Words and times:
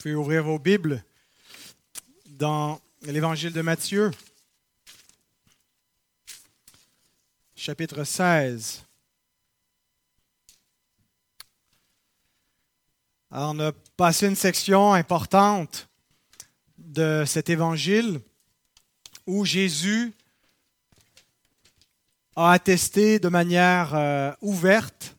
pouvez 0.00 0.14
ouvrir 0.14 0.44
vos 0.44 0.58
Bibles 0.58 1.04
dans 2.24 2.80
l'Évangile 3.02 3.52
de 3.52 3.60
Matthieu, 3.60 4.10
chapitre 7.54 8.02
16. 8.04 8.82
Alors, 13.30 13.50
on 13.50 13.60
a 13.60 13.72
passé 13.98 14.26
une 14.26 14.36
section 14.36 14.94
importante 14.94 15.86
de 16.78 17.24
cet 17.26 17.50
évangile 17.50 18.22
où 19.26 19.44
Jésus 19.44 20.14
a 22.36 22.52
attesté 22.52 23.18
de 23.18 23.28
manière 23.28 23.94
euh, 23.94 24.32
ouverte 24.40 25.18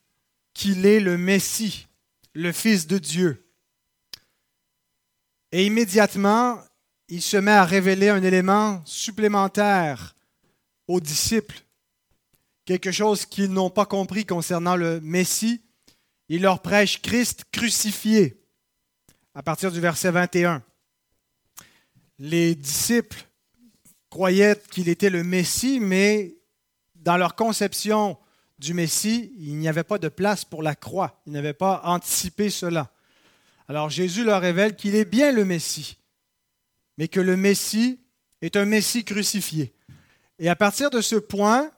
qu'il 0.55 0.88
est 0.88 1.00
le 1.00 1.20
Messie, 1.20 1.88
le 2.34 2.52
Fils 2.52 2.88
de 2.88 2.98
Dieu. 2.98 3.50
Et 5.52 5.65
immédiatement, 5.65 6.59
il 7.09 7.21
se 7.21 7.38
met 7.38 7.52
à 7.52 7.66
révéler 7.66 8.09
un 8.09 8.23
élément 8.23 8.81
supplémentaire 8.85 10.16
aux 10.88 11.02
disciples, 11.02 11.62
quelque 12.66 12.91
chose 12.91 13.25
qu'ils 13.25 13.52
n'ont 13.52 13.70
pas 13.70 13.85
compris 13.85 14.25
concernant 14.25 14.75
le 14.77 15.02
Messie. 15.02 15.61
Il 16.30 16.44
leur 16.44 16.61
prêche 16.61 17.02
Christ 17.02 17.44
crucifié 17.52 18.41
à 19.34 19.44
partir 19.44 19.72
du 19.72 19.81
verset 19.81 20.11
21. 20.11 20.63
Les 22.20 22.55
disciples 22.55 23.25
croyaient 24.09 24.61
qu'il 24.72 24.88
était 24.88 25.09
le 25.09 25.23
Messie, 25.23 25.80
mais 25.81 26.36
dans 26.95 27.17
leur 27.17 27.36
conception 27.36 28.17
du 28.59 28.73
Messie, 28.73 29.33
il 29.39 29.58
n'y 29.58 29.67
avait 29.67 29.83
pas 29.83 29.97
de 29.97 30.08
place 30.08 30.45
pour 30.45 30.63
la 30.63 30.75
croix. 30.75 31.22
Ils 31.25 31.33
n'avaient 31.33 31.53
pas 31.53 31.81
anticipé 31.83 32.49
cela. 32.49 32.91
Alors 33.71 33.89
Jésus 33.89 34.25
leur 34.25 34.41
révèle 34.41 34.75
qu'il 34.75 34.95
est 34.95 35.05
bien 35.05 35.31
le 35.31 35.45
Messie, 35.45 35.98
mais 36.98 37.07
que 37.07 37.21
le 37.21 37.38
Messie 37.38 38.02
est 38.41 38.58
un 38.58 38.66
Messie 38.66 39.05
crucifié. 39.05 39.72
Et 40.39 40.50
à 40.50 40.58
partir 40.58 40.89
de 40.89 41.00
ce 41.00 41.16
point, 41.16 41.72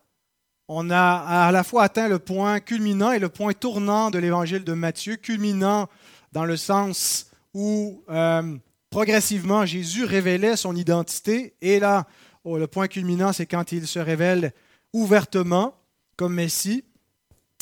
on 0.68 0.90
a 0.90 0.98
à 0.98 1.52
la 1.52 1.64
fois 1.64 1.84
atteint 1.84 2.08
le 2.08 2.18
point 2.18 2.60
culminant 2.62 3.12
et 3.12 3.20
le 3.20 3.30
point 3.30 3.54
tournant 3.54 4.10
de 4.10 4.18
l'évangile 4.18 4.64
de 4.64 4.74
Matthieu, 4.74 5.18
culminant 5.18 5.88
dans 6.32 6.46
le 6.46 6.58
sens 6.58 7.30
où 7.54 8.04
euh, 8.10 8.58
progressivement 8.90 9.64
Jésus 9.64 10.04
révélait 10.04 10.58
son 10.58 10.76
identité. 10.76 11.54
Et 11.62 11.80
là, 11.80 12.08
oh, 12.44 12.58
le 12.58 12.66
point 12.66 12.88
culminant, 12.88 13.34
c'est 13.34 13.46
quand 13.46 13.72
il 13.72 13.86
se 13.86 14.00
révèle 14.00 14.52
ouvertement 14.94 15.76
comme 16.16 16.34
Messie, 16.34 16.86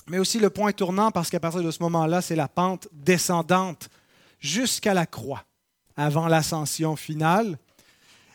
mais 0.08 0.20
aussi 0.20 0.40
le 0.40 0.50
point 0.50 0.72
tournant 0.72 1.12
parce 1.12 1.30
qu'à 1.30 1.42
partir 1.42 1.64
de 1.64 1.72
ce 1.72 1.84
moment-là, 1.84 2.22
c'est 2.22 2.38
la 2.38 2.48
pente 2.48 2.88
descendante 2.94 3.90
jusqu'à 4.42 4.94
la 4.94 5.06
croix, 5.06 5.45
avant 5.95 6.28
l'ascension 6.28 6.97
finale. 6.97 7.58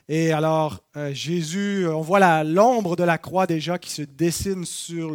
Et 0.08 0.32
alors, 0.32 0.82
euh, 0.96 1.12
Jésus, 1.12 1.86
on 1.86 2.00
voit 2.00 2.44
l'ombre 2.44 2.96
de 2.96 3.04
la 3.04 3.18
croix 3.18 3.46
déjà 3.46 3.78
qui 3.78 3.90
se 3.90 4.02
dessine 4.02 4.64
sur 4.64 5.14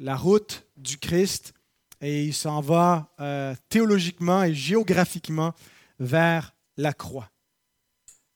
la 0.00 0.16
route 0.16 0.66
du 0.76 0.98
Christ, 0.98 1.54
et 2.00 2.24
il 2.24 2.34
s'en 2.34 2.60
va 2.60 3.08
euh, 3.20 3.54
théologiquement 3.68 4.42
et 4.42 4.52
géographiquement 4.52 5.54
vers 6.00 6.52
la 6.76 6.92
croix. 6.92 7.30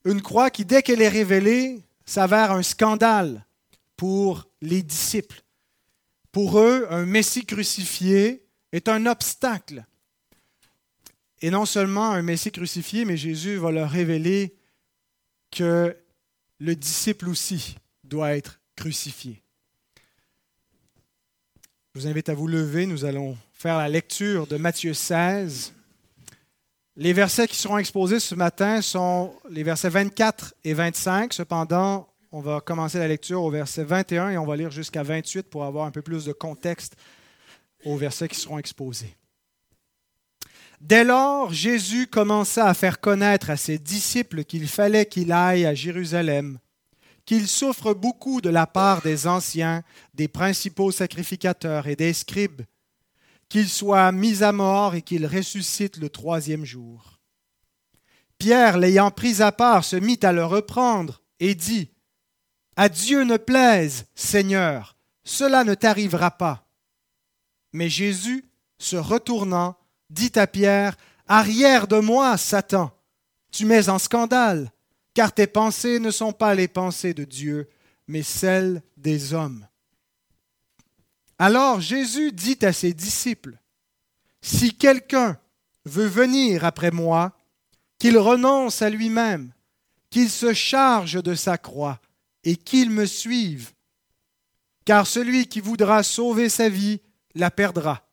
Une 0.04 0.22
croix 0.22 0.50
qui, 0.50 0.64
dès 0.64 0.82
qu'elle 0.82 1.02
est 1.02 1.08
révélée, 1.08 1.82
s'avère 2.04 2.52
un 2.52 2.62
scandale 2.62 3.44
pour 3.96 4.46
les 4.62 4.84
disciples. 4.84 5.42
Pour 6.30 6.60
eux, 6.60 6.86
un 6.90 7.06
Messie 7.06 7.44
crucifié 7.44 8.46
est 8.70 8.88
un 8.88 9.06
obstacle 9.06 9.84
et 11.42 11.50
non 11.50 11.66
seulement 11.66 12.10
un 12.10 12.22
Messie 12.22 12.50
crucifié, 12.50 13.04
mais 13.04 13.16
Jésus 13.16 13.56
va 13.56 13.70
leur 13.70 13.90
révéler 13.90 14.56
que 15.50 15.96
le 16.58 16.74
disciple 16.74 17.28
aussi 17.28 17.76
doit 18.04 18.36
être 18.36 18.60
crucifié. 18.74 19.42
Je 21.94 22.00
vous 22.00 22.06
invite 22.06 22.28
à 22.28 22.34
vous 22.34 22.46
lever. 22.46 22.86
Nous 22.86 23.04
allons 23.04 23.36
faire 23.52 23.78
la 23.78 23.88
lecture 23.88 24.46
de 24.46 24.56
Matthieu 24.56 24.94
16. 24.94 25.72
Les 26.96 27.12
versets 27.12 27.48
qui 27.48 27.56
seront 27.56 27.78
exposés 27.78 28.20
ce 28.20 28.34
matin 28.34 28.80
sont 28.80 29.34
les 29.50 29.62
versets 29.62 29.90
24 29.90 30.54
et 30.64 30.72
25. 30.72 31.32
Cependant, 31.32 32.08
on 32.32 32.40
va 32.40 32.60
commencer 32.60 32.98
la 32.98 33.08
lecture 33.08 33.42
au 33.42 33.50
verset 33.50 33.84
21 33.84 34.30
et 34.30 34.38
on 34.38 34.46
va 34.46 34.56
lire 34.56 34.70
jusqu'à 34.70 35.02
28 35.02 35.44
pour 35.44 35.64
avoir 35.64 35.86
un 35.86 35.90
peu 35.90 36.02
plus 36.02 36.24
de 36.24 36.32
contexte 36.32 36.96
aux 37.84 37.96
versets 37.96 38.28
qui 38.28 38.38
seront 38.38 38.58
exposés. 38.58 39.14
Dès 40.80 41.04
lors, 41.04 41.52
Jésus 41.52 42.06
commença 42.06 42.66
à 42.66 42.74
faire 42.74 43.00
connaître 43.00 43.50
à 43.50 43.56
ses 43.56 43.78
disciples 43.78 44.44
qu'il 44.44 44.68
fallait 44.68 45.06
qu'il 45.06 45.32
aille 45.32 45.66
à 45.66 45.74
Jérusalem, 45.74 46.58
qu'il 47.24 47.48
souffre 47.48 47.94
beaucoup 47.94 48.40
de 48.40 48.50
la 48.50 48.66
part 48.66 49.02
des 49.02 49.26
anciens, 49.26 49.82
des 50.14 50.28
principaux 50.28 50.92
sacrificateurs 50.92 51.86
et 51.86 51.96
des 51.96 52.12
scribes, 52.12 52.62
qu'il 53.48 53.68
soit 53.68 54.12
mis 54.12 54.42
à 54.42 54.52
mort 54.52 54.94
et 54.94 55.02
qu'il 55.02 55.26
ressuscite 55.26 55.96
le 55.96 56.10
troisième 56.10 56.64
jour. 56.64 57.20
Pierre, 58.38 58.76
l'ayant 58.76 59.10
pris 59.10 59.40
à 59.40 59.52
part, 59.52 59.84
se 59.84 59.96
mit 59.96 60.18
à 60.22 60.32
le 60.32 60.44
reprendre 60.44 61.22
et 61.40 61.54
dit, 61.54 61.90
À 62.76 62.88
Dieu 62.88 63.24
ne 63.24 63.38
plaise, 63.38 64.06
Seigneur, 64.14 64.96
cela 65.24 65.64
ne 65.64 65.74
t'arrivera 65.74 66.30
pas. 66.30 66.68
Mais 67.72 67.88
Jésus, 67.88 68.44
se 68.78 68.96
retournant, 68.96 69.76
dit 70.10 70.32
à 70.36 70.46
Pierre, 70.46 70.96
Arrière 71.28 71.88
de 71.88 71.98
moi, 71.98 72.36
Satan, 72.36 72.92
tu 73.50 73.64
mets 73.64 73.88
en 73.88 73.98
scandale, 73.98 74.72
car 75.14 75.32
tes 75.32 75.46
pensées 75.46 75.98
ne 75.98 76.10
sont 76.10 76.32
pas 76.32 76.54
les 76.54 76.68
pensées 76.68 77.14
de 77.14 77.24
Dieu, 77.24 77.68
mais 78.06 78.22
celles 78.22 78.82
des 78.96 79.34
hommes. 79.34 79.66
Alors 81.38 81.80
Jésus 81.80 82.32
dit 82.32 82.58
à 82.62 82.72
ses 82.72 82.92
disciples, 82.92 83.58
Si 84.40 84.76
quelqu'un 84.76 85.38
veut 85.84 86.06
venir 86.06 86.64
après 86.64 86.90
moi, 86.90 87.36
qu'il 87.98 88.18
renonce 88.18 88.82
à 88.82 88.90
lui-même, 88.90 89.52
qu'il 90.10 90.30
se 90.30 90.52
charge 90.52 91.22
de 91.22 91.34
sa 91.34 91.58
croix 91.58 92.00
et 92.44 92.56
qu'il 92.56 92.90
me 92.90 93.06
suive. 93.06 93.72
Car 94.84 95.06
celui 95.06 95.48
qui 95.48 95.60
voudra 95.60 96.02
sauver 96.02 96.48
sa 96.48 96.68
vie 96.68 97.00
la 97.34 97.50
perdra 97.50 98.05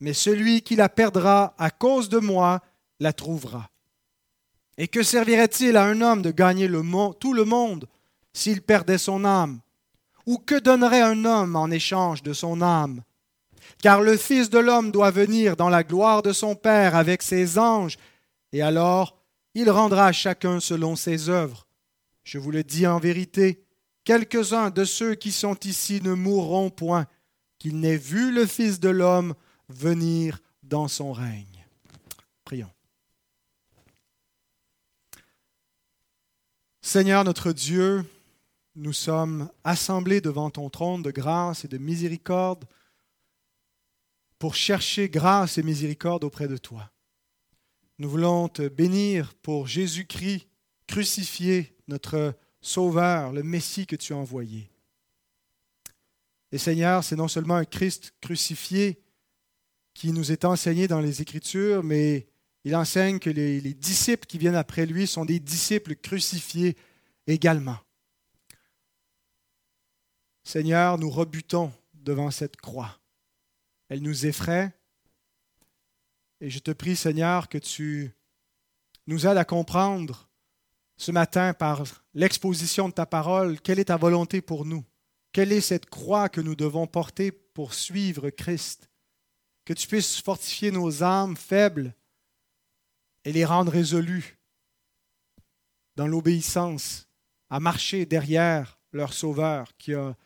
mais 0.00 0.12
celui 0.12 0.62
qui 0.62 0.76
la 0.76 0.88
perdra 0.88 1.54
à 1.58 1.70
cause 1.70 2.08
de 2.08 2.18
moi 2.18 2.60
la 3.00 3.12
trouvera. 3.12 3.70
Et 4.76 4.88
que 4.88 5.02
servirait-il 5.02 5.76
à 5.76 5.84
un 5.84 6.00
homme 6.00 6.22
de 6.22 6.30
gagner 6.30 6.68
le 6.68 6.82
tout 7.18 7.34
le 7.34 7.44
monde 7.44 7.86
s'il 8.32 8.62
perdait 8.62 8.98
son 8.98 9.24
âme? 9.24 9.60
Ou 10.26 10.38
que 10.38 10.58
donnerait 10.58 11.00
un 11.00 11.24
homme 11.24 11.56
en 11.56 11.70
échange 11.70 12.22
de 12.22 12.32
son 12.32 12.62
âme? 12.62 13.02
Car 13.82 14.02
le 14.02 14.16
Fils 14.16 14.50
de 14.50 14.58
l'homme 14.58 14.92
doit 14.92 15.10
venir 15.10 15.56
dans 15.56 15.68
la 15.68 15.82
gloire 15.82 16.22
de 16.22 16.32
son 16.32 16.54
Père 16.54 16.94
avec 16.94 17.22
ses 17.22 17.58
anges, 17.58 17.96
et 18.52 18.62
alors 18.62 19.18
il 19.54 19.70
rendra 19.70 20.06
à 20.06 20.12
chacun 20.12 20.60
selon 20.60 20.96
ses 20.96 21.28
œuvres. 21.28 21.66
Je 22.22 22.38
vous 22.38 22.50
le 22.50 22.62
dis 22.62 22.86
en 22.86 22.98
vérité, 22.98 23.64
quelques-uns 24.04 24.70
de 24.70 24.84
ceux 24.84 25.14
qui 25.14 25.32
sont 25.32 25.58
ici 25.64 26.00
ne 26.02 26.14
mourront 26.14 26.70
point, 26.70 27.06
qu'ils 27.58 27.80
n'aient 27.80 27.96
vu 27.96 28.32
le 28.32 28.46
Fils 28.46 28.78
de 28.78 28.90
l'homme 28.90 29.34
venir 29.68 30.40
dans 30.62 30.88
son 30.88 31.12
règne. 31.12 31.66
Prions. 32.44 32.70
Seigneur 36.80 37.24
notre 37.24 37.52
Dieu, 37.52 38.04
nous 38.74 38.92
sommes 38.92 39.50
assemblés 39.64 40.20
devant 40.20 40.50
ton 40.50 40.70
trône 40.70 41.02
de 41.02 41.10
grâce 41.10 41.64
et 41.64 41.68
de 41.68 41.78
miséricorde 41.78 42.64
pour 44.38 44.54
chercher 44.54 45.08
grâce 45.08 45.58
et 45.58 45.62
miséricorde 45.62 46.24
auprès 46.24 46.48
de 46.48 46.56
toi. 46.56 46.90
Nous 47.98 48.08
voulons 48.08 48.48
te 48.48 48.68
bénir 48.68 49.34
pour 49.34 49.66
Jésus-Christ 49.66 50.46
crucifié, 50.86 51.76
notre 51.88 52.34
Sauveur, 52.60 53.32
le 53.32 53.42
Messie 53.42 53.86
que 53.86 53.96
tu 53.96 54.12
as 54.12 54.16
envoyé. 54.16 54.70
Et 56.50 56.58
Seigneur, 56.58 57.04
c'est 57.04 57.16
non 57.16 57.28
seulement 57.28 57.56
un 57.56 57.64
Christ 57.64 58.14
crucifié, 58.20 59.02
qui 59.98 60.12
nous 60.12 60.30
est 60.30 60.44
enseigné 60.44 60.86
dans 60.86 61.00
les 61.00 61.22
Écritures, 61.22 61.82
mais 61.82 62.28
il 62.62 62.76
enseigne 62.76 63.18
que 63.18 63.30
les, 63.30 63.74
disciples 63.74 64.26
qui 64.26 64.38
viennent 64.38 64.54
après 64.54 64.86
lui 64.86 65.08
sont 65.08 65.24
des 65.24 65.40
disciples 65.40 65.96
crucifiés 65.96 66.76
également. 67.26 67.78
Seigneur, 70.44 70.98
nous 70.98 71.10
rebutons 71.10 71.72
devant 71.94 72.30
cette 72.30 72.58
croix. 72.58 73.00
Elle 73.88 74.02
nous 74.02 74.24
effraie. 74.24 74.72
Et 76.40 76.48
je 76.48 76.60
te 76.60 76.70
prie, 76.70 76.94
Seigneur, 76.94 77.48
que 77.48 77.58
tu 77.58 78.12
nous 79.08 79.26
aides 79.26 79.36
à 79.36 79.44
comprendre 79.44 80.28
ce 80.96 81.10
matin 81.10 81.54
par 81.54 81.82
l'exposition 82.14 82.88
de 82.88 82.94
ta 82.94 83.04
parole 83.04 83.60
quelle 83.60 83.80
est 83.80 83.86
ta 83.86 83.96
volonté 83.96 84.42
pour 84.42 84.64
nous? 84.64 84.84
Quelle 85.32 85.50
est 85.50 85.60
cette 85.60 85.90
croix 85.90 86.28
que 86.28 86.40
nous 86.40 86.54
devons 86.54 86.86
porter 86.86 87.32
pour 87.32 87.74
suivre 87.74 88.30
Christ? 88.30 88.88
Que 89.68 89.74
tu 89.74 89.86
puisses 89.86 90.22
fortifier 90.22 90.70
nos 90.70 91.02
âmes 91.02 91.36
faibles 91.36 91.94
et 93.22 93.34
les 93.34 93.44
rendre 93.44 93.70
résolus 93.70 94.38
dans 95.94 96.06
l'obéissance, 96.06 97.06
à 97.50 97.60
marcher 97.60 98.06
derrière 98.06 98.80
leur 98.92 99.12
Sauveur 99.12 99.76
qui 99.76 99.92
a 99.92 100.16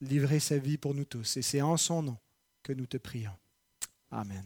livré 0.00 0.38
sa 0.38 0.56
vie 0.56 0.78
pour 0.78 0.94
nous 0.94 1.04
tous. 1.04 1.36
Et 1.36 1.42
c'est 1.42 1.62
en 1.62 1.76
son 1.76 2.02
nom 2.02 2.16
que 2.62 2.72
nous 2.72 2.86
te 2.86 2.96
prions. 2.96 3.36
Amen. 4.12 4.44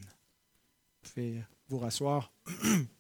Vous 1.02 1.10
pouvez 1.10 1.44
vous 1.68 1.78
rasseoir. 1.78 2.32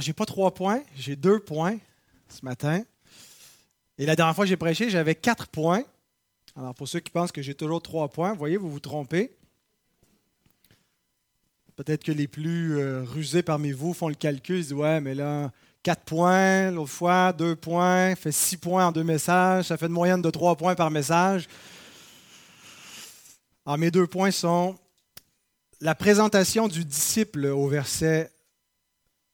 j'ai 0.00 0.12
pas 0.12 0.26
trois 0.26 0.52
points, 0.52 0.82
j'ai 0.96 1.16
deux 1.16 1.40
points 1.40 1.78
ce 2.28 2.44
matin. 2.44 2.82
Et 3.98 4.06
la 4.06 4.14
dernière 4.16 4.34
fois 4.34 4.44
que 4.44 4.48
j'ai 4.48 4.56
prêché, 4.56 4.90
j'avais 4.90 5.14
quatre 5.14 5.48
points. 5.48 5.82
Alors, 6.56 6.74
pour 6.74 6.88
ceux 6.88 7.00
qui 7.00 7.10
pensent 7.10 7.32
que 7.32 7.42
j'ai 7.42 7.54
toujours 7.54 7.82
trois 7.82 8.08
points, 8.08 8.34
voyez, 8.34 8.56
vous 8.56 8.70
vous 8.70 8.80
trompez. 8.80 9.36
Peut-être 11.76 12.04
que 12.04 12.12
les 12.12 12.26
plus 12.26 12.78
euh, 12.78 13.04
rusés 13.04 13.42
parmi 13.42 13.70
vous 13.70 13.94
font 13.94 14.08
le 14.08 14.14
calcul, 14.14 14.56
ils 14.56 14.62
disent 14.62 14.72
Ouais, 14.72 15.00
mais 15.00 15.14
là, 15.14 15.52
quatre 15.82 16.04
points, 16.04 16.70
l'autre 16.70 16.90
fois, 16.90 17.32
deux 17.32 17.54
points, 17.54 18.14
fait 18.16 18.32
six 18.32 18.56
points 18.56 18.86
en 18.86 18.92
deux 18.92 19.04
messages, 19.04 19.66
ça 19.66 19.76
fait 19.76 19.86
une 19.86 19.92
moyenne 19.92 20.22
de 20.22 20.30
trois 20.30 20.56
points 20.56 20.74
par 20.74 20.90
message. 20.90 21.48
Alors, 23.64 23.78
mes 23.78 23.90
deux 23.90 24.06
points 24.06 24.30
sont 24.30 24.76
la 25.80 25.94
présentation 25.94 26.66
du 26.66 26.84
disciple 26.84 27.46
au 27.46 27.68
verset 27.68 28.32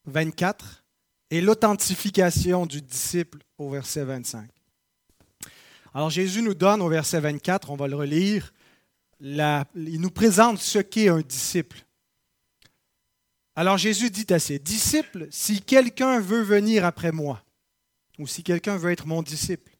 24 0.07 0.83
et 1.31 1.41
l'authentification 1.41 2.65
du 2.65 2.81
disciple 2.81 3.39
au 3.57 3.69
verset 3.69 4.03
25. 4.03 4.49
Alors 5.93 6.09
Jésus 6.09 6.41
nous 6.41 6.53
donne 6.53 6.81
au 6.81 6.89
verset 6.89 7.19
24, 7.19 7.69
on 7.69 7.75
va 7.75 7.87
le 7.87 7.95
relire, 7.95 8.53
il 9.21 10.01
nous 10.01 10.11
présente 10.11 10.59
ce 10.59 10.79
qu'est 10.79 11.07
un 11.07 11.21
disciple. 11.21 11.85
Alors 13.55 13.77
Jésus 13.77 14.09
dit 14.09 14.31
à 14.33 14.39
ses 14.39 14.59
disciples, 14.59 15.27
si 15.31 15.61
quelqu'un 15.61 16.19
veut 16.19 16.41
venir 16.41 16.85
après 16.85 17.11
moi, 17.11 17.41
ou 18.19 18.27
si 18.27 18.43
quelqu'un 18.43 18.77
veut 18.77 18.91
être 18.91 19.07
mon 19.07 19.23
disciple, 19.23 19.71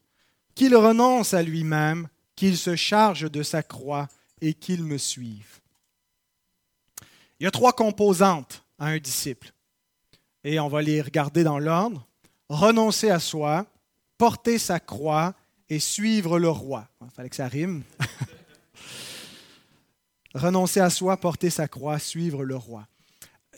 qu'il 0.55 0.75
renonce 0.75 1.33
à 1.33 1.43
lui-même, 1.43 2.07
qu'il 2.35 2.57
se 2.57 2.75
charge 2.75 3.29
de 3.29 3.43
sa 3.43 3.63
croix 3.63 4.07
et 4.41 4.53
qu'il 4.53 4.83
me 4.83 4.97
suive. 4.97 5.59
Il 7.39 7.43
y 7.43 7.47
a 7.47 7.51
trois 7.51 7.73
composantes 7.73 8.63
à 8.79 8.87
un 8.87 8.97
disciple 8.97 9.51
et 10.45 10.59
on 10.59 10.67
va 10.67 10.83
les 10.83 11.01
regarder 11.01 11.43
dans 11.43 11.57
l'ordre. 11.57 12.07
Renoncer 12.49 13.09
à 13.09 13.19
soi, 13.19 13.65
porter 14.17 14.59
sa 14.59 14.79
croix 14.79 15.33
et 15.67 15.79
suivre 15.79 16.37
le 16.37 16.49
roi. 16.49 16.87
Il 17.01 17.09
fallait 17.09 17.29
que 17.29 17.35
ça 17.35 17.47
rime. 17.47 17.81
Renoncer 20.35 20.81
à 20.81 20.91
soi, 20.91 21.17
porter 21.17 21.49
sa 21.49 21.67
croix, 21.67 21.97
suivre 21.97 22.43
le 22.43 22.55
roi. 22.55 22.85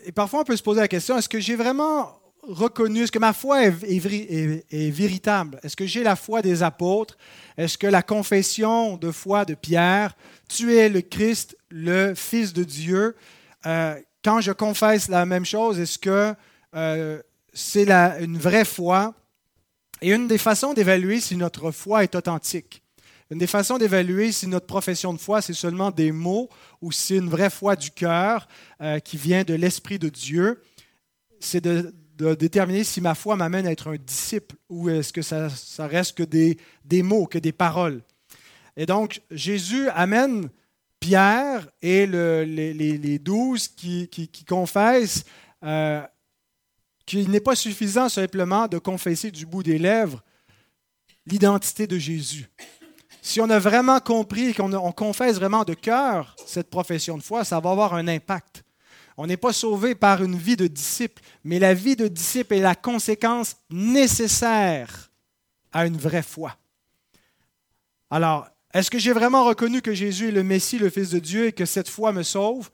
Et 0.06 0.13
parfois, 0.13 0.42
on 0.42 0.44
peut 0.45 0.56
se 0.56 0.63
poser 0.63 0.80
la 0.80 0.88
question, 0.88 1.18
est-ce 1.18 1.28
que 1.28 1.42
j'ai 1.42 1.57
vraiment 1.57 2.18
reconnu, 2.44 3.04
est-ce 3.04 3.12
que 3.12 3.19
ma 3.19 3.33
foi 3.33 3.66
est, 3.66 4.90
véritable? 4.90 5.60
Est-ce 5.63 5.75
que 5.75 5.86
j'ai 5.86 6.04
la 6.04 6.16
foi 6.16 6.42
des 6.42 6.63
apôtres? 6.63 7.18
Est-ce 7.57 7.78
que 7.78 7.88
la 7.88 8.01
confession 8.01 8.95
de 8.95 9.12
foi 9.12 9.44
de 9.44 9.56
Pierre, 9.56 10.16
tu 10.48 10.78
es 10.78 10.88
le 10.88 11.01
Christ, 11.01 11.57
le 11.69 12.13
Fils 12.16 12.54
de 12.54 12.63
Dieu, 12.63 13.18
euh, 13.66 14.00
quand 14.24 14.40
je 14.40 14.54
confesse 14.54 15.10
la 15.10 15.25
même 15.25 15.45
chose, 15.45 15.80
est-ce 15.80 16.00
que 16.00 16.33
euh, 16.75 17.22
c'est 17.54 17.90
une 17.90 18.38
vraie 18.38 18.66
foi. 18.66 19.14
Et 20.02 20.12
une 20.14 20.28
des 20.28 20.38
façons 20.38 20.74
d'évaluer 20.74 21.19
si 21.19 21.36
notre 21.36 21.72
foi 21.72 22.04
est 22.04 22.14
authentique, 22.14 22.84
une 23.30 23.40
des 23.40 23.48
façons 23.48 23.78
d'évaluer 23.78 24.31
si 24.31 24.48
notre 24.48 24.68
profession 24.68 25.14
de 25.14 25.19
foi, 25.19 25.42
c'est 25.42 25.54
seulement 25.54 25.92
des 25.92 26.12
mots 26.12 26.50
ou 26.81 26.92
si 26.92 27.08
c'est 27.08 27.16
une 27.18 27.30
vraie 27.30 27.50
foi 27.50 27.75
du 27.75 27.92
cœur 27.92 28.48
euh, 28.81 29.00
qui 29.00 29.18
vient 29.18 29.44
de 29.44 29.54
l'Esprit 29.54 30.00
de 30.00 30.10
Dieu, 30.10 30.62
c'est 31.40 31.62
de, 31.62 31.94
déterminer 32.18 32.84
si 32.84 33.00
ma 33.00 33.14
foi 33.14 33.36
m'amène 33.36 33.68
à 33.68 33.72
être 33.72 33.90
un 33.90 33.96
disciple 33.96 34.56
ou 34.69 34.90
est-ce 34.90 35.14
que 35.14 35.22
ça, 35.22 35.50
reste 35.80 36.18
que 36.18 36.24
des, 36.24 36.58
des, 36.84 37.04
mots, 37.04 37.28
que 37.28 37.38
des 37.38 37.52
paroles. 37.52 38.02
Et 38.75 38.86
donc, 38.86 39.22
Jésus 39.30 39.88
amène 39.90 40.50
Pierre 41.00 41.68
et 41.81 42.08
les, 42.08 43.19
douze 43.19 43.68
qui, 43.68 44.30
confessent 44.48 45.25
euh, 45.64 46.02
qu'il 47.07 47.31
n'est 47.31 47.39
pas 47.39 47.56
suffisant 47.56 48.09
simplement 48.09 48.68
de 48.68 48.77
confesser 48.77 49.31
du 49.31 49.48
bout 49.48 49.63
des 49.63 49.80
lèvres 49.80 50.21
l'identité 51.25 51.88
de 51.88 51.98
Jésus. 51.98 52.50
Si 53.21 53.42
on 53.42 53.50
a 53.50 53.59
vraiment 53.59 54.00
compris 54.00 54.50
et 54.50 54.54
qu'on 54.54 54.92
confesse 54.92 55.36
vraiment 55.36 55.63
de 55.63 55.74
cœur 55.74 56.36
cette 56.45 56.69
profession 56.69 57.18
de 57.18 57.24
foi, 57.24 57.44
ça 57.44 57.59
va 57.59 57.71
avoir 57.71 57.95
un 57.95 58.07
impact. 58.07 58.63
On 59.18 59.25
n'est 59.25 59.38
pas 59.38 59.54
sauvé 59.54 59.95
par 59.95 60.24
une 60.24 60.38
vie 60.38 60.56
de 60.56 60.68
disciple, 60.68 61.21
mais 61.44 61.59
la 61.59 61.74
vie 61.74 61.95
de 61.95 62.07
disciple 62.07 62.54
est 62.54 62.62
la 62.62 62.75
conséquence 62.75 63.56
nécessaire 63.69 65.09
à 65.71 65.88
une 65.88 65.98
vraie 65.98 66.21
foi. 66.21 66.57
Alors, 68.09 68.48
est-ce 68.74 68.92
que 68.92 69.00
j'ai 69.00 69.13
vraiment 69.13 69.45
reconnu 69.45 69.81
que 69.81 69.94
Jésus 69.94 70.27
est 70.27 70.31
le 70.31 70.44
Messie, 70.44 70.77
le 70.77 70.89
Fils 70.89 71.09
de 71.09 71.19
Dieu, 71.19 71.48
et 71.48 71.54
que 71.54 71.65
cette 71.65 71.89
foi 71.89 72.12
me 72.12 72.24
sauve? 72.24 72.69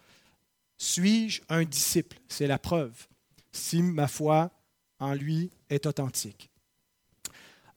Suis-je 0.77 1.41
un 1.49 1.63
disciple? 1.63 2.17
C'est 2.27 2.47
la 2.47 2.59
preuve 2.59 3.07
si 3.53 3.81
ma 3.81 4.07
foi 4.07 4.51
en 4.99 5.13
lui 5.13 5.49
est 5.69 5.85
authentique. 5.85 6.49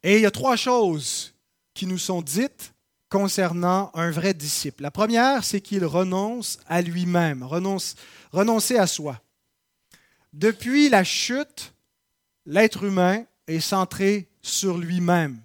Et 0.02 0.16
il 0.16 0.22
y 0.22 0.26
a 0.26 0.30
trois 0.30 0.56
choses 0.56 1.34
qui 1.74 1.86
nous 1.86 1.98
sont 1.98 2.22
dites 2.22 2.72
concernant 3.08 3.90
un 3.94 4.10
vrai 4.10 4.34
disciple. 4.34 4.82
La 4.82 4.90
première, 4.90 5.44
c'est 5.44 5.60
qu'il 5.60 5.84
renonce 5.84 6.58
à 6.66 6.82
lui-même, 6.82 7.42
renonce, 7.42 7.94
renoncer 8.32 8.78
à 8.78 8.86
soi. 8.86 9.20
Depuis 10.32 10.88
la 10.88 11.04
chute, 11.04 11.72
l'être 12.46 12.84
humain 12.84 13.24
est 13.46 13.60
centré 13.60 14.28
sur 14.42 14.78
lui-même. 14.78 15.40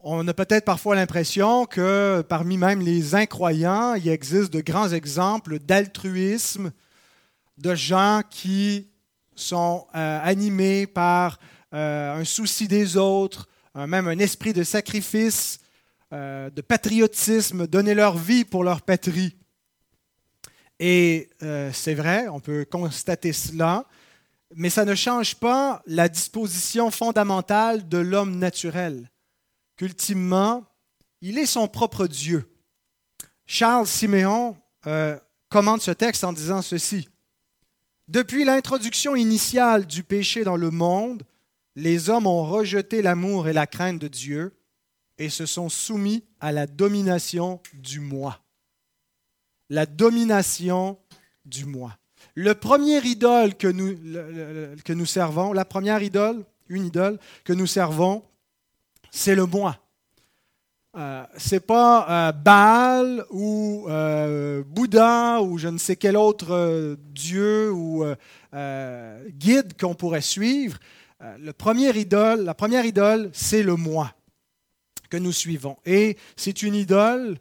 On 0.00 0.26
a 0.26 0.34
peut-être 0.34 0.64
parfois 0.64 0.96
l'impression 0.96 1.64
que 1.64 2.24
parmi 2.28 2.58
même 2.58 2.80
les 2.80 3.14
incroyants, 3.14 3.94
il 3.94 4.08
existe 4.08 4.52
de 4.52 4.60
grands 4.60 4.90
exemples 4.90 5.60
d'altruisme, 5.60 6.72
de 7.62 7.76
gens 7.76 8.22
qui 8.28 8.88
sont 9.36 9.86
euh, 9.94 10.20
animés 10.22 10.88
par 10.88 11.38
euh, 11.72 12.16
un 12.16 12.24
souci 12.24 12.66
des 12.66 12.96
autres, 12.96 13.48
même 13.74 14.08
un 14.08 14.18
esprit 14.18 14.52
de 14.52 14.64
sacrifice, 14.64 15.60
euh, 16.12 16.50
de 16.50 16.60
patriotisme, 16.60 17.66
donner 17.68 17.94
leur 17.94 18.18
vie 18.18 18.44
pour 18.44 18.64
leur 18.64 18.82
patrie. 18.82 19.38
Et 20.78 21.30
c'est 21.72 21.94
vrai, 21.94 22.26
on 22.26 22.40
peut 22.40 22.64
constater 22.64 23.32
cela, 23.32 23.86
mais 24.56 24.68
ça 24.68 24.84
ne 24.84 24.96
change 24.96 25.36
pas 25.36 25.80
la 25.86 26.08
disposition 26.08 26.90
fondamentale 26.90 27.88
de 27.88 27.98
l'homme 27.98 28.36
naturel, 28.36 29.08
qu'ultimement, 29.76 30.64
il 31.20 31.38
est 31.38 31.46
son 31.46 31.68
propre 31.68 32.08
Dieu. 32.08 32.52
Charles 33.46 33.86
Siméon 33.86 34.56
commente 35.48 35.82
ce 35.82 35.92
texte 35.92 36.24
en 36.24 36.32
disant 36.32 36.62
ceci. 36.62 37.08
Depuis 38.12 38.44
l'introduction 38.44 39.16
initiale 39.16 39.86
du 39.86 40.02
péché 40.02 40.44
dans 40.44 40.58
le 40.58 40.70
monde, 40.70 41.22
les 41.76 42.10
hommes 42.10 42.26
ont 42.26 42.44
rejeté 42.44 43.00
l'amour 43.00 43.48
et 43.48 43.54
la 43.54 43.66
crainte 43.66 43.98
de 43.98 44.06
Dieu 44.06 44.54
et 45.16 45.30
se 45.30 45.46
sont 45.46 45.70
soumis 45.70 46.22
à 46.38 46.52
la 46.52 46.66
domination 46.66 47.58
du 47.72 48.00
moi. 48.00 48.38
La 49.70 49.86
domination 49.86 50.98
du 51.46 51.64
moi. 51.64 51.96
Le 52.34 52.54
premier 52.54 53.02
idole 53.02 53.54
que 53.54 53.68
nous, 53.68 53.96
que 54.84 54.92
nous 54.92 55.06
servons, 55.06 55.54
la 55.54 55.64
première 55.64 56.02
idole, 56.02 56.44
une 56.68 56.84
idole 56.84 57.18
que 57.44 57.54
nous 57.54 57.66
servons, 57.66 58.22
c'est 59.10 59.34
le 59.34 59.46
moi. 59.46 59.81
Euh, 60.94 61.24
c'est 61.38 61.66
pas 61.66 62.28
euh, 62.28 62.32
Baal 62.32 63.24
ou 63.30 63.86
euh, 63.88 64.62
Bouddha 64.66 65.40
ou 65.40 65.56
je 65.56 65.68
ne 65.68 65.78
sais 65.78 65.96
quel 65.96 66.18
autre 66.18 66.98
dieu 67.14 67.72
ou 67.72 68.04
guide 69.30 69.80
qu'on 69.80 69.94
pourrait 69.94 70.20
suivre. 70.20 70.78
le 71.38 71.52
premier 71.52 71.96
idole, 71.96 72.44
la 72.44 72.54
première 72.54 72.84
idole, 72.84 73.30
c'est 73.32 73.62
le 73.62 73.76
moi 73.76 74.12
que 75.08 75.16
nous 75.16 75.32
suivons. 75.32 75.78
Et 75.86 76.18
c'est 76.36 76.62
une 76.62 76.74
idole 76.74 77.38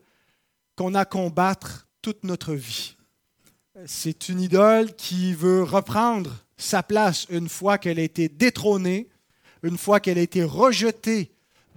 qu'on 0.78 0.96
a 0.96 1.04
combattre 1.04 1.88
toute 2.02 2.24
notre 2.24 2.54
vie. 2.54 2.96
C'est 3.86 4.30
une 4.30 4.40
idole 4.40 4.96
qui 4.96 5.34
veut 5.34 5.64
reprendre 5.64 6.46
sa 6.56 6.84
place 6.84 7.26
une 7.30 7.50
fois 7.50 7.78
qu'elle 7.78 8.00
a 8.00 8.04
été 8.04 8.30
détrônée, 8.30 9.10
une 9.64 9.78
fois 9.78 10.00
qu'elle 10.00 10.20
a 10.20 10.22
été 10.22 10.44
rejetée 10.44 11.32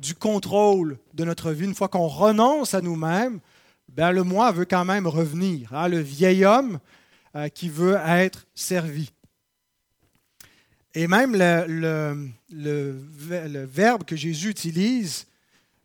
du 0.05 0.15
contrôle 0.15 0.99
de 1.15 1.25
notre 1.25 1.51
vie, 1.53 1.65
une 1.65 1.75
fois 1.75 1.89
qu'on 1.89 2.07
renonce 2.07 2.75
à 2.75 2.83
nous-mêmes, 2.83 3.41
ben, 3.89 4.13
le 4.13 4.23
moi 4.23 4.53
veut 4.53 4.67
quand 4.67 4.85
même 4.85 5.07
revenir. 5.07 5.73
Hein, 5.73 5.89
le 5.89 5.99
vieil 5.99 6.45
homme 6.45 6.79
euh, 7.35 7.49
qui 7.49 7.71
veut 7.71 7.99
être 8.07 8.47
servi. 8.55 9.11
Et 10.95 11.09
même 11.09 11.35
le, 11.35 12.31
verbe 13.65 14.05
que 14.05 14.15
Jésus 14.15 14.51
utilise, 14.51 15.27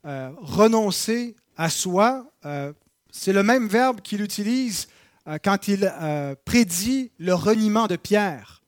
euh, 0.05 0.31
renoncer 0.38 1.35
à 1.55 1.69
soi, 1.69 2.29
euh, 2.45 2.73
c'est 3.09 3.33
le 3.33 3.41
même 3.41 3.67
verbe 3.67 4.01
qu'il 4.01 4.21
utilise 4.21 4.88
quand 5.43 5.67
il 5.67 5.91
prédit 6.43 7.11
le 7.19 7.35
reniement 7.35 7.85
de 7.85 7.95
Pierre. 7.95 8.63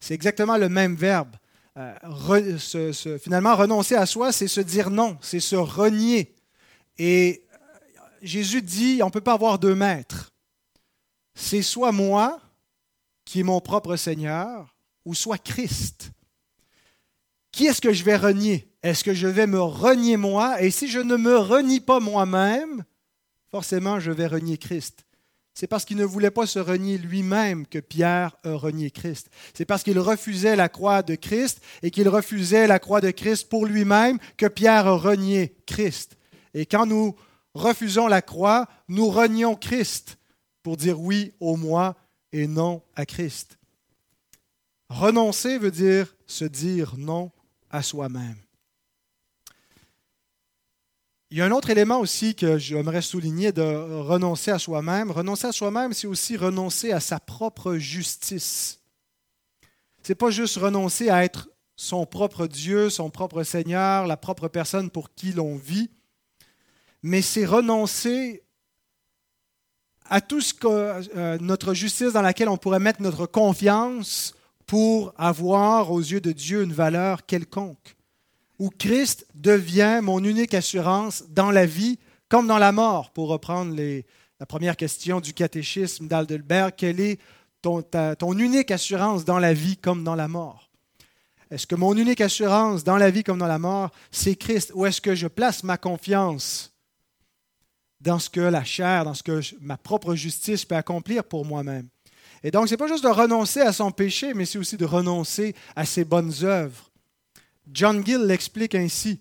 C'est 0.00 0.14
exactement 0.14 0.56
le 0.56 0.68
même 0.68 0.96
verbe. 0.96 1.36
Finalement, 3.20 3.56
renoncer 3.56 3.96
à 3.96 4.06
soi, 4.06 4.32
c'est 4.32 4.48
se 4.48 4.60
dire 4.60 4.90
non, 4.90 5.18
c'est 5.20 5.40
se 5.40 5.56
renier. 5.56 6.34
Et 6.98 7.44
Jésus 8.22 8.62
dit, 8.62 9.00
on 9.02 9.06
ne 9.06 9.10
peut 9.10 9.20
pas 9.20 9.32
avoir 9.32 9.58
deux 9.58 9.74
maîtres. 9.74 10.32
C'est 11.34 11.62
soit 11.62 11.92
moi, 11.92 12.40
qui 13.24 13.40
est 13.40 13.44
mon 13.44 13.60
propre 13.60 13.96
Seigneur, 13.96 14.76
ou 15.04 15.14
soit 15.14 15.38
Christ. 15.38 16.10
Qui 17.50 17.66
est-ce 17.66 17.80
que 17.80 17.92
je 17.92 18.04
vais 18.04 18.16
renier? 18.16 18.68
Est-ce 18.82 19.02
que 19.02 19.14
je 19.14 19.26
vais 19.26 19.46
me 19.46 19.60
renier 19.60 20.16
moi? 20.16 20.60
Et 20.62 20.70
si 20.70 20.88
je 20.88 21.00
ne 21.00 21.16
me 21.16 21.36
renie 21.36 21.80
pas 21.80 22.00
moi-même, 22.00 22.84
forcément, 23.50 23.98
je 23.98 24.10
vais 24.10 24.26
renier 24.26 24.58
Christ. 24.58 25.04
C'est 25.54 25.68
parce 25.68 25.84
qu'il 25.84 25.96
ne 25.96 26.04
voulait 26.04 26.32
pas 26.32 26.46
se 26.46 26.58
renier 26.58 26.98
lui-même 26.98 27.64
que 27.66 27.78
Pierre 27.78 28.36
a 28.42 28.54
renié 28.54 28.90
Christ. 28.90 29.30
C'est 29.54 29.64
parce 29.64 29.84
qu'il 29.84 30.00
refusait 30.00 30.56
la 30.56 30.68
croix 30.68 31.02
de 31.02 31.14
Christ 31.14 31.60
et 31.82 31.92
qu'il 31.92 32.08
refusait 32.08 32.66
la 32.66 32.80
croix 32.80 33.00
de 33.00 33.12
Christ 33.12 33.48
pour 33.48 33.64
lui-même 33.64 34.18
que 34.36 34.46
Pierre 34.46 34.88
a 34.88 34.96
renié 34.96 35.54
Christ. 35.64 36.16
Et 36.54 36.66
quand 36.66 36.86
nous 36.86 37.14
refusons 37.54 38.08
la 38.08 38.20
croix, 38.20 38.66
nous 38.88 39.08
renions 39.08 39.54
Christ 39.54 40.18
pour 40.64 40.76
dire 40.76 41.00
oui 41.00 41.32
au 41.38 41.56
moi 41.56 41.94
et 42.32 42.48
non 42.48 42.82
à 42.96 43.06
Christ. 43.06 43.56
Renoncer 44.88 45.58
veut 45.58 45.70
dire 45.70 46.14
se 46.26 46.44
dire 46.44 46.94
non 46.98 47.30
à 47.70 47.82
soi-même. 47.82 48.43
Il 51.34 51.38
y 51.38 51.40
a 51.40 51.46
un 51.46 51.50
autre 51.50 51.70
élément 51.70 51.98
aussi 51.98 52.36
que 52.36 52.58
j'aimerais 52.58 53.02
souligner 53.02 53.50
de 53.50 53.60
renoncer 54.02 54.52
à 54.52 54.60
soi-même. 54.60 55.10
Renoncer 55.10 55.48
à 55.48 55.52
soi-même, 55.52 55.92
c'est 55.92 56.06
aussi 56.06 56.36
renoncer 56.36 56.92
à 56.92 57.00
sa 57.00 57.18
propre 57.18 57.74
justice. 57.74 58.78
Ce 60.04 60.12
n'est 60.12 60.14
pas 60.14 60.30
juste 60.30 60.58
renoncer 60.58 61.10
à 61.10 61.24
être 61.24 61.50
son 61.74 62.06
propre 62.06 62.46
Dieu, 62.46 62.88
son 62.88 63.10
propre 63.10 63.42
Seigneur, 63.42 64.06
la 64.06 64.16
propre 64.16 64.46
personne 64.46 64.90
pour 64.90 65.12
qui 65.12 65.32
l'on 65.32 65.56
vit, 65.56 65.90
mais 67.02 67.20
c'est 67.20 67.46
renoncer 67.46 68.44
à 70.04 70.20
tout 70.20 70.40
ce 70.40 70.54
que 70.54 70.68
euh, 70.68 71.36
notre 71.40 71.74
justice 71.74 72.12
dans 72.12 72.22
laquelle 72.22 72.48
on 72.48 72.58
pourrait 72.58 72.78
mettre 72.78 73.02
notre 73.02 73.26
confiance 73.26 74.36
pour 74.66 75.12
avoir 75.18 75.90
aux 75.90 75.98
yeux 75.98 76.20
de 76.20 76.30
Dieu 76.30 76.62
une 76.62 76.72
valeur 76.72 77.26
quelconque, 77.26 77.93
où 78.58 78.70
Christ 78.70 79.26
devient 79.34 80.00
mon 80.02 80.22
unique 80.22 80.54
assurance 80.54 81.24
dans 81.28 81.50
la 81.50 81.66
vie 81.66 81.98
comme 82.28 82.46
dans 82.46 82.58
la 82.58 82.72
mort, 82.72 83.10
pour 83.12 83.28
reprendre 83.28 83.76
la 84.40 84.46
première 84.46 84.76
question 84.76 85.20
du 85.20 85.32
catéchisme 85.32 86.08
d'Aldelbert, 86.08 86.74
quelle 86.74 87.00
est 87.00 87.20
ton, 87.62 87.82
ton 87.82 88.38
unique 88.38 88.70
assurance 88.70 89.24
dans 89.24 89.38
la 89.38 89.52
vie 89.54 89.76
comme 89.76 90.04
dans 90.04 90.14
la 90.14 90.28
mort? 90.28 90.70
Est-ce 91.50 91.66
que 91.66 91.74
mon 91.74 91.96
unique 91.96 92.20
assurance 92.20 92.82
dans 92.82 92.96
la 92.96 93.10
vie 93.10 93.22
comme 93.22 93.38
dans 93.38 93.46
la 93.46 93.58
mort, 93.58 93.90
c'est 94.10 94.34
Christ, 94.34 94.72
ou 94.74 94.86
est-ce 94.86 95.00
que 95.00 95.14
je 95.14 95.28
place 95.28 95.62
ma 95.62 95.76
confiance 95.76 96.72
dans 98.00 98.18
ce 98.18 98.28
que 98.28 98.40
la 98.40 98.64
chair, 98.64 99.04
dans 99.04 99.14
ce 99.14 99.22
que 99.22 99.40
ma 99.60 99.76
propre 99.76 100.14
justice 100.14 100.64
peut 100.64 100.74
accomplir 100.74 101.24
pour 101.24 101.44
moi-même? 101.44 101.88
Et 102.42 102.50
donc, 102.50 102.68
ce 102.68 102.72
n'est 102.72 102.78
pas 102.78 102.88
juste 102.88 103.04
de 103.04 103.08
renoncer 103.08 103.60
à 103.60 103.72
son 103.72 103.90
péché, 103.90 104.34
mais 104.34 104.44
c'est 104.44 104.58
aussi 104.58 104.76
de 104.76 104.84
renoncer 104.84 105.54
à 105.76 105.84
ses 105.84 106.04
bonnes 106.04 106.32
œuvres. 106.42 106.90
John 107.72 108.04
Gill 108.04 108.22
l'explique 108.22 108.74
ainsi. 108.74 109.20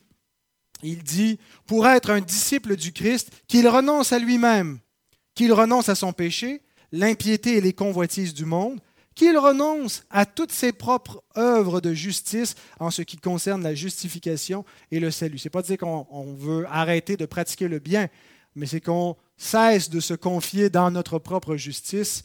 Il 0.81 1.03
dit, 1.03 1.39
pour 1.65 1.87
être 1.87 2.09
un 2.09 2.21
disciple 2.21 2.75
du 2.75 2.91
Christ, 2.91 3.31
qu'il 3.47 3.67
renonce 3.67 4.11
à 4.11 4.19
lui-même, 4.19 4.79
qu'il 5.33 5.53
renonce 5.53 5.89
à 5.89 5.95
son 5.95 6.11
péché, 6.11 6.61
l'impiété 6.91 7.57
et 7.57 7.61
les 7.61 7.73
convoitises 7.73 8.33
du 8.33 8.45
monde, 8.45 8.79
qu'il 9.15 9.37
renonce 9.37 10.03
à 10.09 10.25
toutes 10.25 10.51
ses 10.51 10.73
propres 10.73 11.23
œuvres 11.37 11.81
de 11.81 11.93
justice 11.93 12.55
en 12.79 12.91
ce 12.91 13.01
qui 13.01 13.17
concerne 13.17 13.63
la 13.63 13.75
justification 13.75 14.65
et 14.91 14.99
le 14.99 15.11
salut. 15.11 15.37
Ce 15.37 15.47
n'est 15.47 15.51
pas 15.51 15.61
dire 15.61 15.77
qu'on 15.77 16.33
veut 16.33 16.65
arrêter 16.69 17.15
de 17.15 17.25
pratiquer 17.25 17.67
le 17.67 17.79
bien, 17.79 18.09
mais 18.55 18.65
c'est 18.65 18.81
qu'on 18.81 19.15
cesse 19.37 19.89
de 19.89 19.99
se 19.99 20.13
confier 20.13 20.69
dans 20.69 20.91
notre 20.91 21.19
propre 21.19 21.55
justice 21.55 22.23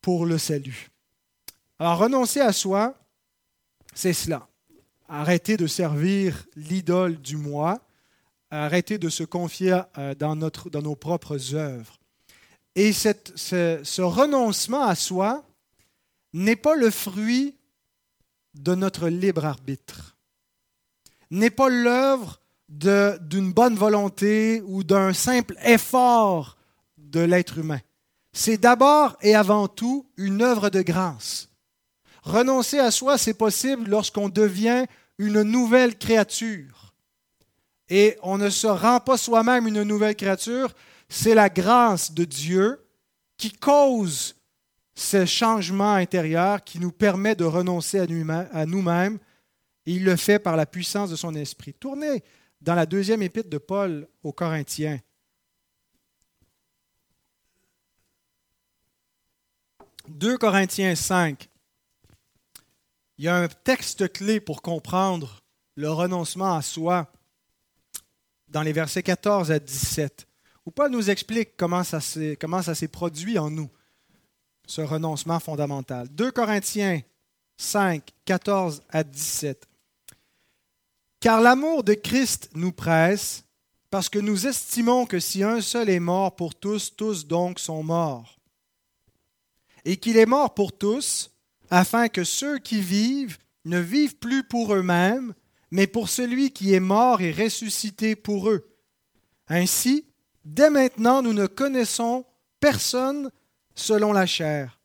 pour 0.00 0.26
le 0.26 0.38
salut. 0.38 0.90
Alors 1.78 1.98
renoncer 1.98 2.40
à 2.40 2.52
soi, 2.52 2.94
c'est 3.94 4.12
cela. 4.12 4.48
Arrêter 5.08 5.56
de 5.56 5.66
servir 5.66 6.46
l'idole 6.56 7.20
du 7.20 7.36
moi, 7.36 7.80
arrêter 8.50 8.98
de 8.98 9.08
se 9.08 9.22
confier 9.22 9.80
euh, 9.98 10.14
dans, 10.14 10.34
nos 10.36 10.96
propres 10.96 11.54
œuvres. 11.54 11.98
Et 12.74 12.92
ce, 12.92 13.12
ce 13.36 14.02
renoncement 14.02 14.82
à 14.82 14.94
soi 14.94 15.44
n'est 16.32 16.56
pas 16.56 16.74
le 16.74 16.90
fruit 16.90 17.56
de 18.54 18.74
notre 18.74 19.08
libre 19.08 19.44
arbitre, 19.44 20.16
n'est 21.30 21.50
pas 21.50 21.68
l'œuvre 21.68 22.40
d'une 22.68 23.52
bonne 23.52 23.76
volonté 23.76 24.62
ou 24.62 24.82
d'un 24.82 25.12
simple 25.12 25.56
effort 25.62 26.56
de 26.96 27.20
l'être 27.20 27.58
humain 27.58 27.80
c'est 28.34 28.58
d'abord 28.58 29.16
et 29.22 29.34
avant 29.34 29.68
tout 29.68 30.06
une 30.18 30.42
œuvre 30.42 30.68
de 30.68 30.82
grâce. 30.82 31.48
Renoncer 32.24 32.78
à 32.78 32.90
soi, 32.90 33.18
c'est 33.18 33.34
possible 33.34 33.90
lorsqu'on 33.90 34.30
devient 34.30 34.86
une 35.18 35.42
nouvelle 35.42 35.96
créature. 35.96 36.94
Et 37.90 38.16
on 38.22 38.38
ne 38.38 38.48
se 38.48 38.66
rend 38.66 38.98
pas 38.98 39.18
soi-même 39.18 39.68
une 39.68 39.82
nouvelle 39.82 40.16
créature, 40.16 40.72
c'est 41.08 41.34
la 41.34 41.50
grâce 41.50 42.12
de 42.12 42.24
Dieu 42.24 42.82
qui 43.36 43.52
cause 43.52 44.34
ce 44.94 45.26
changement 45.26 45.94
intérieur 45.94 46.64
qui 46.64 46.78
nous 46.78 46.92
permet 46.92 47.34
de 47.34 47.44
renoncer 47.44 47.98
à 47.98 48.66
nous-mêmes. 48.66 49.18
Il 49.84 50.04
le 50.04 50.16
fait 50.16 50.38
par 50.38 50.56
la 50.56 50.64
puissance 50.64 51.10
de 51.10 51.16
son 51.16 51.34
esprit. 51.34 51.74
Tournez 51.74 52.24
dans 52.62 52.74
la 52.74 52.86
deuxième 52.86 53.22
épître 53.22 53.50
de 53.50 53.58
Paul 53.58 54.08
aux 54.22 54.32
Corinthiens. 54.32 54.98
2 60.08 60.38
Corinthiens 60.38 60.94
5, 60.94 61.48
il 63.18 63.24
y 63.24 63.28
a 63.28 63.36
un 63.36 63.48
texte 63.48 64.12
clé 64.12 64.40
pour 64.40 64.62
comprendre 64.62 65.42
le 65.76 65.90
renoncement 65.90 66.54
à 66.54 66.62
soi 66.62 67.12
dans 68.48 68.62
les 68.62 68.72
versets 68.72 69.02
14 69.02 69.50
à 69.50 69.58
17, 69.58 70.26
où 70.66 70.70
Paul 70.70 70.90
nous 70.90 71.10
explique 71.10 71.56
comment 71.56 71.82
ça 71.84 72.00
s'est 72.00 72.88
produit 72.88 73.38
en 73.38 73.50
nous, 73.50 73.70
ce 74.66 74.80
renoncement 74.80 75.40
fondamental. 75.40 76.08
2 76.08 76.30
Corinthiens 76.30 77.00
5, 77.56 78.08
14 78.24 78.82
à 78.88 79.04
17. 79.04 79.68
Car 81.20 81.40
l'amour 81.40 81.84
de 81.84 81.94
Christ 81.94 82.50
nous 82.54 82.72
presse, 82.72 83.44
parce 83.90 84.08
que 84.08 84.18
nous 84.18 84.46
estimons 84.46 85.06
que 85.06 85.20
si 85.20 85.42
un 85.42 85.60
seul 85.60 85.88
est 85.88 86.00
mort 86.00 86.34
pour 86.34 86.54
tous, 86.54 86.94
tous 86.96 87.26
donc 87.26 87.58
sont 87.58 87.82
morts 87.82 88.38
et 89.84 89.96
qu'il 89.96 90.16
est 90.16 90.26
mort 90.26 90.54
pour 90.54 90.76
tous, 90.76 91.30
afin 91.70 92.08
que 92.08 92.24
ceux 92.24 92.58
qui 92.58 92.80
vivent 92.80 93.38
ne 93.64 93.78
vivent 93.78 94.16
plus 94.16 94.44
pour 94.44 94.74
eux-mêmes, 94.74 95.34
mais 95.70 95.86
pour 95.86 96.08
celui 96.08 96.50
qui 96.52 96.74
est 96.74 96.80
mort 96.80 97.20
et 97.20 97.32
ressuscité 97.32 98.14
pour 98.14 98.50
eux. 98.50 98.70
Ainsi, 99.48 100.06
dès 100.44 100.70
maintenant, 100.70 101.22
nous 101.22 101.32
ne 101.32 101.46
connaissons 101.46 102.24
personne 102.60 103.30
selon 103.74 104.12
la 104.12 104.26
chair. 104.26 104.80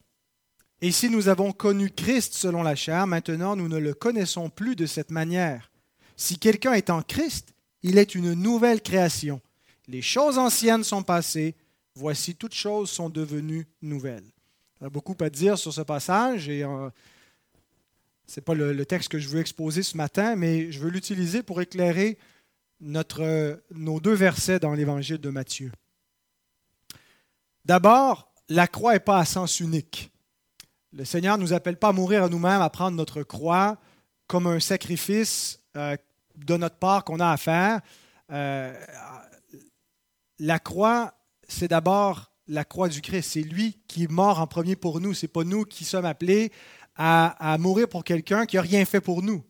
Et 0.81 0.91
si 0.91 1.09
nous 1.09 1.27
avons 1.27 1.51
connu 1.51 1.89
Christ 1.89 2.33
selon 2.33 2.63
la 2.63 2.75
chair, 2.75 3.05
maintenant 3.05 3.55
nous 3.55 3.67
ne 3.67 3.77
le 3.77 3.93
connaissons 3.93 4.50
plus 4.50 4.75
de 4.75 4.86
cette 4.86 5.12
manière. 5.12 5.71
Si 6.15 6.39
quelqu'un 6.39 6.74
est 6.74 6.89
en 6.89 7.01
Christ, 7.01 7.53
il 7.83 7.98
est 7.98 8.15
une 8.15 8.33
nouvelle 8.33 8.81
création. 8.81 9.41
Les 9.88 10.01
choses 10.01 10.38
anciennes 10.38 10.83
sont 10.83 11.03
passées, 11.03 11.55
voici 11.95 12.36
toutes 12.36 12.53
choses 12.53 12.89
sont 12.89 13.09
devenues 13.09 13.67
nouvelles. 13.81 14.31
Il 14.79 14.86
y 14.86 14.88
a 14.88 14.89
beaucoup 14.89 15.15
à 15.19 15.29
dire 15.29 15.57
sur 15.57 15.74
ce 15.74 15.81
passage 15.81 16.48
et 16.48 16.63
euh, 16.63 16.89
ce 18.27 18.39
n'est 18.39 18.43
pas 18.43 18.53
le, 18.53 18.86
texte 18.86 19.09
que 19.09 19.19
je 19.19 19.27
veux 19.27 19.41
exposer 19.41 19.83
ce 19.83 19.98
matin, 19.98 20.36
mais 20.36 20.71
je 20.71 20.79
veux 20.79 20.89
l'utiliser 20.89 21.43
pour 21.43 21.62
éclairer 21.62 22.17
notre, 22.79 23.62
nos 23.71 24.00
deux 24.00 24.13
versets 24.13 24.59
dans 24.59 24.74
l'évangile 24.74 25.17
de 25.17 25.29
Matthieu. 25.29 25.71
D'abord, 27.65 28.31
la 28.48 28.67
croix 28.67 28.93
n'est 28.93 29.00
pas 29.00 29.17
à 29.17 29.25
sens 29.25 29.59
unique. 29.59 30.12
Le 30.93 31.03
Seigneur 31.03 31.38
ne 31.38 31.43
nous 31.43 31.53
appelle 31.53 31.77
pas 31.77 31.89
à 31.89 31.93
mourir 31.93 32.24
à 32.24 32.29
nous-mêmes, 32.29 32.62
à 32.62 32.69
prendre 32.69 32.95
notre 32.95 33.24
croix 33.24 33.77
comme 34.27 34.48
un 34.48 34.59
sacrifice 34.59 35.59
euh, 35.75 35.98
de 36.38 36.55
notre 36.55 36.77
part 36.77 37.03
qu'on 37.03 37.19
a 37.19 37.31
à 37.31 37.38
faire. 37.38 37.81
Euh, 38.31 38.74
la 40.39 40.59
croix, 40.59 41.13
c'est 41.48 41.67
d'abord 41.67 42.31
la 42.50 42.65
croix 42.65 42.89
du 42.89 43.01
Christ. 43.01 43.32
C'est 43.34 43.41
lui 43.41 43.79
qui 43.88 44.03
est 44.03 44.12
mort 44.12 44.39
en 44.39 44.48
premier 44.48 44.75
pour 44.75 45.00
nous. 45.00 45.13
Ce 45.13 45.25
n'est 45.25 45.32
pas 45.32 45.44
nous 45.44 45.63
qui 45.63 45.86
sommes 45.86 46.06
appelés 46.06 46.51
à, 46.96 47.56
mourir 47.60 47.88
pour 47.88 48.03
quelqu'un 48.03 48.46
qui 48.46 48.58
n'a 48.58 48.62
rien 48.62 48.84
fait 48.84 49.00
pour 49.00 49.22
nous. 49.24 49.46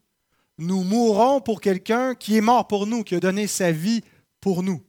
Nous 0.60 0.84
mourrons 0.84 1.42
pour 1.42 1.62
quelqu'un 1.62 2.14
qui 2.14 2.38
est 2.38 2.42
mort 2.42 2.68
pour 2.68 2.86
nous, 2.86 3.04
qui 3.04 3.16
a 3.16 3.20
donné 3.20 3.48
sa 3.48 3.72
vie 3.72 4.04
pour 4.40 4.62
nous. 4.62 4.84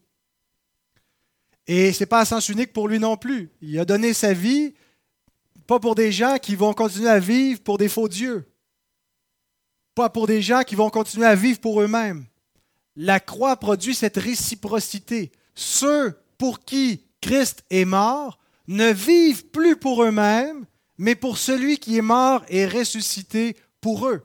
Et 1.67 1.93
ce 1.93 2.01
n'est 2.01 2.07
pas 2.07 2.21
à 2.21 2.25
sens 2.25 2.49
unique 2.49 2.73
pour 2.73 2.89
lui 2.89 2.99
non 2.99 3.17
plus. 3.17 3.51
Il 3.63 3.79
a 3.79 3.85
donné 3.85 4.13
sa 4.13 4.35
vie, 4.35 4.75
pas 5.67 5.79
pour 5.79 5.95
des 5.95 6.11
gens 6.11 6.37
qui 6.39 6.57
vont 6.57 6.75
continuer 6.75 7.09
à 7.09 7.21
vivre 7.21 7.63
pour 7.63 7.79
des 7.79 7.89
faux 7.89 8.09
dieux, 8.09 8.53
pas 9.95 10.11
pour 10.11 10.27
des 10.27 10.43
gens 10.43 10.63
qui 10.63 10.75
vont 10.75 10.91
continuer 10.91 11.27
à 11.27 11.37
vivre 11.37 11.61
pour 11.61 11.81
eux-mêmes. 11.81 12.27
La 12.97 13.21
croix 13.21 13.57
produit 13.57 13.95
cette 13.95 14.17
réciprocité. 14.17 15.31
Ceux 15.55 16.19
pour 16.37 16.65
qui 16.65 17.05
Christ 17.21 17.65
est 17.71 17.85
mort 17.85 18.39
ne 18.71 18.93
vivent 18.93 19.47
plus 19.47 19.77
pour 19.77 20.05
eux-mêmes, 20.05 20.65
mais 20.97 21.17
pour 21.17 21.39
celui 21.39 21.79
qui 21.79 21.99
est 21.99 22.03
mort 22.03 22.45
et 22.49 22.67
ressuscité 22.67 23.57
pour 23.81 24.07
eux. 24.07 24.23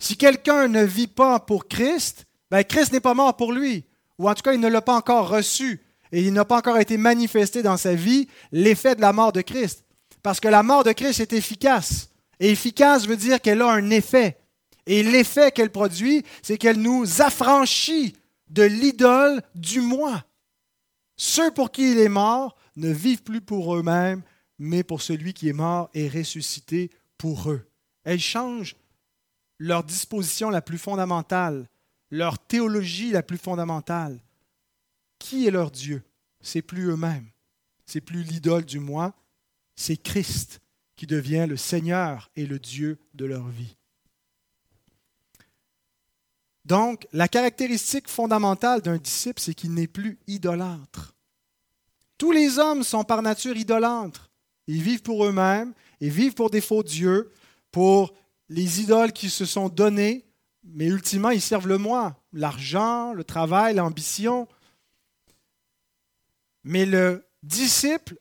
Si 0.00 0.16
quelqu'un 0.16 0.66
ne 0.66 0.82
vit 0.82 1.06
pas 1.06 1.38
pour 1.38 1.68
Christ, 1.68 2.26
ben 2.50 2.64
Christ 2.64 2.92
n'est 2.92 3.00
pas 3.00 3.14
mort 3.14 3.36
pour 3.36 3.52
lui, 3.52 3.84
ou 4.18 4.28
en 4.28 4.34
tout 4.34 4.42
cas 4.42 4.52
il 4.52 4.60
ne 4.60 4.68
l'a 4.68 4.82
pas 4.82 4.96
encore 4.96 5.28
reçu, 5.28 5.80
et 6.10 6.22
il 6.22 6.32
n'a 6.32 6.44
pas 6.44 6.58
encore 6.58 6.78
été 6.78 6.96
manifesté 6.96 7.62
dans 7.62 7.76
sa 7.76 7.94
vie 7.94 8.26
l'effet 8.50 8.96
de 8.96 9.00
la 9.00 9.12
mort 9.12 9.32
de 9.32 9.40
Christ. 9.40 9.84
Parce 10.22 10.40
que 10.40 10.48
la 10.48 10.62
mort 10.62 10.82
de 10.82 10.92
Christ 10.92 11.20
est 11.20 11.32
efficace. 11.32 12.10
Et 12.40 12.50
efficace 12.50 13.06
veut 13.06 13.16
dire 13.16 13.40
qu'elle 13.40 13.62
a 13.62 13.70
un 13.70 13.90
effet. 13.90 14.38
Et 14.86 15.02
l'effet 15.02 15.52
qu'elle 15.52 15.70
produit, 15.70 16.24
c'est 16.42 16.58
qu'elle 16.58 16.80
nous 16.80 17.22
affranchit 17.22 18.14
de 18.50 18.64
l'idole 18.64 19.40
du 19.54 19.80
moi. 19.80 20.24
Ceux 21.24 21.54
pour 21.54 21.70
qui 21.70 21.92
il 21.92 21.98
est 21.98 22.08
mort 22.08 22.56
ne 22.74 22.90
vivent 22.90 23.22
plus 23.22 23.40
pour 23.40 23.76
eux-mêmes, 23.76 24.24
mais 24.58 24.82
pour 24.82 25.02
celui 25.02 25.34
qui 25.34 25.48
est 25.48 25.52
mort 25.52 25.88
et 25.94 26.08
ressuscité 26.08 26.90
pour 27.16 27.48
eux. 27.48 27.64
Elle 28.02 28.18
change 28.18 28.74
leur 29.56 29.84
disposition 29.84 30.50
la 30.50 30.60
plus 30.60 30.78
fondamentale, 30.78 31.68
leur 32.10 32.40
théologie 32.40 33.12
la 33.12 33.22
plus 33.22 33.38
fondamentale. 33.38 34.20
Qui 35.20 35.46
est 35.46 35.52
leur 35.52 35.70
Dieu? 35.70 36.02
C'est 36.40 36.60
plus 36.60 36.88
eux-mêmes. 36.88 37.30
C'est 37.86 38.00
plus 38.00 38.24
l'idole 38.24 38.64
du 38.64 38.80
moi, 38.80 39.14
c'est 39.76 39.96
Christ 39.96 40.60
qui 40.96 41.06
devient 41.06 41.46
le 41.48 41.56
Seigneur 41.56 42.32
et 42.34 42.46
le 42.46 42.58
Dieu 42.58 42.98
de 43.14 43.26
leur 43.26 43.46
vie. 43.46 43.76
Donc, 46.64 47.06
la 47.12 47.28
caractéristique 47.28 48.08
fondamentale 48.08 48.82
d'un 48.82 48.96
disciple, 48.96 49.40
c'est 49.40 49.54
qu'il 49.54 49.72
n'est 49.74 49.88
plus 49.88 50.18
idolâtre. 50.26 51.11
Tous 52.22 52.30
les 52.30 52.60
hommes 52.60 52.84
sont 52.84 53.02
par 53.02 53.20
nature 53.20 53.56
idolâtres. 53.56 54.30
Ils 54.68 54.80
vivent 54.80 55.02
pour 55.02 55.24
eux-mêmes, 55.24 55.74
ils 56.00 56.08
vivent 56.08 56.34
pour 56.34 56.50
des 56.50 56.60
faux 56.60 56.84
dieux, 56.84 57.32
pour 57.72 58.14
les 58.48 58.80
idoles 58.80 59.10
qui 59.10 59.28
se 59.28 59.44
sont 59.44 59.68
données, 59.68 60.24
mais 60.62 60.86
ultimement, 60.86 61.30
ils 61.30 61.40
servent 61.40 61.66
le 61.66 61.78
moi, 61.78 62.22
l'argent, 62.32 63.12
le 63.12 63.24
travail, 63.24 63.74
l'ambition. 63.74 64.46
Mais 66.62 66.86
le 66.86 67.26
disciple, 67.42 68.16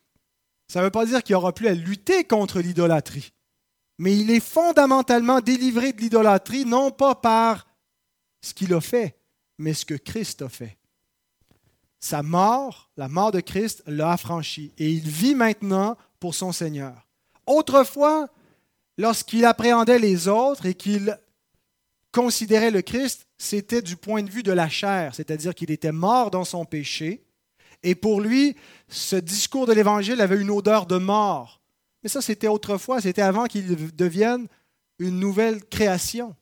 ça 0.68 0.80
ne 0.80 0.86
veut 0.86 0.90
pas 0.90 1.06
dire 1.06 1.22
qu'il 1.22 1.36
aura 1.36 1.54
plus 1.54 1.68
à 1.68 1.76
lutter 1.76 2.24
contre 2.24 2.60
l'idolâtrie, 2.60 3.34
mais 4.00 4.18
il 4.18 4.32
est 4.32 4.40
fondamentalement 4.40 5.42
délivré 5.42 5.94
de 5.94 6.02
l'idolâtrie, 6.02 6.66
non 6.66 6.90
pas 6.90 7.14
par 7.14 7.68
ce 8.42 8.56
qu'il 8.56 8.74
a 8.74 8.82
fait, 8.82 9.16
mais 9.60 9.76
ce 9.76 9.86
que 9.86 9.94
Christ 9.94 10.42
a 10.42 10.50
fait. 10.50 10.81
Sa 12.02 12.24
mort, 12.24 12.90
la 12.98 13.08
mort 13.08 13.32
de 13.32 13.40
Christ, 13.40 13.84
l'a 13.88 14.12
affranchi 14.12 14.74
et 14.78 14.92
il 14.92 15.08
vit 15.08 15.36
maintenant 15.36 15.98
pour 16.20 16.36
son 16.36 16.52
Seigneur. 16.52 17.08
Autrefois, 17.48 18.28
lorsqu'il 18.98 19.46
appréhendait 19.46 20.00
les 20.00 20.28
autres 20.28 20.66
et 20.66 20.74
qu'il 20.74 21.18
considérait 22.12 22.72
le 22.72 22.82
Christ, 22.82 23.28
c'était 23.38 23.82
du 23.82 23.96
point 23.96 24.24
de 24.24 24.30
vue 24.30 24.44
de 24.44 24.52
la 24.52 24.68
chair, 24.68 25.16
c'est-à-dire 25.16 25.56
qu'il 25.56 25.72
était 25.72 25.94
mort 25.94 26.30
dans 26.30 26.44
son 26.44 26.66
péché, 26.66 27.24
et 27.84 27.96
pour 27.96 28.22
lui, 28.22 28.56
ce 28.90 29.16
discours 29.16 29.66
de 29.66 29.74
l'Évangile 29.74 30.22
avait 30.22 30.40
une 30.40 30.52
odeur 30.52 30.86
de 30.86 30.98
mort. 30.98 31.62
Mais 32.04 32.10
ça, 32.10 32.22
c'était 32.22 32.48
autrefois, 32.48 33.02
c'était 33.02 33.22
avant 33.22 33.46
qu'il 33.46 33.96
devienne 33.96 34.48
une 35.00 35.20
nouvelle 35.20 35.64
création. 35.66 36.36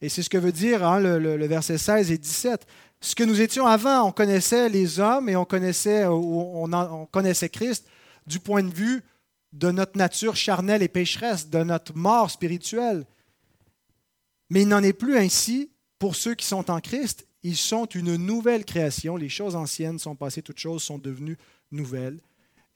Et 0.00 0.08
c'est 0.08 0.22
ce 0.22 0.30
que 0.30 0.38
veut 0.38 0.52
dire 0.52 0.86
hein, 0.86 1.00
le, 1.00 1.46
verset 1.46 1.76
16 1.76 2.10
et 2.10 2.18
17. 2.18 2.66
Ce 3.00 3.14
que 3.14 3.24
nous 3.24 3.40
étions 3.40 3.66
avant, 3.66 4.08
on 4.08 4.12
connaissait 4.12 4.68
les 4.68 5.00
hommes 5.00 5.28
et 5.28 5.36
on 5.36 5.46
connaissait, 5.46 6.04
on, 6.06 7.06
connaissait 7.10 7.48
Christ 7.48 7.86
du 8.26 8.40
point 8.40 8.62
de 8.62 8.72
vue 8.72 9.02
de 9.52 9.70
notre 9.70 9.96
nature 9.96 10.36
charnelle 10.36 10.82
et 10.82 10.88
pécheresse, 10.88 11.48
de 11.48 11.62
notre 11.62 11.96
mort 11.96 12.30
spirituelle. 12.30 13.06
Mais 14.50 14.62
il 14.62 14.68
n'en 14.68 14.82
est 14.82 14.92
plus 14.92 15.16
ainsi 15.16 15.70
pour 15.98 16.14
ceux 16.14 16.34
qui 16.34 16.46
sont 16.46 16.70
en 16.70 16.80
Christ. 16.80 17.26
Ils 17.42 17.56
sont 17.56 17.86
une 17.86 18.16
nouvelle 18.16 18.64
création. 18.64 19.16
Les 19.16 19.28
choses 19.30 19.56
anciennes 19.56 19.98
sont 19.98 20.14
passées, 20.14 20.42
toutes 20.42 20.58
choses 20.58 20.82
sont 20.82 20.98
devenues 20.98 21.38
nouvelles. 21.70 22.20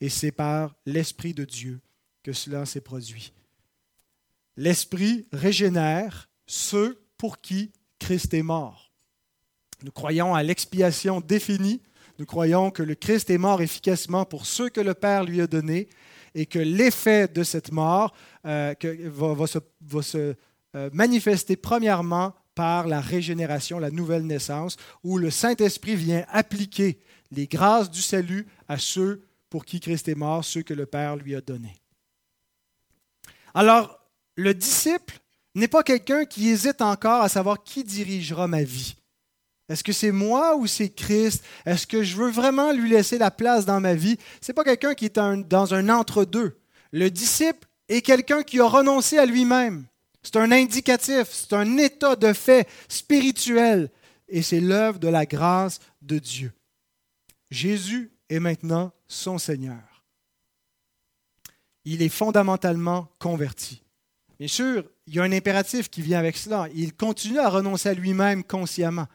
Et 0.01 0.09
c'est 0.09 0.33
par 0.33 0.75
l'Esprit 0.87 1.35
de 1.35 1.45
Dieu 1.45 1.81
que 2.23 2.33
cela 2.33 2.65
s'est 2.65 2.81
produit. 2.81 3.33
L'Esprit 4.57 5.27
régénère 5.33 6.31
ceux 6.47 7.05
pour 7.19 7.41
qui 7.41 7.73
Christ 7.99 8.33
est 8.35 8.43
mort. 8.43 8.84
Nous 9.83 9.93
croyons 9.93 10.35
à 10.35 10.43
l'expiation 10.43 11.21
définie. 11.21 11.83
Nous 12.19 12.27
croyons 12.27 12.71
que 12.71 12.83
le 12.83 12.95
Christ 12.95 13.31
est 13.31 13.39
mort 13.39 13.61
efficacement 13.61 14.25
pour 14.25 14.47
ceux 14.47 14.69
que 14.69 14.81
le 14.81 14.95
Père 14.95 15.25
lui 15.25 15.41
a 15.41 15.47
donnés 15.47 15.89
et 16.35 16.47
que 16.47 16.59
l'effet 16.59 17.29
de 17.29 17.43
cette 17.43 17.73
mort 17.73 18.15
euh, 18.47 18.75
va, 19.07 19.47
se, 19.47 20.35
euh, 20.77 20.91
manifester 20.93 21.57
premièrement 21.57 22.35
par 22.55 22.87
la 22.87 23.01
régénération, 23.01 23.79
la 23.79 23.91
nouvelle 23.91 24.27
naissance, 24.27 24.77
où 25.03 25.19
le 25.19 25.31
Saint-Esprit 25.31 25.97
vient 25.97 26.25
appliquer 26.29 27.01
les 27.33 27.47
grâces 27.47 27.91
du 27.91 28.01
salut 28.01 28.47
à 28.69 28.79
ceux 28.79 29.25
pour 29.51 29.65
qui 29.65 29.81
Christ 29.81 30.09
est 30.09 30.15
mort, 30.15 30.45
ceux 30.45 30.63
que 30.63 30.75
le 30.75 30.87
Père 30.87 31.17
lui 31.17 31.35
a 31.35 31.41
donnés. 31.41 31.77
Alors, 33.55 34.01
le 34.37 34.55
disciple 34.55 35.21
n'est 35.55 35.69
pas 35.69 35.83
quelqu'un 35.83 36.25
qui 36.25 36.49
hésite 36.49 36.83
encore 36.83 37.23
à 37.23 37.29
savoir 37.29 37.63
qui 37.63 37.85
dirigera 37.85 38.49
ma 38.49 38.63
vie. 38.63 38.97
Est-ce 39.69 39.83
que 39.83 39.93
c'est 39.93 40.13
moi 40.13 40.57
ou 40.57 40.67
c'est 40.67 40.91
Christ? 40.91 41.43
Est-ce 41.65 41.87
que 41.87 42.03
je 42.03 42.17
veux 42.17 42.31
vraiment 42.31 42.73
lui 42.73 42.91
laisser 42.91 43.17
la 43.17 43.31
place 43.31 43.65
dans 43.65 43.81
ma 43.81 43.95
vie? 43.95 44.19
Ce 44.41 44.51
n'est 44.51 44.55
pas 44.55 44.65
quelqu'un 44.65 44.95
qui 44.95 45.07
est 45.07 45.19
dans 45.19 45.75
un 45.75 45.89
entre-deux. 45.89 46.59
Le 46.93 47.11
disciple 47.11 47.67
est 47.89 48.03
quelqu'un 48.03 48.43
qui 48.43 48.61
a 48.61 48.67
renoncé 48.67 49.19
à 49.19 49.27
lui-même. 49.27 49.87
C'est 50.23 50.37
un 50.37 50.53
indicatif, 50.53 51.29
c'est 51.31 51.53
un 51.53 51.77
état 51.77 52.17
de 52.17 52.33
fait 52.33 52.69
spirituel 52.89 53.91
et 54.29 54.43
c'est 54.43 54.61
l'œuvre 54.61 54.99
de 54.99 55.09
la 55.09 55.27
grâce 55.27 55.81
de 56.03 56.19
Dieu. 56.19 56.53
Jésus 57.51 58.11
est 58.31 58.41
maintenant 58.41 58.93
son 59.07 59.39
Seigneur. 59.39 60.05
Il 61.85 62.03
est 62.03 62.09
fondamentalement 62.09 63.09
converti. 63.19 63.83
Bien 64.39 64.49
sûr, 64.49 64.85
il 65.07 65.15
y 65.15 65.21
a 65.21 65.23
un 65.23 65.33
impératif 65.33 65.91
qui 65.91 66.01
vient 66.01 66.19
avec 66.19 66.37
cela. 66.37 66.69
Il 66.75 66.95
continue 66.95 67.39
à 67.39 67.49
renoncer 67.49 67.91
à 67.91 67.95
lui-même 67.95 68.43
consciemment. 68.43 69.07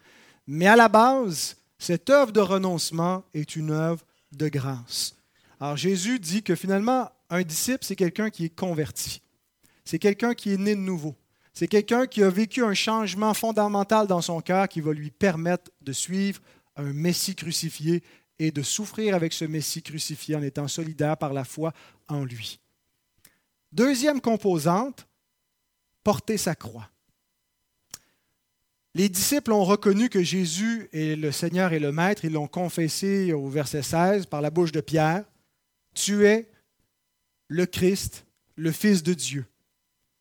Mais 0.52 0.66
à 0.66 0.76
la 0.76 0.90
base, 0.90 1.58
cette 1.78 2.10
œuvre 2.10 2.32
de 2.32 2.40
renoncement 2.40 3.24
est 3.36 3.56
une 3.56 3.70
œuvre 3.70 4.04
de 4.32 4.50
grâce. 4.50 5.16
Alors 5.60 5.78
Jésus 5.78 6.18
dit 6.18 6.42
que 6.42 6.56
finalement, 6.56 7.12
un 7.30 7.44
disciple, 7.44 7.86
c'est 7.86 7.96
quelqu'un 7.96 8.32
qui 8.32 8.46
est 8.46 8.56
converti. 8.56 9.22
C'est 9.86 10.00
quelqu'un 10.00 10.34
qui 10.34 10.52
est 10.52 10.58
né 10.58 10.74
de 10.74 10.80
nouveau. 10.82 11.16
C'est 11.54 11.68
quelqu'un 11.68 12.08
qui 12.08 12.24
a 12.24 12.32
vécu 12.32 12.64
un 12.64 12.74
changement 12.74 13.36
fondamental 13.36 14.08
dans 14.08 14.22
son 14.22 14.42
cœur 14.42 14.68
qui 14.68 14.82
va 14.82 14.92
lui 14.92 15.12
permettre 15.12 15.70
de 15.82 15.94
suivre 15.94 16.42
un 16.78 16.94
Messie 16.94 17.36
crucifié 17.36 18.02
et 18.40 18.50
de 18.50 18.64
souffrir 18.64 19.14
avec 19.14 19.34
ce 19.34 19.46
Messie 19.46 19.84
crucifié 19.84 20.36
en 20.36 20.42
étant 20.42 20.68
solidaire 20.68 21.16
par 21.16 21.32
la 21.32 21.44
foi 21.44 21.74
en 22.08 22.24
lui. 22.26 22.60
Deuxième 23.72 24.20
composante, 24.20 25.06
porter 26.04 26.38
sa 26.38 26.56
croix. 26.56 26.90
Les 28.96 29.08
disciples 29.08 29.52
ont 29.52 29.64
reconnu 29.64 30.10
que 30.10 30.24
Jésus 30.24 30.90
est 30.94 31.16
le 31.16 31.32
Seigneur 31.32 31.74
et 31.74 31.80
le 31.80 31.92
Maître. 31.92 32.26
Ils 32.26 32.34
l'ont 32.34 32.48
confessé 32.48 33.34
au 33.34 33.48
verset 33.48 33.84
16 33.84 34.26
par 34.26 34.42
la 34.42 34.50
bouche 34.50 34.72
de 34.72 34.82
Pierre. 34.82 35.26
Tu 35.94 36.26
es 36.26 36.50
le 37.48 37.66
Christ, 37.66 38.26
le 38.56 38.72
Fils 38.72 39.04
de 39.04 39.14
Dieu. 39.14 39.46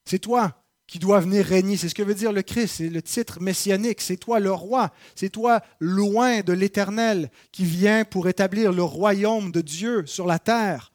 C'est 0.05 0.19
toi 0.19 0.63
qui 0.87 0.99
dois 0.99 1.21
venir 1.21 1.45
régner. 1.45 1.77
C'est 1.77 1.89
ce 1.89 1.95
que 1.95 2.03
veut 2.03 2.15
dire 2.15 2.33
le 2.33 2.43
Christ, 2.43 2.77
c'est 2.77 2.89
le 2.89 3.03
titre 3.03 3.41
messianique. 3.41 4.01
C'est 4.01 4.17
toi 4.17 4.39
le 4.41 4.53
roi, 4.53 4.93
c'est 5.15 5.31
toi 5.31 5.63
loin 5.81 6.41
de 6.41 6.53
l'Éternel 6.53 7.31
qui 7.53 7.65
vient 7.65 8.05
pour 8.05 8.29
établir 8.29 8.73
le 8.73 8.83
royaume 8.83 9.51
de 9.51 9.61
Dieu 9.61 10.07
sur 10.07 10.27
la 10.27 10.39
terre. 10.39 10.93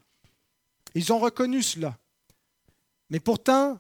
Ils 0.96 1.12
ont 1.12 1.20
reconnu 1.20 1.64
cela. 1.64 1.98
Mais 3.10 3.20
pourtant, 3.20 3.80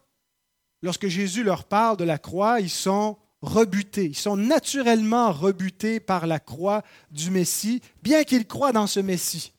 lorsque 0.81 1.07
Jésus 1.07 1.43
leur 1.43 1.65
parle 1.65 1.97
de 1.97 2.03
la 2.03 2.17
croix, 2.17 2.59
ils 2.59 2.69
sont 2.69 3.17
rebutés, 3.43 4.05
ils 4.05 4.17
sont 4.17 4.37
naturellement 4.37 5.31
rebutés 5.31 5.99
par 5.99 6.25
la 6.25 6.39
croix 6.39 6.81
du 7.11 7.29
Messie, 7.29 7.81
bien 8.01 8.23
qu'ils 8.23 8.47
croient 8.47 8.71
dans 8.71 8.87
ce 8.87 8.99
Messie. 8.99 9.53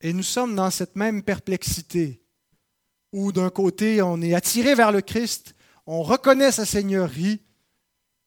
Et 0.00 0.12
nous 0.12 0.22
sommes 0.22 0.54
dans 0.54 0.70
cette 0.70 0.96
même 0.96 1.22
perplexité. 1.22 2.22
où 3.12 3.32
d'un 3.32 3.50
côté 3.50 4.02
on 4.02 4.22
est 4.22 4.34
attiré 4.34 4.76
vers 4.76 4.92
le 4.92 5.00
Christ, 5.00 5.56
on 5.84 6.02
reconnaît 6.04 6.52
sa 6.52 6.64
seigneurie, 6.64 7.42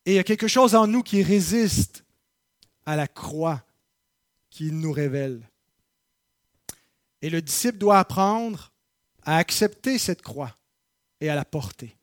et 0.06 0.12
il 0.12 0.16
y 0.16 0.20
a 0.20 0.26
quelque 0.26 0.50
chose 0.50 0.76
en 0.76 0.88
nous 0.88 1.04
qui 1.04 1.24
résiste 1.24 2.04
à 2.86 2.98
la 2.98 3.08
croix 3.08 3.64
qu'il 4.50 4.78
nous 4.78 4.92
révèle. 4.92 5.50
Et 7.22 7.30
le 7.30 7.42
disciple 7.42 7.78
doit 7.78 8.00
apprendre 8.00 8.74
à 9.24 9.38
accepter 9.38 9.98
cette 9.98 10.22
croix 10.22 10.58
et 11.22 11.30
à 11.30 11.36
la 11.36 11.46
porter. 11.46 11.96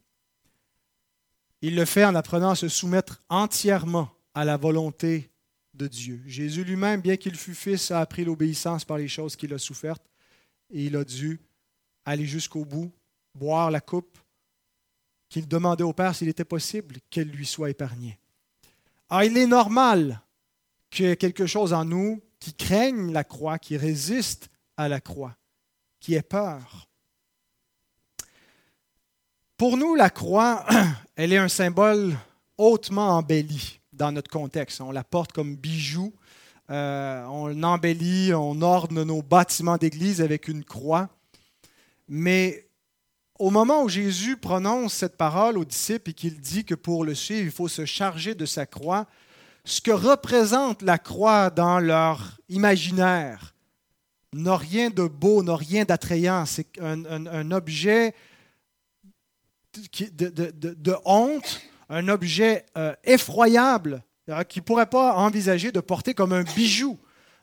Il 1.62 1.76
le 1.76 1.84
fait 1.84 2.04
en 2.04 2.14
apprenant 2.14 2.50
à 2.50 2.56
se 2.56 2.68
soumettre 2.68 3.22
entièrement 3.28 4.10
à 4.34 4.44
la 4.44 4.56
volonté 4.56 5.30
de 5.74 5.86
Dieu. 5.86 6.22
Jésus 6.26 6.64
lui-même, 6.64 7.00
bien 7.00 7.16
qu'il 7.16 7.36
fût 7.36 7.54
fils, 7.54 7.90
a 7.90 8.00
appris 8.00 8.24
l'obéissance 8.24 8.84
par 8.84 8.98
les 8.98 9.08
choses 9.08 9.36
qu'il 9.36 9.52
a 9.52 9.58
souffertes 9.58 10.06
et 10.70 10.84
il 10.84 10.96
a 10.96 11.04
dû 11.04 11.40
aller 12.04 12.26
jusqu'au 12.26 12.64
bout, 12.64 12.92
boire 13.34 13.70
la 13.70 13.80
coupe 13.80 14.18
qu'il 15.28 15.46
demandait 15.46 15.84
au 15.84 15.92
Père 15.92 16.14
s'il 16.14 16.28
était 16.28 16.44
possible 16.44 16.96
qu'elle 17.08 17.28
lui 17.28 17.46
soit 17.46 17.70
épargnée. 17.70 18.18
Alors 19.08 19.24
il 19.24 19.36
est 19.36 19.46
normal 19.46 20.22
qu'il 20.90 21.06
y 21.06 21.08
ait 21.08 21.16
quelque 21.16 21.46
chose 21.46 21.72
en 21.72 21.84
nous 21.84 22.20
qui 22.38 22.54
craigne 22.54 23.12
la 23.12 23.22
croix, 23.22 23.58
qui 23.58 23.76
résiste 23.76 24.50
à 24.76 24.88
la 24.88 25.00
croix, 25.00 25.36
qui 26.00 26.14
ait 26.14 26.22
peur. 26.22 26.89
Pour 29.60 29.76
nous, 29.76 29.94
la 29.94 30.08
croix, 30.08 30.64
elle 31.16 31.34
est 31.34 31.36
un 31.36 31.50
symbole 31.50 32.16
hautement 32.56 33.18
embelli 33.18 33.78
dans 33.92 34.10
notre 34.10 34.30
contexte. 34.30 34.80
On 34.80 34.90
la 34.90 35.04
porte 35.04 35.32
comme 35.32 35.54
bijou. 35.54 36.14
Euh, 36.70 37.22
on 37.26 37.62
embellit, 37.62 38.32
on 38.32 38.62
orne 38.62 39.02
nos 39.02 39.20
bâtiments 39.20 39.76
d'église 39.76 40.22
avec 40.22 40.48
une 40.48 40.64
croix. 40.64 41.10
Mais 42.08 42.70
au 43.38 43.50
moment 43.50 43.82
où 43.82 43.90
Jésus 43.90 44.38
prononce 44.38 44.94
cette 44.94 45.18
parole 45.18 45.58
aux 45.58 45.66
disciples 45.66 46.08
et 46.08 46.14
qu'il 46.14 46.40
dit 46.40 46.64
que 46.64 46.74
pour 46.74 47.04
le 47.04 47.14
suivre, 47.14 47.44
il 47.44 47.50
faut 47.50 47.68
se 47.68 47.84
charger 47.84 48.34
de 48.34 48.46
sa 48.46 48.64
croix, 48.64 49.06
ce 49.66 49.82
que 49.82 49.90
représente 49.90 50.80
la 50.80 50.96
croix 50.96 51.50
dans 51.50 51.80
leur 51.80 52.38
imaginaire 52.48 53.54
n'a 54.32 54.56
rien 54.56 54.88
de 54.88 55.06
beau, 55.06 55.42
n'a 55.42 55.56
rien 55.56 55.84
d'attrayant. 55.84 56.46
C'est 56.46 56.78
un 56.80 57.50
objet 57.50 58.14
de, 59.72 60.96
honte, 61.04 61.60
un 61.88 62.08
objet 62.08 62.66
euh, 62.76 62.94
effroyable 63.04 64.02
euh, 64.28 64.42
qui 64.44 64.60
ne 64.60 64.64
pourrait 64.64 64.86
pas 64.86 65.14
envisager 65.14 65.72
de 65.72 65.80
porter 65.80 66.14
comme 66.14 66.32
un 66.32 66.42
bijou. 66.42 66.98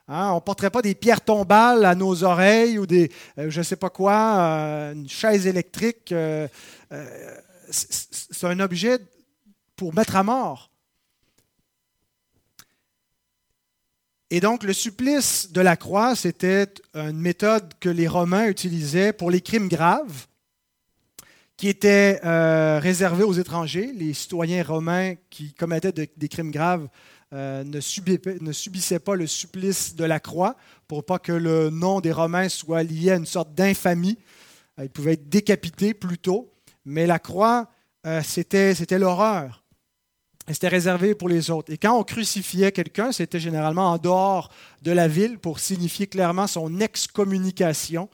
Hein. 0.07 0.31
on 0.31 0.35
ne 0.35 0.39
porterait 0.39 0.69
pas 0.69 0.81
des 0.81 0.95
pierres 0.95 1.21
tombales 1.21 1.83
à 1.83 1.95
nos 1.95 2.23
oreilles 2.23 2.79
ou 2.79 2.85
des, 2.85 3.11
euh, 3.37 3.49
je 3.49 3.59
ne 3.59 3.63
sais 3.63 3.75
pas 3.75 3.89
quoi, 3.89 4.17
une 4.93 5.09
chaise 5.09 5.47
électrique. 5.47 6.13
c'est 7.69 8.47
un 8.47 8.59
objet 8.59 8.99
pour 9.75 9.93
mettre 9.93 10.15
à 10.15 10.23
mort. 10.23 10.71
Et 14.29 14.41
donc, 14.41 14.63
le 14.63 14.73
supplice 14.73 15.53
de 15.53 15.61
la 15.61 15.77
croix, 15.77 16.13
c'était 16.13 16.67
une 16.93 17.19
méthode 17.19 17.73
que 17.79 17.87
les 17.87 18.09
Romains 18.09 18.47
utilisaient 18.47 19.13
pour 19.13 19.31
les 19.31 19.39
crimes 19.39 19.69
graves 19.69 20.27
qui 21.57 21.67
était 21.67 22.19
euh, 22.23 22.79
réservé 22.79 23.23
aux 23.23 23.33
étrangers. 23.33 23.91
Les 23.95 24.13
citoyens 24.13 24.63
romains 24.63 25.15
qui 25.31 25.53
commettaient 25.53 25.91
des 25.91 26.27
crimes 26.29 26.51
graves 26.51 26.87
euh, 27.33 27.63
ne, 27.63 27.81
subissaient 27.81 28.99
pas 28.99 29.15
le 29.15 29.27
supplice 29.27 29.95
de 29.95 30.05
la 30.05 30.19
croix 30.19 30.55
pour 30.87 31.03
pas 31.03 31.19
que 31.19 31.33
le 31.33 31.69
nom 31.69 31.99
des 31.99 32.13
Romains 32.13 32.47
soit 32.47 32.83
lié 32.83 33.11
à 33.11 33.15
une 33.15 33.25
sorte 33.25 33.53
d'infamie. 33.53 34.17
Euh, 34.79 34.85
ils 34.85 34.89
pouvaient 34.89 35.13
être 35.13 35.27
décapités 35.27 35.93
plutôt, 35.93 36.53
mais 36.85 37.07
la 37.07 37.19
croix, 37.19 37.69
c'était 38.23 38.73
l'horreur. 38.91 39.65
C'était 40.49 40.69
réservé 40.69 41.13
pour 41.13 41.27
les 41.27 41.51
autres. 41.51 41.73
Et 41.73 41.77
quand 41.77 41.99
on 41.99 42.03
crucifiait 42.03 42.71
quelqu'un, 42.71 43.11
c'était 43.11 43.39
généralement 43.39 43.91
en 43.91 43.97
dehors 43.97 44.49
de 44.81 44.91
la 44.91 45.09
ville 45.09 45.39
pour 45.39 45.59
signifier 45.59 46.07
clairement 46.07 46.47
son 46.47 46.79
excommunication 46.79 48.07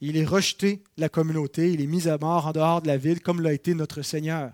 il 0.00 0.16
est 0.16 0.24
rejeté 0.24 0.82
de 0.96 1.02
la 1.02 1.08
communauté, 1.08 1.72
il 1.72 1.80
est 1.80 1.86
mis 1.86 2.08
à 2.08 2.18
mort 2.18 2.46
en 2.46 2.52
dehors 2.52 2.82
de 2.82 2.86
la 2.86 2.96
ville, 2.96 3.20
comme 3.20 3.40
l'a 3.40 3.52
été 3.52 3.74
notre 3.74 4.02
Seigneur. 4.02 4.52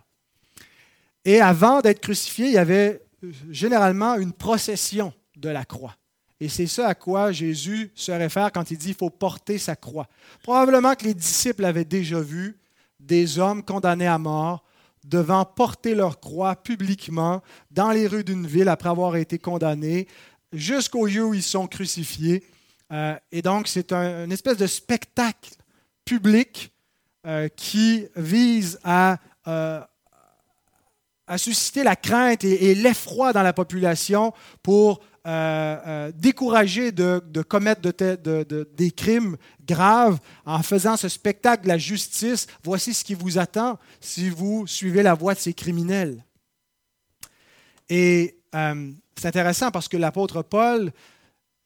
Et 1.24 1.40
avant 1.40 1.80
d'être 1.80 2.00
crucifié, 2.00 2.46
il 2.46 2.52
y 2.52 2.59
avait 2.59 3.02
euh, 3.22 3.33
généralement 3.50 4.16
une 4.16 4.33
procession 4.33 5.12
de 5.37 5.48
la 5.48 5.64
croix. 5.64 5.96
Et 6.40 6.48
c'est 6.48 6.66
ça 6.66 6.88
à 6.88 6.94
quoi 6.94 7.33
Jésus 7.33 7.90
se 7.94 8.12
réfère 8.12 8.52
quand 8.52 8.70
il 8.70 8.76
dit 8.76 8.87
qu'il 8.87 8.96
faut 8.96 9.11
porter 9.11 9.57
sa 9.59 9.76
croix. 9.76 10.09
Probablement 10.42 10.94
que 10.94 11.04
les 11.04 11.14
disciples 11.14 11.64
avaient 11.64 11.85
déjà 11.85 12.20
vu 12.20 12.59
des 13.00 13.38
hommes 13.38 13.62
condamnés 13.62 14.07
à 14.07 14.18
mort 14.18 14.64
devant 15.04 15.44
porter 15.44 15.94
leur 15.94 16.18
croix 16.18 16.57
publiquement 16.57 17.42
dans 17.70 17.90
les 17.90 18.07
rues 18.07 18.24
d'une 18.24 18.46
ville 18.46 18.68
après 18.68 18.88
avoir 18.88 19.16
été 19.16 19.38
condamnés, 19.38 20.09
jusqu'au 20.52 21.07
lieu 21.07 21.24
où 21.24 21.35
ils 21.35 21.42
sont 21.42 21.66
crucifiés. 21.66 22.42
Euh, 22.92 23.16
et 23.32 23.42
donc, 23.42 23.68
c'est 23.68 23.92
un, 23.92 24.24
une 24.24 24.32
espèce 24.32 24.56
de 24.56 24.66
spectacle 24.66 25.50
public 26.04 26.72
euh, 27.26 27.48
qui 27.48 28.06
vise 28.16 28.78
euh, 28.86 29.80
à, 31.26 31.38
susciter 31.38 31.82
la 31.82 31.96
crainte 31.96 32.44
et, 32.44 32.74
l'effroi 32.74 33.32
dans 33.32 33.42
la 33.42 33.52
population 33.52 34.32
pour 34.62 35.00
décourager 36.16 36.92
de, 36.92 37.42
commettre 37.48 37.80
des 37.80 38.90
crimes 38.90 39.38
graves 39.66 40.18
en 40.44 40.62
faisant 40.62 40.98
ce 40.98 41.08
spectacle 41.08 41.62
de 41.62 41.68
la 41.68 41.78
justice. 41.78 42.46
Voici 42.62 42.92
ce 42.92 43.02
qui 43.02 43.14
vous 43.14 43.38
attend 43.38 43.78
si 44.00 44.28
vous 44.28 44.66
suivez 44.66 45.02
la 45.02 45.14
voie 45.14 45.32
de 45.32 45.38
ces 45.38 45.54
criminels. 45.54 46.22
Et 47.88 48.38
c'est 48.52 49.28
intéressant 49.28 49.70
parce 49.70 49.88
que 49.88 49.96
l'apôtre 49.96 50.42
Paul 50.42 50.92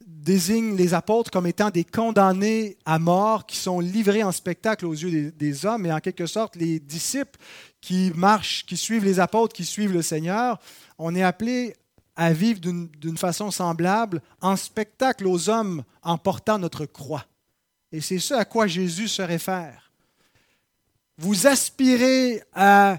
désigne 0.09 0.75
les 0.75 0.93
apôtres 0.93 1.31
comme 1.31 1.47
étant 1.47 1.69
des 1.69 1.83
condamnés 1.83 2.77
à 2.85 2.99
mort 2.99 3.45
qui 3.45 3.57
sont 3.57 3.79
livrés 3.79 4.23
en 4.23 4.31
spectacle 4.31 4.85
aux 4.85 4.93
yeux 4.93 5.31
des, 5.31 5.65
hommes, 5.65 5.85
et 5.85 5.93
en 5.93 5.99
quelque 5.99 6.25
sorte, 6.25 6.55
les 6.55 6.79
disciples 6.79 7.39
qui 7.79 8.11
marchent, 8.15 8.65
qui 8.65 8.75
suivent 8.75 9.05
les 9.05 9.19
apôtres, 9.19 9.55
qui 9.55 9.65
suivent 9.65 9.93
le 9.93 10.01
Seigneur, 10.01 10.59
on 10.97 11.15
est 11.15 11.23
appelés 11.23 11.75
à 12.15 12.33
vivre 12.33 12.59
d'une 12.59 13.17
façon 13.17 13.49
semblable 13.49 14.21
en 14.41 14.55
spectacle 14.55 15.25
aux 15.25 15.49
hommes 15.49 15.83
en 16.03 16.17
portant 16.17 16.59
notre 16.59 16.85
croix. 16.85 17.25
Et 17.91 18.01
c'est 18.01 18.19
ce 18.19 18.33
à 18.33 18.45
quoi 18.45 18.67
Jésus 18.67 19.07
se 19.07 19.21
réfère. 19.21 19.91
Vous 21.17 21.47
aspirez 21.47 22.43
à 22.53 22.97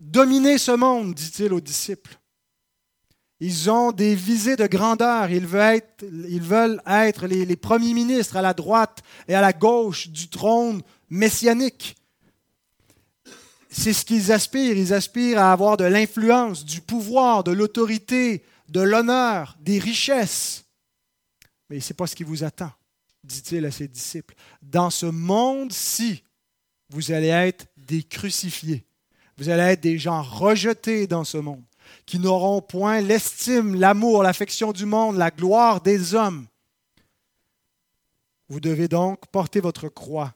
dominer 0.00 0.58
ce 0.58 0.72
monde, 0.72 1.14
dit-il 1.14 1.52
aux 1.52 1.60
disciples. 1.60 2.18
Ils 3.40 3.70
ont 3.70 3.92
des 3.92 4.14
visées 4.14 4.56
de 4.56 4.66
grandeur. 4.66 5.30
Ils 5.30 5.46
veulent 5.46 5.76
être, 5.76 6.04
être 6.86 7.26
les, 7.26 7.56
premiers 7.56 7.92
ministres 7.92 8.36
à 8.36 8.42
la 8.42 8.54
droite 8.54 9.02
et 9.28 9.34
à 9.34 9.40
la 9.40 9.52
gauche 9.52 10.08
du 10.08 10.28
trône 10.28 10.82
messianique. 11.10 11.96
C'est 13.68 13.92
ce 13.92 14.06
qu'ils 14.06 14.32
aspirent. 14.32 14.78
Ils 14.78 14.94
aspirent 14.94 15.38
à 15.38 15.52
avoir 15.52 15.76
de 15.76 15.84
l'influence, 15.84 16.64
du 16.64 16.80
pouvoir, 16.80 17.44
de 17.44 17.52
l'autorité, 17.52 18.42
de 18.70 18.80
l'honneur, 18.80 19.56
des 19.60 19.78
richesses. 19.78 20.64
Mais 21.68 21.80
ce 21.80 21.92
n'est 21.92 21.96
pas 21.96 22.06
ce 22.06 22.16
qui 22.16 22.24
vous 22.24 22.42
attend, 22.42 22.72
dit-il 23.22 23.66
à 23.66 23.70
ses 23.70 23.88
disciples. 23.88 24.34
Dans 24.62 24.88
ce 24.88 25.06
monde-ci, 25.06 26.22
vous 26.88 27.12
allez 27.12 27.28
être 27.28 27.66
des 27.76 28.02
crucifiés. 28.02 28.86
Vous 29.36 29.50
allez 29.50 29.64
être 29.64 29.82
des 29.82 29.98
gens 29.98 30.22
rejetés 30.22 31.06
dans 31.06 31.24
ce 31.24 31.36
monde 31.36 31.62
qui 32.04 32.18
n'auront 32.18 32.60
point 32.60 33.00
l'estime, 33.00 33.74
l'amour, 33.74 34.22
l'affection 34.22 34.72
du 34.72 34.86
monde, 34.86 35.16
la 35.16 35.30
gloire 35.30 35.80
des 35.80 36.14
hommes. 36.14 36.46
Vous 38.48 38.60
devez 38.60 38.88
donc 38.88 39.26
porter 39.26 39.60
votre 39.60 39.88
croix 39.88 40.34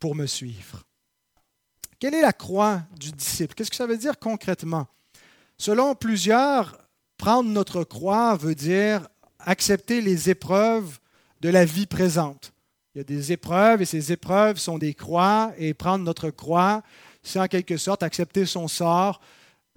pour 0.00 0.14
me 0.14 0.26
suivre. 0.26 0.84
Quelle 1.98 2.14
est 2.14 2.22
la 2.22 2.32
croix 2.32 2.82
du 2.98 3.10
disciple? 3.10 3.54
Qu'est-ce 3.54 3.70
que 3.70 3.76
ça 3.76 3.86
veut 3.86 3.96
dire 3.96 4.18
concrètement? 4.18 4.86
Selon 5.56 5.94
plusieurs, 5.94 6.78
prendre 7.16 7.50
notre 7.50 7.82
croix 7.84 8.36
veut 8.36 8.54
dire 8.54 9.08
accepter 9.40 10.00
les 10.00 10.30
épreuves 10.30 10.98
de 11.40 11.48
la 11.48 11.64
vie 11.64 11.86
présente. 11.86 12.52
Il 12.94 12.98
y 12.98 13.00
a 13.00 13.04
des 13.04 13.32
épreuves 13.32 13.82
et 13.82 13.86
ces 13.86 14.12
épreuves 14.12 14.58
sont 14.58 14.78
des 14.78 14.94
croix 14.94 15.52
et 15.56 15.74
prendre 15.74 16.04
notre 16.04 16.30
croix, 16.30 16.82
c'est 17.22 17.40
en 17.40 17.46
quelque 17.46 17.76
sorte 17.76 18.02
accepter 18.02 18.46
son 18.46 18.68
sort, 18.68 19.20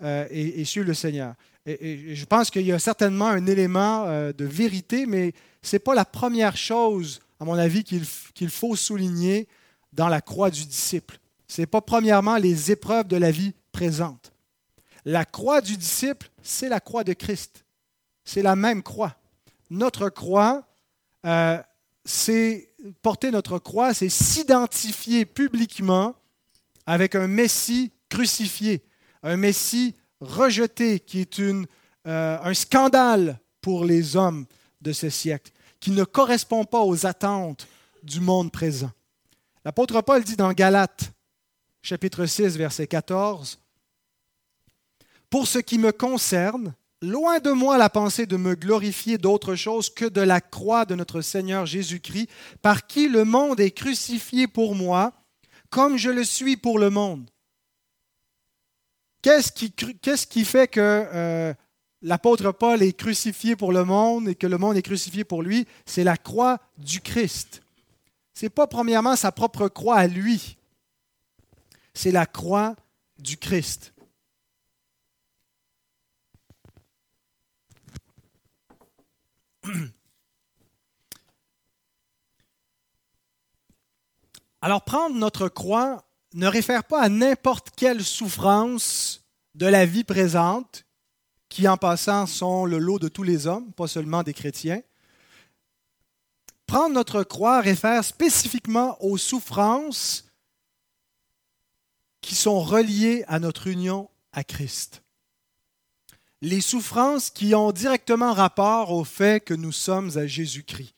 euh, 0.03 0.27
et, 0.29 0.65
suivre 0.65 0.87
le 0.87 0.93
Seigneur. 0.93 1.35
Et, 1.65 2.15
je 2.15 2.25
pense 2.25 2.49
qu'il 2.49 2.65
y 2.65 2.71
a 2.71 2.79
certainement 2.79 3.27
un 3.27 3.45
élément 3.45 4.05
euh, 4.07 4.33
de 4.33 4.45
vérité, 4.45 5.05
mais 5.05 5.33
ce 5.61 5.75
n'est 5.75 5.79
pas 5.79 5.93
la 5.93 6.05
première 6.05 6.57
chose, 6.57 7.19
à 7.39 7.45
mon 7.45 7.55
avis, 7.55 7.83
qu'il 7.83 8.49
faut 8.49 8.75
souligner 8.75 9.47
dans 9.93 10.07
la 10.07 10.21
croix 10.21 10.49
du 10.49 10.65
disciple. 10.65 11.19
Ce 11.47 11.61
n'est 11.61 11.67
pas 11.67 11.81
premièrement 11.81 12.37
les 12.37 12.71
épreuves 12.71 13.07
de 13.07 13.17
la 13.17 13.31
vie 13.31 13.53
présente. 13.71 14.31
La 15.05 15.25
croix 15.25 15.61
du 15.61 15.77
disciple, 15.77 16.29
c'est 16.41 16.69
la 16.69 16.79
croix 16.79 17.03
de 17.03 17.13
Christ. 17.13 17.65
C'est 18.23 18.41
la 18.41 18.55
même 18.55 18.83
croix. 18.83 19.15
Notre 19.69 20.09
croix, 20.09 20.67
euh, 21.25 21.61
c'est 22.05 22.69
porter 23.01 23.31
notre 23.31 23.59
croix, 23.59 23.93
c'est 23.93 24.09
s'identifier 24.09 25.25
publiquement 25.25 26.15
avec 26.85 27.15
un 27.15 27.27
Messie 27.27 27.91
crucifié, 28.09 28.83
un 29.23 29.37
Messie 29.37 29.95
rejeté 30.19 30.99
qui 30.99 31.21
est 31.21 31.39
euh, 31.39 31.57
un 32.05 32.53
scandale 32.53 33.39
pour 33.61 33.85
les 33.85 34.15
hommes 34.15 34.45
de 34.81 34.91
ce 34.91 35.09
siècle, 35.09 35.51
qui 35.79 35.91
ne 35.91 36.03
correspond 36.03 36.65
pas 36.65 36.81
aux 36.81 37.05
attentes 37.05 37.67
du 38.03 38.19
monde 38.19 38.51
présent. 38.51 38.91
L'apôtre 39.63 40.01
Paul 40.01 40.23
dit 40.23 40.35
dans 40.35 40.53
Galates, 40.53 41.11
chapitre 41.81 42.25
6, 42.25 42.57
verset 42.57 42.87
14, 42.87 43.59
Pour 45.29 45.47
ce 45.47 45.59
qui 45.59 45.77
me 45.77 45.91
concerne, 45.91 46.73
loin 47.01 47.39
de 47.39 47.51
moi 47.51 47.77
la 47.77 47.89
pensée 47.89 48.25
de 48.25 48.37
me 48.37 48.55
glorifier 48.55 49.17
d'autre 49.17 49.55
chose 49.55 49.89
que 49.89 50.05
de 50.05 50.21
la 50.21 50.41
croix 50.41 50.85
de 50.85 50.95
notre 50.95 51.21
Seigneur 51.21 51.65
Jésus-Christ, 51.65 52.29
par 52.61 52.87
qui 52.87 53.07
le 53.07 53.23
monde 53.23 53.59
est 53.59 53.71
crucifié 53.71 54.47
pour 54.47 54.75
moi, 54.75 55.13
comme 55.69 55.97
je 55.97 56.09
le 56.09 56.23
suis 56.23 56.57
pour 56.57 56.79
le 56.79 56.89
monde. 56.89 57.29
Qu'est-ce 59.21 59.51
qui, 60.27 60.45
fait 60.45 60.67
que 60.67 60.79
euh, 60.79 61.53
l'apôtre 62.01 62.51
Paul 62.51 62.81
est 62.81 62.93
crucifié 62.93 63.55
pour 63.55 63.71
le 63.71 63.83
monde 63.83 64.27
et 64.29 64.35
que 64.35 64.47
le 64.47 64.57
monde 64.57 64.75
est 64.77 64.81
crucifié 64.81 65.23
pour 65.23 65.43
lui? 65.43 65.67
C'est 65.85 66.03
la 66.03 66.17
croix 66.17 66.59
du 66.77 67.01
Christ. 67.01 67.61
Ce 68.33 68.45
n'est 68.45 68.49
pas 68.49 68.65
premièrement 68.65 69.15
sa 69.15 69.31
propre 69.31 69.67
croix 69.67 69.97
à 69.97 70.07
lui, 70.07 70.57
c'est 71.93 72.11
la 72.11 72.25
croix 72.25 72.75
du 73.19 73.37
Christ. 73.37 73.93
Alors 84.61 84.83
prendre 84.83 85.15
notre 85.15 85.47
croix 85.49 86.03
ne 86.33 86.47
réfère 86.47 86.83
pas 86.83 87.01
à 87.01 87.09
n'importe 87.09 87.71
quelle 87.75 88.03
souffrance 88.03 89.23
de 89.55 89.65
la 89.65 89.85
vie 89.85 90.03
présente, 90.03 90.85
qui 91.49 91.67
en 91.67 91.77
passant 91.77 92.25
sont 92.25 92.65
le 92.65 92.77
lot 92.77 92.99
de 92.99 93.09
tous 93.09 93.23
les 93.23 93.47
hommes, 93.47 93.71
pas 93.73 93.87
seulement 93.87 94.23
des 94.23 94.33
chrétiens. 94.33 94.81
Prendre 96.65 96.95
notre 96.95 97.23
croix 97.23 97.59
réfère 97.59 98.05
spécifiquement 98.05 98.95
aux 99.03 99.17
souffrances 99.17 100.31
qui 102.21 102.35
sont 102.35 102.61
reliées 102.61 103.25
à 103.27 103.39
notre 103.39 103.67
union 103.67 104.09
à 104.31 104.45
Christ. 104.45 105.03
Les 106.41 106.61
souffrances 106.61 107.29
qui 107.29 107.53
ont 107.53 107.73
directement 107.73 108.33
rapport 108.33 108.91
au 108.91 109.03
fait 109.03 109.43
que 109.43 109.53
nous 109.53 109.73
sommes 109.73 110.17
à 110.17 110.25
Jésus-Christ. 110.25 110.95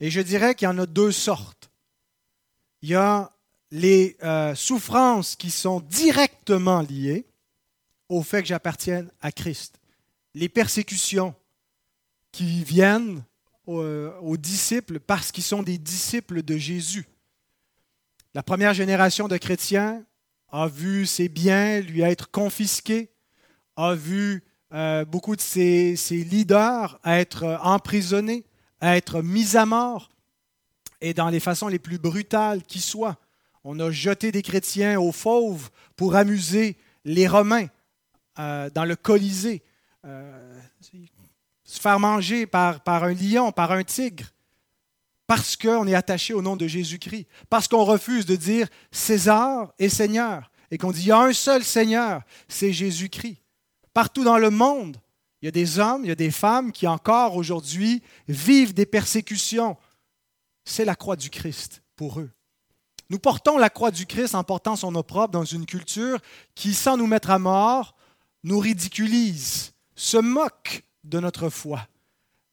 Et 0.00 0.10
je 0.10 0.20
dirais 0.20 0.54
qu'il 0.54 0.66
y 0.66 0.70
en 0.70 0.78
a 0.78 0.86
deux 0.86 1.12
sortes. 1.12 1.70
Il 2.82 2.88
y 2.88 2.94
a 2.94 3.32
les 3.70 4.16
euh, 4.22 4.54
souffrances 4.54 5.36
qui 5.36 5.50
sont 5.50 5.80
directement 5.80 6.80
liées 6.80 7.26
au 8.08 8.22
fait 8.22 8.42
que 8.42 8.48
j'appartienne 8.48 9.10
à 9.20 9.32
Christ. 9.32 9.78
Les 10.34 10.48
persécutions 10.48 11.34
qui 12.32 12.64
viennent 12.64 13.22
aux, 13.66 13.82
aux 13.82 14.36
disciples 14.36 15.00
parce 15.00 15.32
qu'ils 15.32 15.44
sont 15.44 15.62
des 15.62 15.78
disciples 15.78 16.42
de 16.42 16.56
Jésus. 16.56 17.06
La 18.34 18.42
première 18.42 18.74
génération 18.74 19.28
de 19.28 19.36
chrétiens 19.36 20.04
a 20.50 20.66
vu 20.66 21.06
ses 21.06 21.28
biens 21.28 21.80
lui 21.80 22.02
être 22.02 22.30
confisqués, 22.30 23.10
a 23.76 23.94
vu 23.94 24.42
euh, 24.72 25.04
beaucoup 25.04 25.36
de 25.36 25.40
ses, 25.40 25.94
leaders 26.10 26.98
être 27.04 27.58
emprisonnés, 27.62 28.44
être 28.82 29.22
mis 29.22 29.56
à 29.56 29.66
mort, 29.66 30.10
et 31.00 31.14
dans 31.14 31.28
les 31.28 31.40
façons 31.40 31.68
les 31.68 31.78
plus 31.78 31.98
brutales 31.98 32.62
qui 32.62 32.80
soient. 32.80 33.16
On 33.64 33.78
a 33.80 33.90
jeté 33.90 34.32
des 34.32 34.42
chrétiens 34.42 35.00
aux 35.00 35.12
fauves 35.12 35.70
pour 35.96 36.16
amuser 36.16 36.76
les 37.04 37.26
Romains 37.26 37.68
euh, 38.38 38.70
dans 38.70 38.84
le 38.84 38.96
Colisée, 38.96 39.62
euh, 40.04 40.60
se 41.64 41.80
faire 41.80 41.98
manger 41.98 42.46
par, 42.46 42.82
par 42.82 43.04
un 43.04 43.14
lion, 43.14 43.52
par 43.52 43.72
un 43.72 43.84
tigre, 43.84 44.26
parce 45.26 45.56
qu'on 45.56 45.86
est 45.86 45.94
attaché 45.94 46.32
au 46.34 46.40
nom 46.40 46.56
de 46.56 46.66
Jésus-Christ, 46.66 47.26
parce 47.50 47.68
qu'on 47.68 47.84
refuse 47.84 48.26
de 48.26 48.36
dire 48.36 48.68
César 48.90 49.72
est 49.78 49.88
Seigneur, 49.88 50.50
et 50.70 50.78
qu'on 50.78 50.92
dit 50.92 51.02
il 51.02 51.08
y 51.08 51.12
a 51.12 51.18
un 51.18 51.32
seul 51.32 51.64
Seigneur, 51.64 52.22
c'est 52.48 52.72
Jésus-Christ. 52.72 53.42
Partout 53.92 54.24
dans 54.24 54.38
le 54.38 54.50
monde, 54.50 54.98
il 55.42 55.46
y 55.46 55.48
a 55.48 55.52
des 55.52 55.78
hommes, 55.78 56.04
il 56.04 56.08
y 56.08 56.12
a 56.12 56.16
des 56.16 56.30
femmes 56.30 56.72
qui 56.72 56.86
encore 56.86 57.36
aujourd'hui 57.36 58.02
vivent 58.26 58.74
des 58.74 58.86
persécutions. 58.86 59.76
C'est 60.64 60.84
la 60.84 60.96
croix 60.96 61.16
du 61.16 61.30
Christ 61.30 61.82
pour 61.96 62.20
eux. 62.20 62.30
Nous 63.10 63.18
portons 63.18 63.56
la 63.56 63.70
croix 63.70 63.90
du 63.90 64.04
Christ 64.04 64.34
en 64.34 64.44
portant 64.44 64.76
son 64.76 64.94
opprobre 64.94 65.28
dans 65.30 65.44
une 65.44 65.64
culture 65.64 66.18
qui, 66.54 66.74
sans 66.74 66.96
nous 66.96 67.06
mettre 67.06 67.30
à 67.30 67.38
mort, 67.38 67.94
nous 68.44 68.58
ridiculise, 68.58 69.72
se 69.94 70.18
moque 70.18 70.84
de 71.04 71.18
notre 71.18 71.48
foi, 71.48 71.88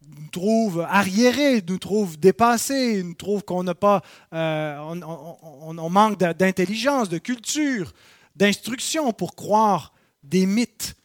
nous 0.07 0.27
trouve 0.31 0.81
arriérés, 0.81 1.61
nous 1.67 1.77
trouve 1.77 2.17
dépassés, 2.17 3.03
nous 3.03 3.15
trouve 3.15 3.43
qu'on 3.43 3.63
n'a 3.63 3.75
pas, 3.75 4.01
euh, 4.33 4.77
on, 4.79 5.89
manque 5.89 6.17
d'intelligence, 6.19 7.09
de 7.09 7.17
culture, 7.17 7.91
d'instruction 8.35 9.11
pour 9.11 9.35
croire 9.35 9.93
des 10.23 10.45
mythes 10.45 10.95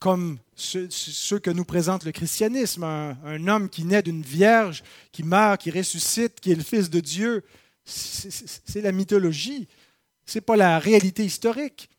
comme 0.00 0.38
ceux, 0.54 1.38
que 1.38 1.50
nous 1.50 1.64
présente 1.64 2.04
le 2.04 2.12
christianisme, 2.12 2.84
un, 2.84 3.16
un 3.24 3.48
homme 3.48 3.68
qui 3.68 3.84
naît 3.84 4.02
d'une 4.02 4.22
vierge, 4.22 4.82
qui 5.12 5.22
meurt, 5.22 5.60
qui 5.60 5.70
ressuscite, 5.70 6.40
qui 6.40 6.52
est 6.52 6.56
le 6.56 6.62
Fils 6.62 6.90
de 6.90 7.00
Dieu, 7.00 7.42
c'est 7.84 8.80
la 8.80 8.92
mythologie, 8.92 9.68
ce 10.26 10.38
n'est 10.38 10.42
pas 10.42 10.56
la 10.56 10.78
réalité 10.78 11.24
historique. 11.24 11.90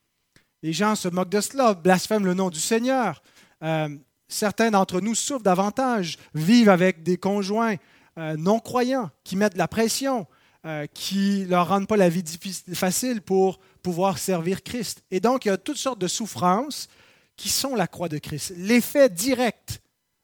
Les 0.64 0.74
gens 0.74 0.96
se 0.96 1.08
moquent 1.08 1.30
de 1.30 1.42
cela, 1.42 1.74
blasphèment 1.74 2.26
le 2.26 2.34
nom 2.34 2.50
du 2.50 2.60
Seigneur. 2.60 3.22
Euh, 3.62 3.90
certains 4.28 4.72
d'entre 4.72 5.00
nous 5.00 5.16
souffrent 5.16 5.44
davantage, 5.44 6.18
vivent 6.34 6.70
avec 6.70 7.04
des 7.04 7.18
conjoints 7.18 7.76
euh, 8.18 8.36
non 8.38 8.60
croyants 8.60 9.12
qui 9.24 9.36
mettent 9.36 9.54
de 9.54 9.60
la 9.60 9.68
pression, 9.68 10.26
euh, 10.66 10.88
qui 10.94 11.42
ne 11.42 11.50
leur 11.50 11.68
rendent 11.68 11.88
pas 11.88 11.98
la 11.98 12.10
vie 12.10 12.24
difficile, 12.24 12.76
facile 12.76 13.22
pour 13.22 13.60
pouvoir 13.84 14.18
servir 14.18 14.64
Christ. 14.64 15.04
Et 15.12 15.20
donc, 15.20 15.46
il 15.46 15.50
y 15.50 15.52
a 15.52 15.58
toutes 15.58 15.78
sortes 15.78 16.00
de 16.00 16.08
souffrances 16.08 16.88
qui 17.36 17.50
sont 17.50 17.76
la 17.76 17.88
croix 17.88 18.10
de 18.10 18.18
Christ. 18.18 18.54
L'effet 18.58 19.10
direct 19.10 19.82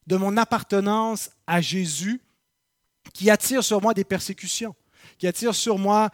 de 0.08 0.16
mon 0.16 0.38
appartenance 0.38 1.30
à 1.46 1.62
Jésus 1.62 2.22
qui 3.14 3.30
attire 3.30 3.64
sur 3.64 3.82
moi 3.82 3.94
des 3.94 4.04
persécutions 4.04 4.74
qui 5.22 5.28
attire 5.28 5.54
sur 5.54 5.78
moi 5.78 6.10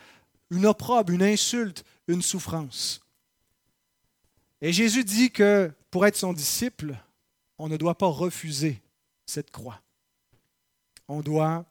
une 0.50 0.66
opprobre, 0.66 1.14
une 1.14 1.24
insulte, 1.24 1.86
une 2.10 2.22
souffrance. 2.22 3.00
Et 4.60 4.74
Jésus 4.74 5.06
dit 5.06 5.32
que 5.32 5.72
pour 5.90 6.06
être 6.06 6.18
son 6.18 6.34
disciple, 6.34 6.94
on 7.58 7.70
ne 7.70 7.78
doit 7.78 7.98
pas 7.98 8.08
refuser 8.08 8.82
cette 9.26 9.50
croix. 9.50 9.80
On 11.08 11.22
doit 11.22 11.64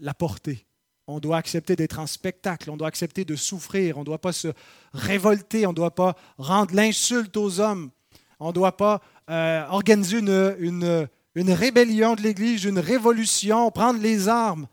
la 0.00 0.12
porter. 0.12 0.66
On 1.06 1.20
doit 1.20 1.36
accepter 1.36 1.76
d'être 1.76 2.00
en 2.00 2.08
spectacle, 2.08 2.68
on 2.68 2.76
doit 2.76 2.88
accepter 2.88 3.24
de 3.24 3.36
souffrir, 3.36 3.96
on 3.96 4.00
ne 4.00 4.06
doit 4.06 4.20
pas 4.20 4.32
se 4.32 4.48
révolter, 4.92 5.68
on 5.68 5.70
ne 5.70 5.76
doit 5.76 5.94
pas 5.94 6.16
rendre 6.36 6.74
l'insulte 6.74 7.36
aux 7.36 7.60
hommes, 7.60 7.92
on 8.40 8.48
ne 8.48 8.52
doit 8.52 8.76
pas 8.76 9.00
euh, 9.30 9.64
organiser 9.68 10.18
une, 10.18 11.08
rébellion 11.36 12.16
de 12.16 12.22
l'Église, 12.22 12.64
une 12.64 12.80
révolution, 12.80 13.70
prendre 13.70 14.00
les 14.00 14.26
armes 14.26 14.66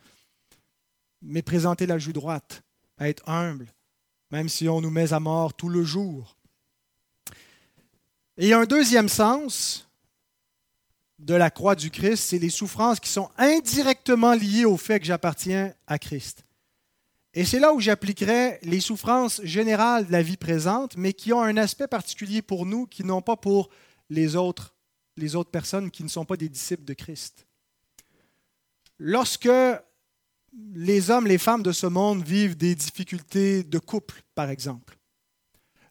mais 1.23 1.41
présenter 1.41 1.85
la 1.85 1.97
joue 1.97 2.13
droite, 2.13 2.63
être 2.99 3.27
humble, 3.27 3.73
même 4.31 4.49
si 4.49 4.67
on 4.67 4.81
nous 4.81 4.89
met 4.89 5.13
à 5.13 5.19
mort 5.19 5.53
tout 5.53 5.69
le 5.69 5.83
jour. 5.83 6.37
Et 8.37 8.53
un 8.53 8.65
deuxième 8.65 9.09
sens 9.09 9.87
de 11.19 11.33
la 11.33 11.49
croix 11.49 11.75
du 11.75 11.89
Christ, 11.89 12.29
c'est 12.29 12.39
les 12.39 12.49
souffrances 12.49 12.99
qui 12.99 13.09
sont 13.09 13.29
indirectement 13.37 14.33
liées 14.33 14.65
au 14.65 14.77
fait 14.77 14.99
que 14.99 15.05
j'appartiens 15.05 15.73
à 15.87 15.97
Christ. 15.97 16.43
Et 17.35 17.45
c'est 17.45 17.59
là 17.59 17.73
où 17.73 17.79
j'appliquerai 17.79 18.59
les 18.61 18.79
souffrances 18.79 19.41
générales 19.43 20.07
de 20.07 20.11
la 20.11 20.21
vie 20.21 20.37
présente, 20.37 20.97
mais 20.97 21.13
qui 21.13 21.33
ont 21.33 21.41
un 21.41 21.57
aspect 21.57 21.87
particulier 21.87 22.41
pour 22.41 22.65
nous, 22.65 22.85
qui 22.85 23.03
n'ont 23.03 23.21
pas 23.21 23.37
pour 23.37 23.69
les 24.09 24.35
autres, 24.35 24.75
les 25.17 25.35
autres 25.35 25.49
personnes 25.49 25.89
qui 25.89 26.03
ne 26.03 26.09
sont 26.09 26.25
pas 26.25 26.37
des 26.37 26.49
disciples 26.49 26.83
de 26.83 26.93
Christ. 26.93 27.47
Lorsque 28.99 29.49
les 30.75 31.11
hommes, 31.11 31.27
les 31.27 31.37
femmes 31.37 31.63
de 31.63 31.71
ce 31.71 31.87
monde 31.87 32.23
vivent 32.23 32.57
des 32.57 32.75
difficultés 32.75 33.63
de 33.63 33.79
couple, 33.79 34.21
par 34.35 34.49
exemple. 34.49 34.97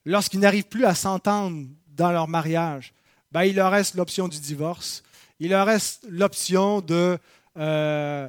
Lorsqu'ils 0.04 0.40
n'arrivent 0.40 0.68
plus 0.68 0.84
à 0.84 0.94
s'entendre 0.94 1.66
dans 1.88 2.10
leur 2.10 2.28
mariage, 2.28 2.92
ben, 3.30 3.44
il 3.44 3.56
leur 3.56 3.70
reste 3.70 3.94
l'option 3.94 4.28
du 4.28 4.38
divorce. 4.38 5.02
Il 5.38 5.50
leur 5.50 5.66
reste 5.66 6.04
l'option 6.08 6.80
de 6.80 7.18
euh, 7.56 8.28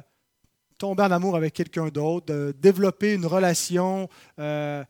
tomber 0.78 1.02
en 1.02 1.10
amour 1.10 1.36
avec 1.36 1.54
quelqu'un 1.54 1.88
d'autre, 1.88 2.26
de 2.26 2.54
développer 2.58 3.14
une 3.14 3.26
relation. 3.26 4.08
Euh, 4.38 4.84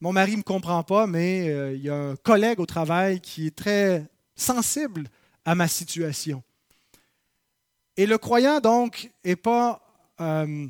mon 0.00 0.12
mari 0.12 0.32
ne 0.32 0.36
me 0.38 0.42
comprend 0.42 0.82
pas, 0.82 1.06
mais 1.06 1.48
euh, 1.48 1.74
il 1.74 1.82
y 1.82 1.90
a 1.90 1.94
un 1.94 2.16
collègue 2.16 2.60
au 2.60 2.66
travail 2.66 3.20
qui 3.20 3.46
est 3.48 3.56
très 3.56 4.06
sensible 4.34 5.08
à 5.44 5.54
ma 5.54 5.68
situation. 5.68 6.42
Et 7.96 8.06
le 8.06 8.18
croyant, 8.18 8.60
donc, 8.60 9.10
n'est 9.24 9.36
pas 9.36 9.83
euh, 10.20 10.66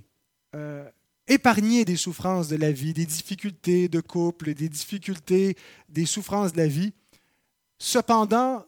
euh, 0.54 0.88
épargné 1.26 1.84
des 1.84 1.96
souffrances 1.96 2.48
de 2.48 2.56
la 2.56 2.72
vie, 2.72 2.92
des 2.92 3.06
difficultés 3.06 3.88
de 3.88 4.00
couple, 4.00 4.54
des 4.54 4.68
difficultés, 4.68 5.56
des 5.88 6.06
souffrances 6.06 6.52
de 6.52 6.58
la 6.58 6.66
vie. 6.66 6.92
Cependant, 7.78 8.64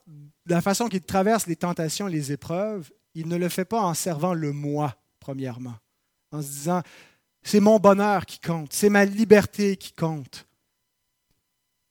la 0.47 0.61
façon 0.61 0.89
qu'il 0.89 1.03
traverse 1.03 1.47
les 1.47 1.57
tentations, 1.57 2.07
les 2.07 2.33
épreuves, 2.33 2.91
il 3.15 3.29
ne 3.29 3.37
le 3.37 3.49
fait 3.49 3.65
pas 3.65 3.83
en 3.83 3.95
servant 3.95 4.35
le 4.35 4.53
moi, 4.53 4.97
premièrement, 5.21 5.77
en 6.33 6.43
se 6.43 6.49
disant, 6.49 6.83
c'est 7.43 7.61
mon 7.61 7.79
bonheur 7.79 8.27
qui 8.27 8.39
compte, 8.41 8.73
c'est 8.73 8.91
ma 8.91 9.05
liberté 9.05 9.77
qui 9.77 9.93
compte, 9.93 10.47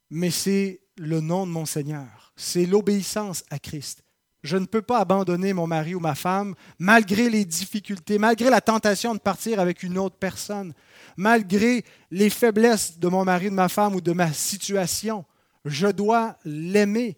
mais 0.09 0.29
c'est 0.29 0.81
le 0.97 1.21
nom 1.21 1.47
de 1.47 1.51
mon 1.51 1.65
Seigneur, 1.65 2.33
c'est 2.35 2.65
l'obéissance 2.65 3.43
à 3.49 3.59
Christ. 3.59 4.04
Je 4.45 4.57
ne 4.57 4.67
peux 4.67 4.83
pas 4.83 4.99
abandonner 4.99 5.53
mon 5.53 5.65
mari 5.65 5.95
ou 5.95 5.99
ma 5.99 6.13
femme 6.13 6.53
malgré 6.77 7.31
les 7.31 7.45
difficultés, 7.45 8.19
malgré 8.19 8.51
la 8.51 8.61
tentation 8.61 9.15
de 9.15 9.19
partir 9.19 9.59
avec 9.59 9.81
une 9.81 9.97
autre 9.97 10.17
personne, 10.17 10.71
malgré 11.17 11.83
les 12.11 12.29
faiblesses 12.29 12.99
de 12.99 13.07
mon 13.07 13.25
mari, 13.25 13.49
de 13.49 13.55
ma 13.55 13.69
femme 13.69 13.95
ou 13.95 14.01
de 14.01 14.11
ma 14.11 14.31
situation. 14.31 15.25
Je 15.65 15.87
dois 15.87 16.37
l'aimer 16.45 17.17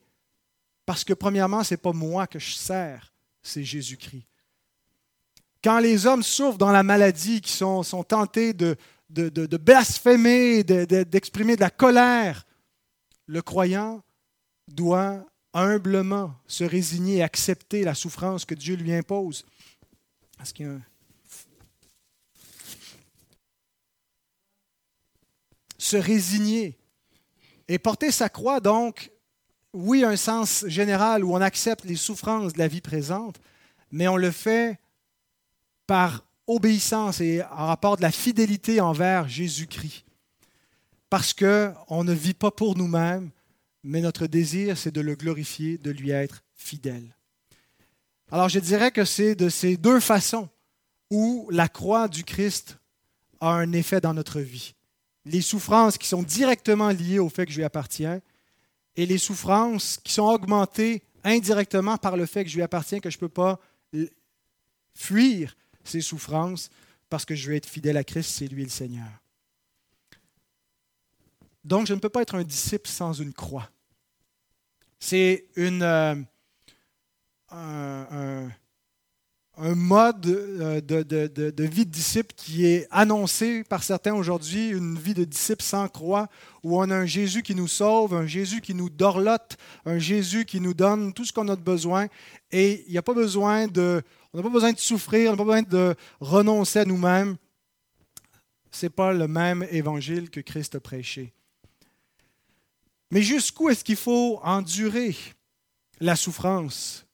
parce 0.86 1.04
que 1.04 1.14
premièrement, 1.14 1.66
ce 1.66 1.74
n'est 1.74 1.80
pas 1.80 1.92
moi 1.92 2.28
que 2.28 2.40
je 2.40 2.54
sers, 2.54 3.14
c'est 3.42 3.66
Jésus-Christ. 3.66 4.26
Quand 5.62 5.80
les 5.80 6.06
hommes 6.06 6.24
souffrent 6.24 6.58
dans 6.58 6.72
la 6.72 6.84
maladie, 6.84 7.42
qui 7.42 7.52
sont, 7.52 7.84
tentés 8.08 8.54
de, 8.54 8.78
de 9.10 9.58
blasphémer, 9.58 10.64
d'exprimer 10.64 11.58
de 11.58 11.62
la 11.62 11.72
colère, 11.72 12.46
le 13.26 13.42
croyant 13.42 14.02
doit 14.70 15.26
humblement 15.58 16.36
se 16.48 16.64
résigner 16.64 17.18
et 17.18 17.24
accepter 17.24 17.84
la 17.84 17.96
souffrance 17.96 18.46
que 18.46 18.56
Dieu 18.56 18.76
lui 18.76 18.94
impose. 18.94 19.46
Parce 20.38 20.54
qu'il 20.54 20.82
Se 25.78 25.98
résigner 25.98 26.78
et 27.68 27.80
porter 27.80 28.12
sa 28.12 28.30
croix, 28.30 28.60
donc, 28.60 29.12
oui, 29.74 30.04
un 30.04 30.16
sens 30.16 30.66
général 30.68 31.24
où 31.24 31.34
on 31.34 31.42
accepte 31.42 31.86
les 31.86 31.96
souffrances 31.96 32.54
de 32.54 32.60
la 32.60 32.68
vie 32.68 32.82
présente, 32.82 33.40
mais 33.92 34.08
on 34.08 34.18
le 34.18 34.32
fait 34.32 34.80
par 35.86 36.24
obéissance 36.46 37.22
et 37.22 37.42
en 37.44 37.68
rapport 37.68 37.98
de 37.98 38.02
la 38.02 38.12
fidélité 38.12 38.82
envers 38.82 39.28
Jésus-Christ. 39.28 40.06
Parce 41.10 41.34
qu'on 41.34 42.04
ne 42.04 42.14
vit 42.14 42.34
pas 42.34 42.52
pour 42.52 42.76
nous-mêmes, 42.76 43.32
mais 43.88 44.02
notre 44.02 44.28
désir, 44.28 44.78
c'est 44.78 44.94
de 44.94 45.00
le 45.00 45.16
glorifier, 45.16 45.78
de 45.78 45.92
lui 45.92 46.12
être 46.12 46.44
fidèle. 46.56 47.16
Alors 48.32 48.50
je 48.50 48.60
dirais 48.60 48.92
que 48.92 49.06
c'est 49.06 49.34
de 49.34 49.48
ces 49.48 49.78
deux 49.78 50.02
façons 50.02 50.50
où 51.10 51.48
la 51.52 51.70
croix 51.70 52.10
du 52.10 52.26
Christ 52.26 52.78
a 53.40 53.52
un 53.52 53.72
effet 53.72 54.02
dans 54.02 54.14
notre 54.14 54.42
vie. 54.42 54.76
Les 55.24 55.42
souffrances 55.42 55.98
qui 55.98 56.08
sont 56.08 56.22
directement 56.22 56.90
liées 56.90 57.20
au 57.20 57.30
fait 57.30 57.46
que 57.46 57.52
je 57.54 57.58
lui 57.58 57.64
appartiens 57.64 58.22
et 58.98 59.06
les 59.06 59.18
souffrances 59.18 59.98
qui 60.04 60.12
sont 60.12 60.28
augmentées 60.28 61.02
indirectement 61.24 61.98
par 61.98 62.18
le 62.18 62.26
fait 62.26 62.44
que 62.44 62.50
je 62.50 62.56
lui 62.56 62.64
appartiens, 62.64 63.00
que 63.00 63.10
je 63.10 63.16
ne 63.16 63.22
peux 63.22 63.30
pas 63.30 63.58
fuir 64.94 65.56
ces 65.86 66.02
souffrances 66.02 66.70
parce 67.10 67.24
que 67.24 67.36
je 67.36 67.50
veux 67.50 67.56
être 67.56 67.66
fidèle 67.70 67.96
à 67.96 68.04
Christ, 68.04 68.32
c'est 68.32 68.48
lui 68.48 68.64
le 68.64 68.70
Seigneur. 68.70 69.08
Donc, 71.64 71.88
je 71.88 71.94
ne 71.94 72.00
peux 72.00 72.10
pas 72.10 72.22
être 72.22 72.36
un 72.36 72.44
disciple 72.44 72.90
sans 72.90 73.14
une 73.14 73.34
croix. 73.34 73.70
C'est 75.00 75.46
une, 75.56 75.84
euh, 75.84 76.16
un, 77.54 78.50
mode 79.76 80.26
euh, 80.26 80.82
de, 80.82 81.64
vie 81.64 81.86
de 81.86 81.92
disciple 81.92 82.34
qui 82.36 82.66
est 82.66 82.88
annoncé 82.92 83.64
par 83.64 83.84
certains 83.84 84.14
aujourd'hui, 84.14 84.70
une 84.70 84.98
vie 84.98 85.14
de 85.14 85.24
disciple 85.24 85.64
sans 85.64 85.88
croix, 85.88 86.28
où 86.64 86.80
on 86.80 86.90
a 86.90 86.96
un 86.96 87.06
Jésus 87.06 87.44
qui 87.44 87.56
nous 87.56 87.68
sauve, 87.68 88.14
un 88.14 88.28
Jésus 88.28 88.60
qui 88.60 88.74
nous 88.74 88.90
dorlote, 88.90 89.58
un 89.86 90.00
Jésus 90.00 90.46
qui 90.46 90.60
nous 90.60 90.74
donne 90.74 91.14
tout 91.14 91.26
ce 91.26 91.32
qu'on 91.32 91.48
a 91.48 91.56
de 91.56 91.62
besoin. 91.62 92.08
Et 92.52 92.84
il 92.88 92.92
n'y 92.92 92.98
a 92.98 93.04
pas 93.04 93.14
besoin 93.14 93.68
de, 93.68 94.02
on 94.34 94.38
n'a 94.38 94.44
pas 94.44 94.50
besoin 94.50 94.74
de 94.74 94.80
souffrir, 94.80 95.30
on 95.30 95.34
n'a 95.34 95.38
pas 95.38 95.44
besoin 95.44 95.62
de 95.62 95.96
renoncer 96.20 96.80
à 96.80 96.86
nous-mêmes. 96.86 97.38
Ce 98.72 98.86
n'est 98.86 98.92
pas 98.92 99.14
le 99.14 99.28
même 99.28 99.66
évangile 99.72 100.30
que 100.30 100.42
Christ 100.42 100.76
a 100.76 100.80
prêché. 100.80 101.34
Mais 103.12 103.22
jusqu'où 103.22 103.70
est-ce 103.70 103.84
qu'il 103.84 103.96
faut 103.96 104.40
endurer 104.44 105.16
la 106.00 106.16
souffrance 106.16 107.06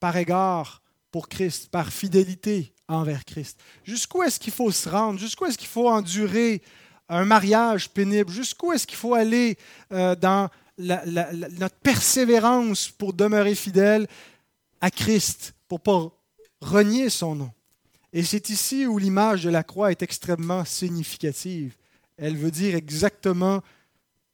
par 0.00 0.16
égard 0.16 0.82
pour 1.10 1.28
Christ, 1.28 1.70
par 1.70 1.92
fidélité 1.92 2.72
envers 2.88 3.24
Christ? 3.24 3.58
Jusqu'où 3.84 4.22
est-ce 4.22 4.38
qu'il 4.38 4.52
faut 4.52 4.70
se 4.70 4.88
rendre? 4.88 5.18
Jusqu'où 5.18 5.46
est-ce 5.46 5.58
qu'il 5.58 5.68
faut 5.68 5.88
endurer 5.88 6.62
un 7.08 7.24
mariage 7.24 7.88
pénible? 7.88 8.30
Jusqu'où 8.30 8.72
est-ce 8.72 8.86
qu'il 8.86 8.98
faut 8.98 9.14
aller 9.14 9.56
euh, 9.92 10.14
dans 10.14 10.50
notre 10.78 11.76
persévérance 11.82 12.88
pour 12.88 13.12
demeurer 13.12 13.54
fidèle 13.54 14.06
à 14.80 14.90
Christ, 14.90 15.54
pour 15.66 15.78
ne 15.78 15.84
pas 15.84 16.10
renier 16.60 17.08
son 17.08 17.34
nom? 17.34 17.50
Et 18.12 18.22
c'est 18.22 18.48
ici 18.50 18.86
où 18.86 18.98
l'image 18.98 19.44
de 19.44 19.50
la 19.50 19.62
croix 19.62 19.90
est 19.90 20.02
extrêmement 20.02 20.64
significative. 20.64 21.74
Elle 22.16 22.36
veut 22.36 22.50
dire 22.50 22.74
exactement 22.74 23.62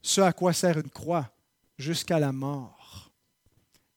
ce 0.04 0.20
à 0.20 0.34
quoi 0.34 0.52
sert 0.52 0.78
une 0.78 0.90
croix 0.90 1.32
jusqu'à 1.78 2.18
la 2.18 2.30
mort. 2.30 3.10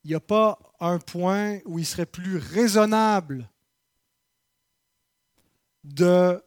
Il 0.06 0.10
n'y 0.10 0.16
a 0.16 0.22
pas 0.22 0.58
un 0.80 1.00
point 1.00 1.60
où 1.66 1.80
il 1.80 1.86
serait 1.86 2.06
plus 2.06 2.38
raisonnable 2.38 3.50
de 5.84 6.42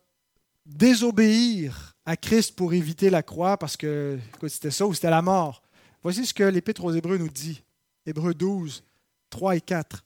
désobéir 0.64 1.94
à 2.06 2.16
Christ 2.16 2.56
pour 2.56 2.72
éviter 2.72 3.10
la 3.10 3.22
croix, 3.22 3.58
parce 3.58 3.76
que 3.76 4.18
c'était 4.48 4.70
ça 4.70 4.86
ou 4.86 4.94
c'était 4.94 5.10
la 5.10 5.20
mort. 5.20 5.62
Voici 6.02 6.24
ce 6.24 6.32
que 6.32 6.42
l'Épître 6.42 6.82
aux 6.82 6.92
Hébreux 6.92 7.18
nous 7.18 7.28
dit. 7.28 7.62
Hébreux 8.06 8.32
12, 8.32 8.82
3 9.28 9.56
et 9.56 9.60
4. 9.60 10.02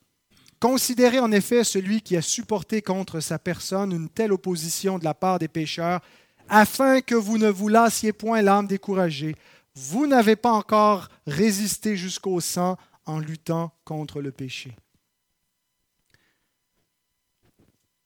Considérez 0.58 1.20
en 1.20 1.30
effet 1.30 1.62
celui 1.62 2.02
qui 2.02 2.16
a 2.16 2.22
supporté 2.22 2.82
contre 2.82 3.20
sa 3.20 3.38
personne 3.38 3.92
une 3.92 4.08
telle 4.08 4.32
opposition 4.32 4.98
de 4.98 5.04
la 5.04 5.14
part 5.14 5.38
des 5.38 5.46
pécheurs 5.46 6.00
afin 6.48 7.00
que 7.00 7.14
vous 7.14 7.38
ne 7.38 7.48
vous 7.48 7.68
lassiez 7.68 8.12
point 8.12 8.42
l'âme 8.42 8.66
découragée. 8.66 9.36
Vous 9.74 10.06
n'avez 10.06 10.36
pas 10.36 10.52
encore 10.52 11.08
résisté 11.26 11.96
jusqu'au 11.96 12.40
sang 12.40 12.76
en 13.06 13.18
luttant 13.18 13.72
contre 13.84 14.20
le 14.20 14.30
péché. 14.30 14.76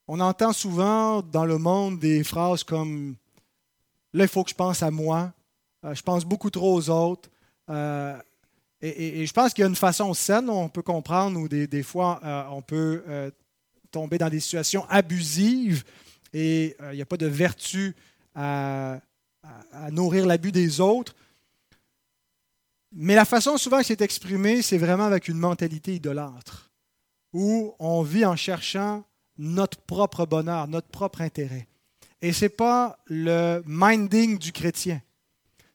On 0.07 0.21
entend 0.21 0.53
souvent 0.53 1.21
dans 1.21 1.45
le 1.45 1.59
monde 1.59 1.99
des 1.99 2.25
phrases 2.25 2.65
comme 2.65 3.17
Là, 4.15 4.25
il 4.25 4.29
faut 4.29 4.43
que 4.43 4.51
je 4.51 4.55
pense 4.55 4.83
à 4.83 4.91
moi, 4.91 5.33
euh, 5.85 5.95
je 5.95 6.03
pense 6.03 6.25
beaucoup 6.25 6.51
trop 6.51 6.75
aux 6.75 6.91
autres. 6.91 7.29
Euh, 7.69 8.17
et, 8.81 9.27
je 9.27 9.33
pense 9.33 9.53
qu'il 9.53 9.63
y 9.63 9.65
a 9.65 9.69
une 9.69 9.77
façon 9.77 10.15
saine, 10.15 10.49
on 10.49 10.69
peut 10.69 10.83
comprendre, 10.83 11.39
où 11.39 11.49
des, 11.49 11.83
fois, 11.83 12.21
euh, 12.25 12.45
on 12.51 12.63
peut 12.63 13.33
tomber 13.91 14.19
dans 14.19 14.29
des 14.29 14.39
situations 14.39 14.87
abusives 14.89 15.83
et 16.33 16.77
il 16.91 16.95
n'y 16.95 17.03
a 17.03 17.07
pas 17.07 17.17
de 17.17 17.27
vertu 17.27 17.97
à, 18.39 19.91
nourrir 19.91 20.27
l'abus 20.27 20.53
des 20.53 20.81
autres. 20.81 21.15
Mais 22.93 23.15
la 23.15 23.25
façon 23.25 23.57
souvent 23.59 23.79
que 23.79 23.87
c'est 23.87 24.01
exprimé, 24.01 24.63
c'est 24.63 24.79
vraiment 24.79 25.05
avec 25.05 25.29
une 25.29 25.39
mentalité 25.39 25.95
idolâtre, 25.95 26.71
où 27.33 27.75
on 27.79 28.03
vit 28.03 28.25
en 28.25 28.37
cherchant 28.37 29.05
notre 29.37 29.79
propre 29.79 30.25
bonheur, 30.27 30.69
notre 30.69 30.89
propre 30.89 31.21
intérêt. 31.21 31.67
Et 32.23 32.33
ce 32.33 32.45
n'est 32.45 32.51
pas 32.51 32.99
le 33.07 33.63
minding 33.67 34.39
du 34.39 34.53
chrétien. 34.53 35.01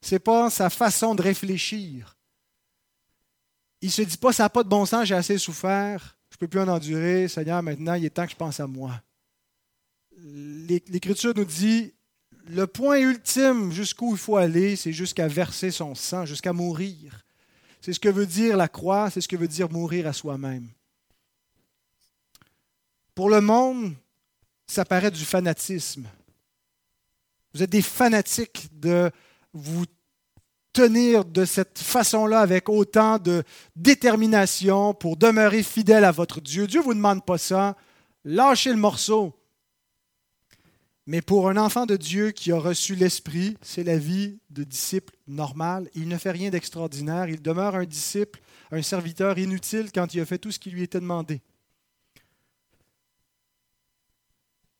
Ce 0.01 0.15
n'est 0.15 0.19
pas 0.19 0.49
sa 0.49 0.69
façon 0.69 1.15
de 1.15 1.21
réfléchir. 1.21 2.17
Il 3.81 3.87
ne 3.87 3.91
se 3.91 4.01
dit 4.01 4.17
pas, 4.17 4.33
ça 4.33 4.43
n'a 4.43 4.49
pas 4.49 4.63
de 4.63 4.69
bon 4.69 4.85
sens, 4.85 5.05
j'ai 5.05 5.15
assez 5.15 5.37
souffert, 5.37 6.17
je 6.29 6.35
ne 6.35 6.39
peux 6.39 6.47
plus 6.47 6.59
en 6.59 6.67
endurer, 6.67 7.27
Seigneur, 7.27 7.61
maintenant 7.61 7.93
il 7.93 8.05
est 8.05 8.09
temps 8.09 8.25
que 8.25 8.31
je 8.31 8.37
pense 8.37 8.59
à 8.59 8.67
moi. 8.67 9.01
L'Écriture 10.17 11.33
nous 11.35 11.45
dit, 11.45 11.93
le 12.53 12.67
point 12.67 12.99
ultime 12.99 13.71
jusqu'où 13.71 14.13
il 14.13 14.17
faut 14.17 14.37
aller, 14.37 14.75
c'est 14.75 14.93
jusqu'à 14.93 15.27
verser 15.27 15.71
son 15.71 15.95
sang, 15.95 16.25
jusqu'à 16.25 16.53
mourir. 16.53 17.21
C'est 17.81 17.93
ce 17.93 17.99
que 17.99 18.09
veut 18.09 18.25
dire 18.25 18.55
la 18.55 18.67
croix, 18.67 19.09
c'est 19.09 19.21
ce 19.21 19.27
que 19.27 19.35
veut 19.35 19.47
dire 19.47 19.69
mourir 19.69 20.07
à 20.07 20.13
soi-même. 20.13 20.67
Pour 23.15 23.29
le 23.29 23.41
monde, 23.41 23.93
ça 24.67 24.85
paraît 24.85 25.11
du 25.11 25.25
fanatisme. 25.25 26.05
Vous 27.53 27.61
êtes 27.61 27.69
des 27.69 27.81
fanatiques 27.81 28.69
de 28.79 29.11
vous 29.53 29.85
tenir 30.71 31.23
de 31.23 31.45
cette 31.45 31.79
façon-là 31.79 32.39
avec 32.39 32.69
autant 32.69 33.19
de 33.19 33.43
détermination 33.75 34.93
pour 34.93 35.17
demeurer 35.17 35.61
fidèle 35.61 36.03
à 36.03 36.11
votre 36.11 36.41
Dieu. 36.41 36.65
Dieu 36.65 36.79
ne 36.79 36.85
vous 36.85 36.93
demande 36.95 37.23
pas 37.23 37.37
ça. 37.37 37.75
Lâchez 38.25 38.71
le 38.71 38.77
morceau. 38.77 39.33
Mais 41.05 41.21
pour 41.21 41.49
un 41.49 41.57
enfant 41.57 41.85
de 41.85 41.97
Dieu 41.97 42.31
qui 42.31 42.51
a 42.51 42.57
reçu 42.57 42.95
l'Esprit, 42.95 43.57
c'est 43.61 43.83
la 43.83 43.97
vie 43.97 44.39
de 44.49 44.63
disciple 44.63 45.13
normal. 45.27 45.89
Il 45.95 46.07
ne 46.07 46.17
fait 46.17 46.31
rien 46.31 46.49
d'extraordinaire. 46.49 47.27
Il 47.27 47.41
demeure 47.41 47.75
un 47.75 47.85
disciple, 47.85 48.41
un 48.71 48.81
serviteur 48.81 49.37
inutile 49.37 49.91
quand 49.93 50.13
il 50.13 50.21
a 50.21 50.25
fait 50.25 50.37
tout 50.37 50.51
ce 50.51 50.59
qui 50.59 50.71
lui 50.71 50.83
était 50.83 51.01
demandé. 51.01 51.41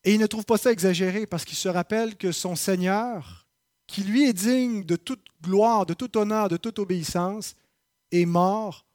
Et 0.05 0.13
il 0.13 0.19
ne 0.19 0.27
trouve 0.27 0.45
pas 0.45 0.57
ça 0.57 0.71
exagéré 0.71 1.25
parce 1.25 1.45
qu'il 1.45 1.57
se 1.57 1.69
rappelle 1.69 2.15
que 2.15 2.31
son 2.31 2.55
Seigneur, 2.55 3.47
qui 3.87 4.03
lui 4.03 4.23
est 4.23 4.33
digne 4.33 4.83
de 4.83 4.95
toute 4.95 5.25
gloire, 5.41 5.85
de 5.85 5.93
tout 5.93 6.17
honneur, 6.17 6.47
de 6.47 6.57
toute 6.57 6.79
obéissance, 6.79 7.55
est 8.11 8.25
mort 8.25 8.85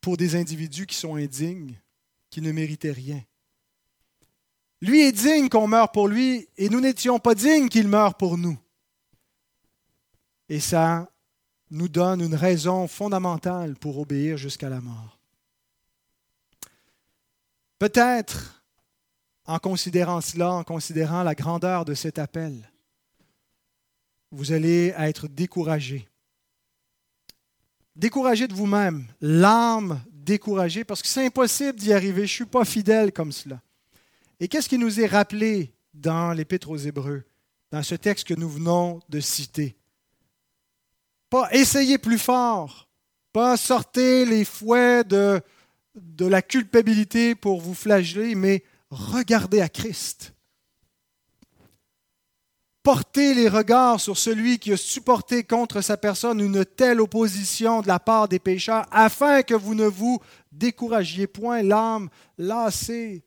pour 0.00 0.16
des 0.16 0.36
individus 0.36 0.86
qui 0.86 0.94
sont 0.94 1.16
indignes, 1.16 1.80
qui 2.30 2.40
ne 2.40 2.52
méritaient 2.52 2.92
rien. 2.92 3.22
Lui 4.82 5.02
est 5.02 5.12
digne 5.12 5.48
qu'on 5.48 5.66
meure 5.66 5.90
pour 5.90 6.08
lui 6.08 6.48
et 6.56 6.68
nous 6.68 6.80
n'étions 6.80 7.18
pas 7.18 7.34
dignes 7.34 7.68
qu'il 7.68 7.88
meure 7.88 8.16
pour 8.16 8.36
nous. 8.36 8.58
Et 10.48 10.60
ça 10.60 11.10
nous 11.70 11.88
donne 11.88 12.20
une 12.20 12.34
raison 12.34 12.86
fondamentale 12.86 13.74
pour 13.76 13.98
obéir 13.98 14.36
jusqu'à 14.36 14.68
la 14.68 14.80
mort. 14.80 15.18
Peut-être, 17.78 18.62
en 19.44 19.58
considérant 19.58 20.20
cela, 20.20 20.52
en 20.52 20.64
considérant 20.64 21.22
la 21.22 21.34
grandeur 21.34 21.84
de 21.84 21.94
cet 21.94 22.18
appel, 22.18 22.70
vous 24.30 24.52
allez 24.52 24.94
être 24.96 25.28
découragé. 25.28 26.08
Découragé 27.94 28.46
de 28.46 28.54
vous-même, 28.54 29.06
l'âme 29.20 30.02
découragée, 30.10 30.84
parce 30.84 31.02
que 31.02 31.08
c'est 31.08 31.24
impossible 31.24 31.78
d'y 31.78 31.92
arriver. 31.92 32.26
Je 32.26 32.32
ne 32.32 32.36
suis 32.36 32.44
pas 32.44 32.64
fidèle 32.64 33.12
comme 33.12 33.32
cela. 33.32 33.60
Et 34.38 34.48
qu'est-ce 34.48 34.68
qui 34.68 34.78
nous 34.78 35.00
est 35.00 35.06
rappelé 35.06 35.74
dans 35.94 36.32
l'Épître 36.32 36.70
aux 36.70 36.76
Hébreux, 36.76 37.24
dans 37.70 37.82
ce 37.82 37.94
texte 37.94 38.26
que 38.26 38.34
nous 38.34 38.50
venons 38.50 39.00
de 39.08 39.20
citer? 39.20 39.76
Pas 41.30 41.48
essayer 41.52 41.96
plus 41.98 42.18
fort, 42.18 42.88
pas 43.32 43.56
sortir 43.56 44.28
les 44.28 44.44
fouets 44.44 45.04
de, 45.04 45.40
de 45.94 46.26
la 46.26 46.42
culpabilité 46.42 47.34
pour 47.34 47.60
vous 47.60 47.74
flageller, 47.74 48.34
mais 48.34 48.62
regardez 48.90 49.60
à 49.60 49.68
Christ. 49.68 50.34
Portez 52.82 53.34
les 53.34 53.48
regards 53.48 54.00
sur 54.00 54.16
celui 54.16 54.60
qui 54.60 54.72
a 54.72 54.76
supporté 54.76 55.42
contre 55.42 55.80
sa 55.80 55.96
personne 55.96 56.40
une 56.40 56.64
telle 56.64 57.00
opposition 57.00 57.80
de 57.80 57.88
la 57.88 57.98
part 57.98 58.28
des 58.28 58.38
pécheurs, 58.38 58.86
afin 58.92 59.42
que 59.42 59.54
vous 59.54 59.74
ne 59.74 59.86
vous 59.86 60.20
découragiez 60.52 61.26
point 61.26 61.62
l'âme 61.62 62.08
lassée 62.38 63.25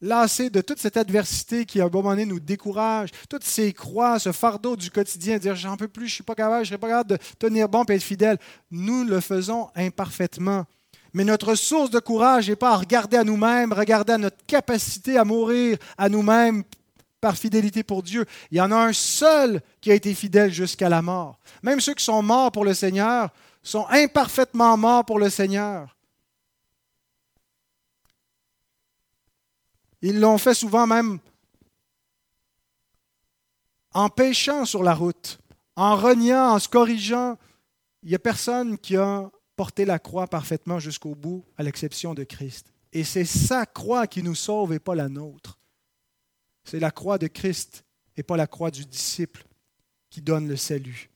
lassé 0.00 0.50
de 0.50 0.60
toute 0.60 0.78
cette 0.78 0.96
adversité 0.96 1.64
qui, 1.64 1.80
à 1.80 1.86
un 1.86 1.88
moment 1.88 2.10
donné, 2.10 2.26
nous 2.26 2.40
décourage, 2.40 3.10
toutes 3.28 3.44
ces 3.44 3.72
croix, 3.72 4.18
ce 4.18 4.32
fardeau 4.32 4.76
du 4.76 4.90
quotidien, 4.90 5.38
dire 5.38 5.56
j'en 5.56 5.76
peux 5.76 5.88
plus, 5.88 6.06
je 6.06 6.12
ne 6.12 6.14
suis 6.16 6.24
pas 6.24 6.34
capable, 6.34 6.64
je 6.64 6.72
ne 6.72 6.78
serai 6.78 6.78
pas 6.78 6.88
capable 6.88 7.10
de 7.10 7.18
tenir 7.38 7.68
bon 7.68 7.84
et 7.84 7.94
être 7.94 8.02
fidèle, 8.02 8.38
nous 8.70 9.04
le 9.04 9.20
faisons 9.20 9.68
imparfaitement. 9.74 10.64
Mais 11.14 11.24
notre 11.24 11.54
source 11.54 11.90
de 11.90 11.98
courage 11.98 12.48
n'est 12.48 12.56
pas 12.56 12.72
à 12.72 12.76
regarder 12.76 13.16
à 13.16 13.24
nous-mêmes, 13.24 13.72
regarder 13.72 14.12
à 14.12 14.18
notre 14.18 14.44
capacité 14.46 15.16
à 15.16 15.24
mourir 15.24 15.78
à 15.96 16.08
nous-mêmes 16.08 16.64
par 17.20 17.36
fidélité 17.36 17.82
pour 17.82 18.02
Dieu. 18.02 18.24
Il 18.50 18.58
y 18.58 18.60
en 18.60 18.70
a 18.70 18.76
un 18.76 18.92
seul 18.92 19.60
qui 19.80 19.90
a 19.90 19.94
été 19.94 20.14
fidèle 20.14 20.52
jusqu'à 20.52 20.88
la 20.88 21.02
mort. 21.02 21.38
Même 21.62 21.80
ceux 21.80 21.94
qui 21.94 22.04
sont 22.04 22.22
morts 22.22 22.52
pour 22.52 22.64
le 22.64 22.74
Seigneur 22.74 23.30
sont 23.62 23.86
imparfaitement 23.90 24.76
morts 24.76 25.04
pour 25.04 25.18
le 25.18 25.30
Seigneur. 25.30 25.96
Ils 30.02 30.20
l'ont 30.20 30.38
fait 30.38 30.54
souvent 30.54 30.86
même 30.86 31.18
en 33.92 34.08
péchant 34.08 34.64
sur 34.64 34.82
la 34.82 34.94
route, 34.94 35.38
en 35.76 35.96
reniant, 35.96 36.54
en 36.54 36.58
se 36.58 36.68
corrigeant. 36.68 37.36
Il 38.02 38.10
n'y 38.10 38.14
a 38.14 38.20
personne 38.20 38.78
qui 38.78 38.96
a 38.96 39.30
porté 39.56 39.84
la 39.84 39.98
croix 39.98 40.28
parfaitement 40.28 40.78
jusqu'au 40.78 41.14
bout, 41.14 41.44
à 41.56 41.62
l'exception 41.62 42.14
de 42.14 42.22
Christ. 42.22 42.72
Et 42.92 43.02
c'est 43.02 43.24
sa 43.24 43.66
croix 43.66 44.06
qui 44.06 44.22
nous 44.22 44.36
sauve 44.36 44.72
et 44.72 44.78
pas 44.78 44.94
la 44.94 45.08
nôtre. 45.08 45.58
C'est 46.64 46.80
la 46.80 46.90
croix 46.90 47.18
de 47.18 47.26
Christ 47.26 47.84
et 48.16 48.22
pas 48.22 48.36
la 48.36 48.46
croix 48.46 48.70
du 48.70 48.84
disciple 48.84 49.44
qui 50.10 50.22
donne 50.22 50.48
le 50.48 50.56
salut. 50.56 51.10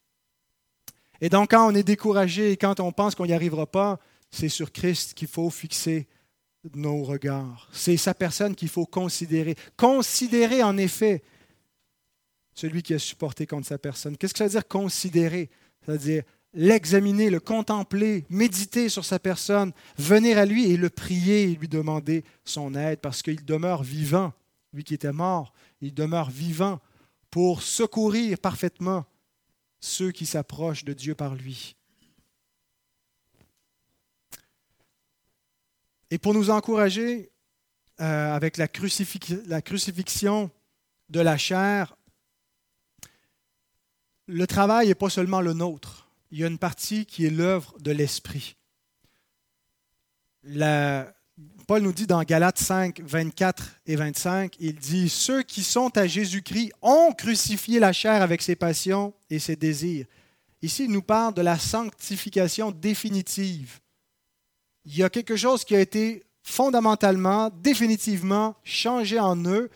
Et 1.21 1.29
donc 1.29 1.51
quand 1.51 1.71
on 1.71 1.75
est 1.75 1.85
découragé 1.85 2.51
et 2.51 2.57
quand 2.57 2.81
on 2.81 2.91
pense 2.91 3.15
qu'on 3.15 3.27
n'y 3.27 3.33
arrivera 3.33 3.67
pas, 3.67 4.01
c'est 4.31 4.49
sur 4.49 4.73
Christ 4.73 5.15
qu'il 5.15 5.29
faut 5.29 5.51
fixer 5.51 6.09
nos 6.75 7.03
regards. 7.03 7.69
C'est 7.73 7.97
sa 7.97 8.15
personne 8.15 8.55
qu'il 8.55 8.69
faut 8.69 8.87
considérer. 8.87 9.57
Considérer 9.77 10.63
en 10.63 10.77
effet 10.77 11.23
celui 12.55 12.83
qui 12.83 12.95
a 12.95 12.99
supporté 12.99 13.47
contre 13.47 13.67
sa 13.67 13.79
personne. 13.79 14.17
Qu'est-ce 14.17 14.33
que 14.33 14.39
ça 14.39 14.45
veut 14.45 14.51
dire 14.51 14.69
considérer? 14.69 15.51
C'est-à-dire 15.85 16.23
l'examiner, 16.55 17.31
le 17.31 17.41
contempler, 17.41 18.27
méditer 18.29 18.89
sur 18.89 19.05
sa 19.05 19.19
personne, 19.19 19.73
venir 19.97 20.39
à 20.39 20.45
lui 20.45 20.71
et 20.71 20.77
le 20.77 20.91
prier 20.91 21.45
et 21.45 21.55
lui 21.55 21.69
demander 21.69 22.25
son 22.45 22.75
aide 22.75 23.01
parce 23.01 23.23
qu'il 23.23 23.45
demeure 23.45 23.83
vivant. 23.83 24.33
Lui 24.73 24.85
qui 24.85 24.95
était 24.95 25.13
mort, 25.13 25.53
il 25.81 25.93
demeure 25.93 26.31
vivant 26.31 26.81
pour 27.31 27.63
secourir 27.63 28.39
parfaitement 28.39 29.05
ceux 29.81 30.13
qui 30.13 30.27
s'approchent 30.27 30.85
de 30.85 30.93
Dieu 30.93 31.15
par 31.15 31.35
lui. 31.35 31.77
Et 36.13 36.19
pour 36.19 36.35
nous 36.35 36.51
encourager 36.51 37.31
euh, 38.03 38.35
avec 38.35 38.59
la, 38.59 38.69
la 39.47 39.63
crucifixion 39.63 40.51
de 41.09 41.21
la 41.21 41.39
chair, 41.39 41.97
le 44.27 44.47
travail 44.47 44.89
n'est 44.89 44.95
pas 44.95 45.09
seulement 45.09 45.41
le 45.41 45.55
nôtre. 45.55 46.11
Il 46.31 46.39
y 46.39 46.45
a 46.45 46.49
une 46.49 46.59
partie 46.59 47.07
qui 47.07 47.25
est 47.25 47.31
l'œuvre 47.31 47.75
de 47.81 47.93
l'Esprit. 47.93 48.59
Paul 51.67 51.81
nous 51.81 51.95
dit 51.95 52.07
dans 52.07 52.23
Galates 52.25 52.59
5, 52.59 53.01
24 53.01 53.81
et 53.87 53.97
25, 53.97 54.57
il 54.61 54.75
dit, 54.75 55.09
Ceux 55.09 55.43
qui 55.43 55.63
sont 55.63 55.97
à 55.97 56.07
Jésus-Christ 56.07 56.73
ont 56.83 57.13
crucifié 57.13 57.81
la 57.81 57.95
chair 57.95 58.21
avec 58.21 58.43
ses 58.43 58.55
passions 58.55 59.15
et 59.31 59.39
ses 59.39 59.57
désirs. 59.57 60.05
Ici, 60.61 60.85
il 60.85 60.91
nous 60.93 61.01
parle 61.01 61.33
de 61.33 61.41
la 61.41 61.59
sanctification 61.59 62.71
définitive 62.71 63.81
il 64.85 64.97
y 64.97 65.03
a 65.03 65.11
quelque 65.11 65.37
chose 65.37 65.65
qui 65.65 65.75
a 65.77 65.81
été 65.81 66.25
fondamentalement, 66.43 67.51
définitivement 67.51 68.57
changé 68.65 69.19
en 69.19 69.37
eux. 69.47 69.71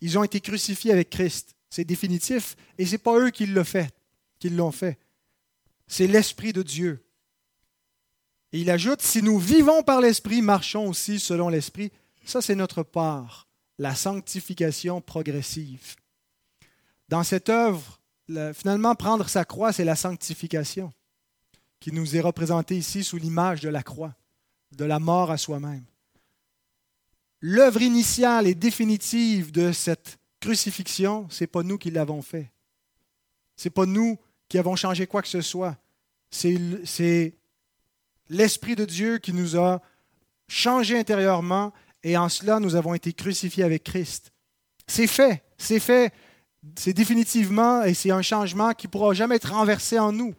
Ils 0.00 0.18
ont 0.18 0.24
été 0.24 0.40
crucifiés 0.40 0.92
avec 0.92 1.10
Christ. 1.10 1.54
C'est 1.70 1.84
définitif 1.84 2.56
et 2.78 2.86
ce 2.86 2.92
n'est 2.92 2.98
pas 2.98 3.18
eux 3.18 3.30
qui 3.30 3.46
l'ont 3.46 3.64
fait. 3.64 3.94
Qui 4.38 4.50
l'ont 4.50 4.72
fait. 4.72 4.98
C'est 5.86 6.06
l'Esprit 6.06 6.52
de 6.52 6.62
Dieu. 6.62 7.04
Et 8.52 8.60
il 8.60 8.70
ajoute, 8.70 9.00
si 9.00 9.22
nous 9.22 9.38
vivons 9.38 9.82
par 9.82 10.00
l'Esprit, 10.00 10.42
marchons 10.42 10.88
aussi 10.88 11.20
selon 11.20 11.48
l'Esprit. 11.48 11.92
Ça, 12.24 12.42
c'est 12.42 12.54
notre 12.54 12.82
part, 12.82 13.48
la 13.78 13.94
sanctification 13.94 15.00
progressive. 15.00 15.94
Dans 17.08 17.22
cette 17.22 17.48
œuvre, 17.48 18.00
finalement, 18.54 18.94
prendre 18.94 19.28
sa 19.28 19.44
croix, 19.44 19.72
c'est 19.72 19.84
la 19.84 19.96
sanctification 19.96 20.92
qui 21.82 21.90
nous 21.90 22.16
est 22.16 22.20
représenté 22.20 22.76
ici 22.76 23.02
sous 23.02 23.16
l'image 23.16 23.60
de 23.60 23.68
la 23.68 23.82
croix, 23.82 24.14
de 24.70 24.84
la 24.84 25.00
mort 25.00 25.32
à 25.32 25.36
soi-même. 25.36 25.84
L'œuvre 27.40 27.82
initiale 27.82 28.46
et 28.46 28.54
définitive 28.54 29.50
de 29.50 29.72
cette 29.72 30.20
crucifixion, 30.38 31.26
ce 31.28 31.42
n'est 31.42 31.48
pas 31.48 31.64
nous 31.64 31.78
qui 31.78 31.90
l'avons 31.90 32.22
fait. 32.22 32.52
Ce 33.56 33.66
n'est 33.66 33.72
pas 33.72 33.84
nous 33.84 34.16
qui 34.48 34.58
avons 34.58 34.76
changé 34.76 35.08
quoi 35.08 35.22
que 35.22 35.28
ce 35.28 35.40
soit. 35.40 35.76
C'est 36.30 37.34
l'Esprit 38.28 38.76
de 38.76 38.84
Dieu 38.84 39.18
qui 39.18 39.32
nous 39.32 39.56
a 39.58 39.82
changé 40.46 40.96
intérieurement 40.96 41.72
et 42.04 42.16
en 42.16 42.28
cela 42.28 42.60
nous 42.60 42.76
avons 42.76 42.94
été 42.94 43.12
crucifiés 43.12 43.64
avec 43.64 43.82
Christ. 43.82 44.32
C'est 44.86 45.08
fait, 45.08 45.42
c'est 45.58 45.80
fait, 45.80 46.12
c'est 46.76 46.92
définitivement 46.92 47.82
et 47.82 47.94
c'est 47.94 48.12
un 48.12 48.22
changement 48.22 48.72
qui 48.72 48.86
ne 48.86 48.92
pourra 48.92 49.14
jamais 49.14 49.34
être 49.34 49.52
renversé 49.52 49.98
en 49.98 50.12
nous. 50.12 50.32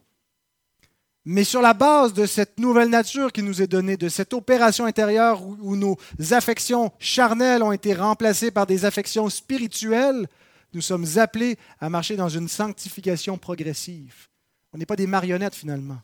Mais 1.26 1.45
sur 1.45 1.61
la 1.61 1.74
base 1.74 2.13
de 2.13 2.26
cette 2.26 2.59
nouvelle 2.59 2.89
nature 2.89 3.32
qui 3.32 3.43
nous 3.43 3.61
est 3.61 3.67
donnée, 3.67 3.95
de 3.95 4.09
cette 4.09 4.34
opération 4.34 4.86
intérieure 4.86 5.41
où, 5.41 5.76
nos 5.76 5.97
affections 6.32 6.91
charnelles 6.99 7.63
ont 7.63 7.71
été 7.71 7.93
remplacées 7.93 8.51
par 8.51 8.67
des 8.67 8.84
affections 8.84 9.30
spirituelles, 9.30 10.28
nous 10.74 10.82
sommes 10.82 11.05
appelés 11.15 11.57
à 11.80 11.89
marcher 11.89 12.15
dans 12.17 12.30
une 12.30 12.47
sanctification 12.49 13.38
progressive. 13.38 14.28
On 14.74 14.78
n'est 14.78 14.86
pas 14.86 14.95
des 14.95 15.07
marionnettes 15.07 15.55
finalement. 15.55 16.01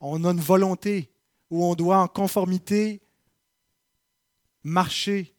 On 0.00 0.24
a 0.24 0.32
une 0.32 0.40
volonté 0.40 1.10
où 1.50 1.64
on 1.64 1.74
doit 1.74 1.98
en 1.98 2.08
conformité 2.08 3.00
marcher 4.62 5.34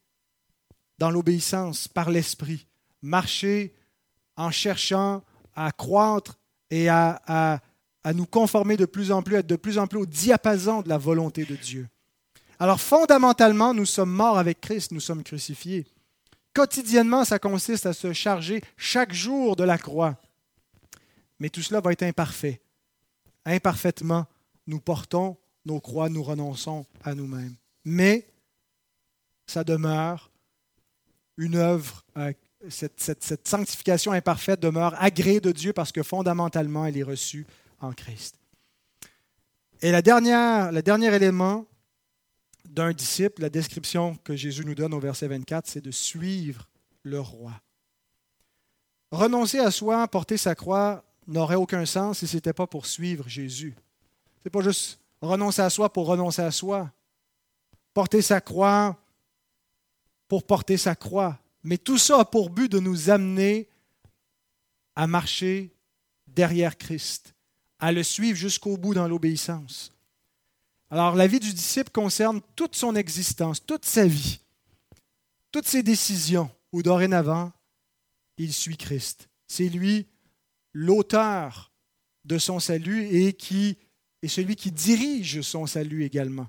dans 0.98 1.12
l'obéissance 1.12 1.88
par 1.88 2.10
l'Esprit, 2.10 2.68
marcher 3.02 3.76
en 4.38 4.52
cherchant 4.52 5.24
à 5.56 5.72
croître 5.72 6.40
et 6.70 6.90
à, 6.90 7.62
à 8.04 8.14
nous 8.14 8.26
conformer 8.26 8.78
de 8.78 8.86
plus 8.86 9.12
en 9.12 9.22
plus, 9.22 9.36
à 9.36 9.40
être 9.40 9.48
de 9.48 9.56
plus 9.56 9.78
en 9.78 9.88
plus 9.88 10.00
au 10.00 10.06
diapason 10.06 10.82
de 10.82 10.90
la 10.90 10.98
volonté 10.98 11.46
de 11.46 11.56
Dieu. 11.56 11.88
Alors 12.60 12.80
fondamentalement, 12.80 13.74
nous 13.74 13.86
sommes 13.86 14.12
morts 14.12 14.38
avec 14.38 14.62
Christ, 14.62 14.92
nous 14.92 15.00
sommes 15.00 15.24
crucifiés. 15.24 15.86
Quotidiennement, 16.54 17.26
ça 17.26 17.40
consiste 17.40 17.86
à 17.86 17.94
se 17.94 18.14
charger 18.14 18.62
chaque 18.78 19.14
jour 19.14 19.56
de 19.56 19.64
la 19.64 19.78
croix. 19.78 20.18
Mais 21.40 21.50
tout 21.50 21.62
cela 21.62 21.80
va 21.80 21.92
être 21.92 22.04
imparfait. 22.04 22.62
Imparfaitement, 23.46 24.28
nous 24.68 24.80
portons 24.80 25.38
nos 25.66 25.80
croix, 25.80 26.10
nous 26.10 26.22
renonçons 26.24 26.86
à 27.04 27.16
nous-mêmes. 27.16 27.56
Mais 27.86 28.28
ça 29.48 29.64
demeure 29.64 30.30
une 31.38 31.56
œuvre, 31.56 32.04
euh, 32.18 32.32
cette, 32.70 33.48
sanctification 33.48 34.12
imparfaite 34.12 34.60
demeure 34.60 34.94
agréée 35.02 35.40
de 35.40 35.52
Dieu 35.52 35.74
parce 35.74 35.92
que 35.92 36.04
fondamentalement, 36.04 36.86
elle 36.86 36.98
est 36.98 37.04
reçue 37.04 37.46
en 37.82 37.94
Christ. 37.94 38.36
Et 39.82 39.92
le 39.92 40.02
dernier 40.02 41.16
élément 41.16 41.66
d'un 42.66 42.94
disciple, 42.94 43.42
la 43.42 43.50
description 43.50 44.16
que 44.24 44.36
Jésus 44.36 44.64
nous 44.64 44.76
donne 44.76 44.94
au 44.94 45.00
verset 45.00 45.28
24, 45.28 45.68
c'est 45.68 45.82
de 45.82 45.92
suivre 45.92 46.68
le 47.04 47.20
roi. 47.20 47.54
Renoncer 49.12 49.60
à 49.60 49.72
soi, 49.72 50.08
porter 50.08 50.38
sa 50.38 50.56
croix, 50.56 51.04
n'aurait 51.28 51.56
aucun 51.56 51.86
sens 51.86 52.20
si 52.20 52.28
ce 52.28 52.38
n'était 52.38 52.54
pas 52.54 52.68
pour 52.68 52.86
suivre 52.86 53.28
Jésus. 53.28 53.76
Ce 54.38 54.42
n'est 54.46 54.52
pas 54.52 54.62
juste 54.62 55.00
renoncer 55.22 55.62
à 55.62 55.70
soi 55.70 55.92
pour 55.92 56.08
renoncer 56.08 56.42
à 56.42 56.52
soi. 56.52 56.92
Porter 57.94 58.22
sa 58.22 58.40
croix 58.40 58.98
pour 60.28 60.46
porter 60.46 60.78
sa 60.78 60.96
croix. 60.96 61.38
Mais 61.64 61.78
tout 61.78 61.98
ça 61.98 62.22
a 62.22 62.26
pour 62.26 62.50
but 62.50 62.72
de 62.72 62.80
nous 62.80 63.10
amener 63.10 63.68
à 64.96 65.06
marcher 65.06 65.76
derrière 66.26 66.78
Christ, 66.78 67.36
à 67.82 67.92
le 67.92 68.04
suivre 68.04 68.38
jusqu'au 68.38 68.78
bout 68.78 68.94
dans 68.94 69.08
l'obéissance. 69.08 69.92
Alors 70.90 71.16
la 71.16 71.28
vie 71.28 71.40
du 71.40 71.52
disciple 71.52 71.92
concerne 71.92 72.40
toute 72.56 72.76
son 72.76 72.96
existence, 72.96 73.66
toute 73.66 73.86
sa 73.86 74.06
vie, 74.06 74.40
toutes 75.52 75.68
ses 75.68 75.84
décisions, 75.84 76.50
où 76.72 76.84
dorénavant, 76.84 77.52
il 78.38 78.54
suit 78.54 78.78
Christ. 78.78 79.28
C'est 79.48 79.68
lui 79.68 80.08
l'auteur 80.74 81.72
de 82.24 82.38
son 82.38 82.60
salut 82.60 83.06
et 83.08 83.34
qui 83.34 83.78
est 84.22 84.28
celui 84.28 84.56
qui 84.56 84.72
dirige 84.72 85.42
son 85.42 85.66
salut 85.66 86.06
également. 86.06 86.48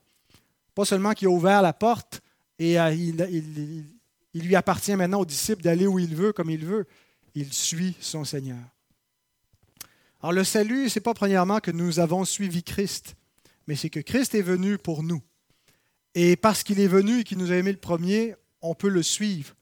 Pas 0.75 0.85
seulement 0.85 1.13
qui 1.13 1.27
a 1.27 1.31
ouvert 1.31 1.63
la 1.63 1.73
porte 1.73 2.21
et 2.59 2.79
euh, 2.79 2.93
il, 2.95 3.87
il 4.35 4.43
lui 4.43 4.55
appartient 4.55 4.95
maintenant 4.95 5.21
au 5.21 5.27
disciple 5.27 5.63
d'aller 5.63 5.87
où 5.87 5.99
il 5.99 6.15
veut, 6.15 6.33
comme 6.33 6.51
il 6.51 6.65
veut. 6.65 6.87
Il 7.35 7.53
suit 7.53 7.97
son 8.01 8.25
Seigneur. 8.25 8.63
Alors 10.23 10.33
le 10.33 10.45
salut, 10.45 10.89
ce 10.89 10.99
n'est 10.99 11.03
pas 11.03 11.15
premièrement 11.15 11.59
que 11.59 11.73
nous 11.73 11.99
avons 11.99 12.25
suivi 12.25 12.63
Christ, 12.63 13.17
mais 13.67 13.75
c'est 13.75 13.91
que 13.91 13.99
Christ 13.99 14.37
est 14.37 14.43
venu 14.43 14.79
pour 14.79 15.03
nous. 15.03 15.21
Et 16.15 16.37
parce 16.37 16.63
qu'il 16.63 16.79
est 16.79 16.87
venu 16.87 17.21
et 17.21 17.25
qu'il 17.25 17.39
nous 17.39 17.51
a 17.51 17.57
aimé 17.57 17.73
le 17.73 17.79
premier, 17.79 18.37
on 18.61 18.77
peut 18.77 18.89
le 18.89 19.03
suivre. 19.03 19.57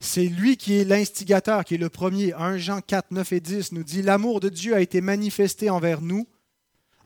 C'est 0.00 0.26
lui 0.26 0.56
qui 0.56 0.74
est 0.74 0.84
l'instigateur, 0.84 1.64
qui 1.64 1.74
est 1.74 1.78
le 1.78 1.90
premier. 1.90 2.32
1 2.32 2.56
Jean 2.56 2.80
4, 2.80 3.12
9 3.12 3.32
et 3.34 3.40
10 3.40 3.70
nous 3.70 3.84
dit, 3.84 4.02
L'amour 4.02 4.40
de 4.40 4.48
Dieu 4.48 4.74
a 4.74 4.80
été 4.80 5.00
manifesté 5.00 5.70
envers 5.70 6.00
nous, 6.00 6.26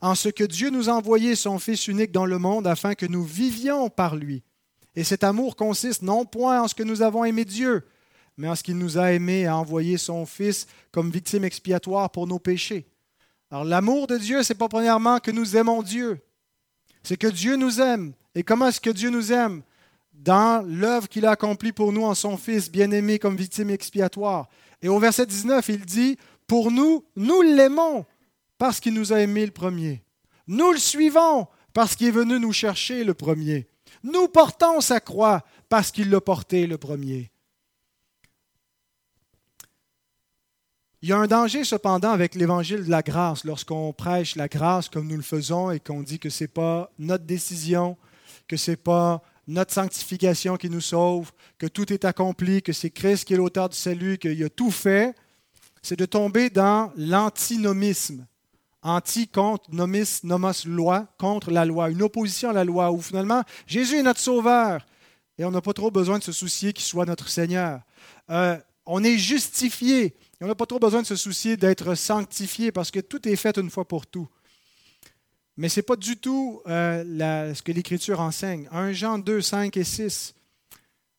en 0.01 0.15
ce 0.15 0.29
que 0.29 0.43
Dieu 0.43 0.71
nous 0.71 0.89
a 0.89 0.93
envoyé 0.93 1.35
son 1.35 1.59
Fils 1.59 1.87
unique 1.87 2.11
dans 2.11 2.25
le 2.25 2.39
monde 2.39 2.65
afin 2.65 2.95
que 2.95 3.05
nous 3.05 3.23
vivions 3.23 3.91
par 3.91 4.15
lui. 4.15 4.41
Et 4.95 5.03
cet 5.03 5.23
amour 5.23 5.55
consiste 5.55 6.01
non 6.01 6.25
point 6.25 6.63
en 6.63 6.67
ce 6.67 6.73
que 6.73 6.81
nous 6.81 7.03
avons 7.03 7.23
aimé 7.23 7.45
Dieu, 7.45 7.85
mais 8.39 8.47
en 8.47 8.55
ce 8.55 8.63
qu'il 8.63 8.77
nous 8.77 8.97
a 8.97 9.11
aimé 9.11 9.47
à 9.47 9.57
envoyer 9.57 9.97
son 9.97 10.25
Fils 10.25 10.65
comme 10.93 11.11
victime 11.11 11.43
expiatoire 11.43 12.09
pour 12.09 12.25
nos 12.25 12.39
péchés. 12.39 12.87
Alors 13.51 13.65
l'amour 13.65 14.07
de 14.07 14.17
Dieu, 14.17 14.43
c'est 14.43 14.55
pas 14.55 14.69
premièrement 14.69 15.19
que 15.19 15.29
nous 15.29 15.57
aimons 15.57 15.83
Dieu, 15.83 16.21
c'est 17.03 17.17
que 17.17 17.27
Dieu 17.27 17.57
nous 17.57 17.81
aime. 17.81 18.13
Et 18.35 18.43
comment 18.43 18.67
est-ce 18.67 18.79
que 18.79 18.91
Dieu 18.91 19.09
nous 19.09 19.33
aime? 19.33 19.61
Dans 20.13 20.65
l'œuvre 20.65 21.09
qu'il 21.09 21.25
a 21.25 21.31
accomplie 21.31 21.73
pour 21.73 21.91
nous 21.91 22.05
en 22.05 22.15
son 22.15 22.37
Fils 22.37 22.71
bien-aimé 22.71 23.19
comme 23.19 23.35
victime 23.35 23.71
expiatoire. 23.71 24.47
Et 24.81 24.87
au 24.87 24.99
verset 24.99 25.25
19, 25.25 25.67
il 25.67 25.83
dit, 25.83 26.17
pour 26.47 26.71
nous, 26.71 27.03
nous 27.17 27.41
l'aimons 27.41 28.05
parce 28.57 28.79
qu'il 28.79 28.93
nous 28.93 29.11
a 29.11 29.19
aimé 29.19 29.45
le 29.45 29.51
premier. 29.51 30.01
Nous 30.47 30.71
le 30.71 30.77
suivons 30.77 31.47
parce 31.73 31.93
qu'il 31.93 32.07
est 32.07 32.11
venu 32.11 32.39
nous 32.39 32.53
chercher 32.53 33.03
le 33.03 33.13
premier. 33.13 33.67
Nous 34.01 34.29
portons 34.29 34.79
sa 34.79 35.01
croix 35.01 35.43
parce 35.67 35.91
qu'il 35.91 36.09
l'a 36.09 36.21
porté 36.21 36.67
le 36.67 36.77
premier. 36.77 37.31
Il 41.01 41.07
y 41.07 41.13
a 41.13 41.17
un 41.17 41.27
danger 41.27 41.63
cependant 41.63 42.11
avec 42.11 42.35
l'évangile 42.35 42.83
de 42.83 42.89
la 42.89 43.01
grâce. 43.01 43.45
Lorsqu'on 43.45 43.93
prêche 43.93 44.35
la 44.35 44.49
grâce 44.49 44.89
comme 44.89 45.07
nous 45.07 45.15
le 45.15 45.21
faisons 45.21 45.71
et 45.71 45.79
qu'on 45.79 46.03
dit 46.03 46.19
que 46.19 46.29
ce 46.29 46.43
n'est 46.43 46.49
pas 46.49 46.91
notre 46.99 47.23
décision, 47.23 47.95
que 48.49 48.57
ce 48.57 48.71
n'est 48.71 48.77
pas 48.77 49.21
notre 49.47 49.73
sanctification 49.73 50.57
qui 50.57 50.69
nous 50.69 50.81
sauve, 50.81 51.31
que 51.57 51.67
tout 51.67 51.93
est 51.93 52.03
accompli, 52.03 52.61
que 52.61 52.73
c'est 52.73 52.89
Christ 52.89 53.23
qui 53.23 53.33
est 53.33 53.37
l'auteur 53.37 53.69
du 53.69 53.77
salut, 53.77 54.17
qu'il 54.17 54.43
a 54.43 54.49
tout 54.49 54.71
fait, 54.71 55.15
c'est 55.81 55.97
de 55.97 56.05
tomber 56.05 56.49
dans 56.49 56.91
l'antinomisme. 56.97 58.27
Anti 58.81 59.27
contre 59.27 59.73
nomis 59.73 60.19
nomos 60.23 60.65
loi 60.65 61.07
contre 61.17 61.51
la 61.51 61.65
loi, 61.65 61.89
une 61.89 62.01
opposition 62.01 62.49
à 62.49 62.53
la 62.53 62.63
loi 62.63 62.91
où 62.91 63.01
finalement 63.01 63.43
Jésus 63.67 63.97
est 63.97 64.03
notre 64.03 64.21
sauveur 64.21 64.85
et 65.37 65.45
on 65.45 65.51
n'a 65.51 65.61
pas 65.61 65.73
trop 65.73 65.91
besoin 65.91 66.17
de 66.17 66.23
se 66.23 66.31
soucier 66.31 66.71
qu'il 66.71 66.85
soit 66.85 67.05
notre 67.05 67.29
Seigneur. 67.29 67.81
Euh, 68.29 68.57
on 68.85 69.03
est 69.03 69.17
justifié 69.17 70.15
et 70.39 70.45
on 70.45 70.47
n'a 70.47 70.55
pas 70.55 70.65
trop 70.65 70.79
besoin 70.79 71.01
de 71.01 71.07
se 71.07 71.15
soucier 71.15 71.57
d'être 71.57 71.95
sanctifié 71.95 72.71
parce 72.71 72.91
que 72.91 72.99
tout 72.99 73.27
est 73.27 73.35
fait 73.35 73.57
une 73.57 73.69
fois 73.69 73.85
pour 73.85 74.07
tout. 74.07 74.27
Mais 75.57 75.67
ce 75.67 75.79
n'est 75.79 75.83
pas 75.83 75.97
du 75.97 76.15
tout 76.15 76.61
euh, 76.67 77.53
ce 77.53 77.61
que 77.61 77.73
l'Écriture 77.73 78.21
enseigne. 78.21 78.69
1 78.71 78.93
Jean 78.93 79.19
2, 79.19 79.41
5 79.41 79.75
et 79.75 79.83
6. 79.83 80.33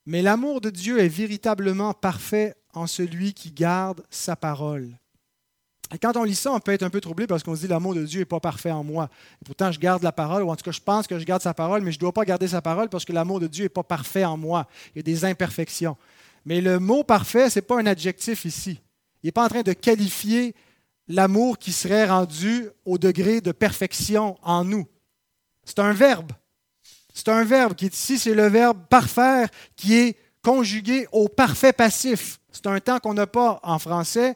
Mais 0.07 0.23
l'amour 0.23 0.62
de 0.62 0.71
Dieu 0.71 0.99
est 0.99 1.09
véritablement 1.09 1.93
parfait 1.93 2.55
en 2.73 2.87
celui 2.87 3.35
qui 3.35 3.51
garde 3.51 4.03
sa 4.09 4.37
parole. 4.37 4.89
Et 5.93 5.99
quand 5.99 6.16
on 6.16 6.25
lit 6.25 6.35
ça, 6.35 6.53
on 6.53 6.61
peut 6.61 6.73
être 6.73 6.85
un 6.85 6.89
peu 6.91 7.03
troublé 7.03 7.27
parce 7.27 7.43
qu'on 7.43 7.55
se 7.55 7.61
dit 7.61 7.66
l'amour 7.66 7.95
de 7.95 8.07
Dieu 8.07 8.21
n'est 8.21 8.25
pas 8.25 8.41
parfait 8.41 8.71
en 8.71 8.83
moi. 8.83 9.11
Et 9.43 9.45
pourtant, 9.45 9.71
je 9.73 9.79
garde 9.79 10.03
la 10.03 10.12
parole, 10.12 10.43
ou 10.43 10.49
en 10.49 10.57
tout 10.57 10.64
cas, 10.64 10.71
je 10.71 10.81
pense 10.81 11.07
que 11.07 11.18
je 11.18 11.25
garde 11.25 11.43
sa 11.43 11.53
parole, 11.53 11.83
mais 11.83 11.93
je 11.93 11.97
ne 11.97 12.01
dois 12.01 12.12
pas 12.12 12.25
garder 12.25 12.49
sa 12.49 12.62
parole 12.62 12.89
parce 12.89 13.05
que 13.05 13.12
l'amour 13.12 13.41
de 13.41 13.47
Dieu 13.49 13.64
n'est 13.64 13.68
pas 13.68 13.83
parfait 13.83 14.25
en 14.25 14.39
moi. 14.39 14.66
Il 14.95 14.99
y 14.99 15.01
a 15.01 15.03
des 15.03 15.25
imperfections. 15.25 15.97
Mais 16.47 16.61
le 16.61 16.79
mot 16.79 17.05
parfait, 17.05 17.51
ce 17.51 17.59
n'est 17.59 17.62
pas 17.62 17.79
un 17.79 17.87
adjectif 17.87 18.45
ici. 18.45 18.81
Il 19.23 19.27
n'est 19.27 19.33
pas 19.33 19.45
en 19.45 19.49
train 19.49 19.62
de 19.62 19.73
qualifier 19.73 20.55
l'amour 21.09 21.59
qui 21.59 21.73
serait 21.73 22.09
rendu 22.09 22.68
au 22.85 22.99
degré 22.99 23.41
de 23.41 23.53
perfection 23.53 24.37
en 24.43 24.64
nous. 24.64 24.87
C'est 25.64 25.79
un 25.79 25.93
verbe. 25.93 26.33
C'est 27.12 27.29
un 27.29 27.45
verbe 27.45 27.75
qui 27.75 27.87
est 27.87 27.95
ici, 27.95 28.18
c'est 28.18 28.35
le 28.35 28.47
verbe 28.47 28.79
parfaire 28.89 29.49
qui 29.77 29.95
est 29.95 30.16
conjugué 30.43 31.07
au 31.12 31.29
parfait 31.29 31.73
passif. 31.73 32.39
C'est 32.53 32.66
un 32.66 32.81
temps 32.81 32.99
qu'on 32.99 33.14
n'a 33.14 33.27
pas 33.27 33.61
en 33.62 33.79
français, 33.79 34.35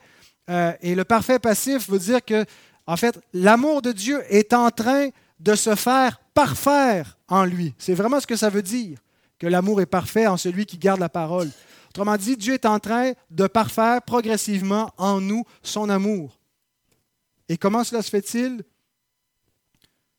euh, 0.51 0.72
et 0.82 0.95
le 0.95 1.05
parfait 1.05 1.39
passif 1.39 1.89
veut 1.89 1.99
dire 1.99 2.24
que, 2.24 2.45
en 2.87 2.97
fait, 2.97 3.18
l'amour 3.32 3.80
de 3.80 3.93
Dieu 3.93 4.22
est 4.28 4.53
en 4.53 4.70
train 4.70 5.09
de 5.41 5.55
se 5.55 5.74
faire 5.74 6.20
parfaire 6.35 7.16
en 7.28 7.45
lui. 7.45 7.74
C'est 7.78 7.95
vraiment 7.95 8.20
ce 8.20 8.26
que 8.26 8.37
ça 8.37 8.51
veut 8.51 8.62
dire, 8.62 8.99
que 9.39 9.47
l'amour 9.47 9.80
est 9.80 9.87
parfait 9.87 10.26
en 10.26 10.37
celui 10.37 10.66
qui 10.66 10.78
garde 10.78 11.01
la 11.01 11.09
parole. 11.09 11.51
Autrement 11.95 12.16
dit, 12.16 12.36
Dieu 12.36 12.55
est 12.55 12.66
en 12.66 12.80
train 12.80 13.12
de 13.30 13.47
parfaire 13.47 14.03
progressivement 14.03 14.92
en 14.97 15.20
nous 15.20 15.45
son 15.62 15.88
amour. 15.88 16.40
Et 17.49 17.57
comment 17.57 17.84
cela 17.84 18.03
se 18.03 18.11
fait-il? 18.11 18.64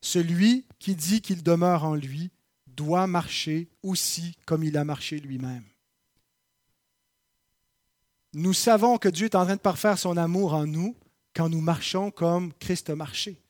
Celui 0.01 0.65
qui 0.79 0.95
dit 0.95 1.21
qu'il 1.21 1.43
demeure 1.43 1.83
en 1.83 1.95
lui 1.95 2.31
doit 2.67 3.07
marcher 3.07 3.69
aussi 3.83 4.37
comme 4.45 4.63
il 4.63 4.77
a 4.77 4.85
marché 4.85 5.19
lui-même 5.19 5.63
nous 8.35 8.53
savons 8.53 8.97
que 8.97 9.07
Dieu 9.07 9.25
est 9.25 9.35
en 9.35 9.45
train 9.45 9.55
de 9.55 9.61
parfaire 9.61 9.97
son 9.97 10.17
amour 10.17 10.53
en 10.53 10.67
nous 10.67 10.95
quand 11.33 11.47
nous 11.47 11.61
marchons 11.61 12.11
comme 12.11 12.53
Christ 12.53 12.89
a 12.89 12.95
marché, 12.95 13.41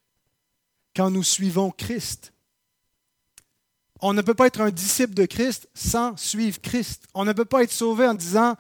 quand 0.96 1.10
nous 1.10 1.24
suivons 1.24 1.72
Christ. 1.72 2.34
On 4.02 4.14
ne 4.14 4.22
peut 4.22 4.34
pas 4.34 4.48
être 4.48 4.62
un 4.62 4.72
disciple 4.72 5.14
de 5.14 5.26
Christ 5.26 5.70
sans 5.74 6.18
suivre 6.18 6.60
Christ. 6.62 7.04
On 7.14 7.26
ne 7.26 7.34
peut 7.34 7.46
pas 7.46 7.64
être 7.64 7.72
sauvé 7.72 8.08
en 8.08 8.14
disant 8.14 8.56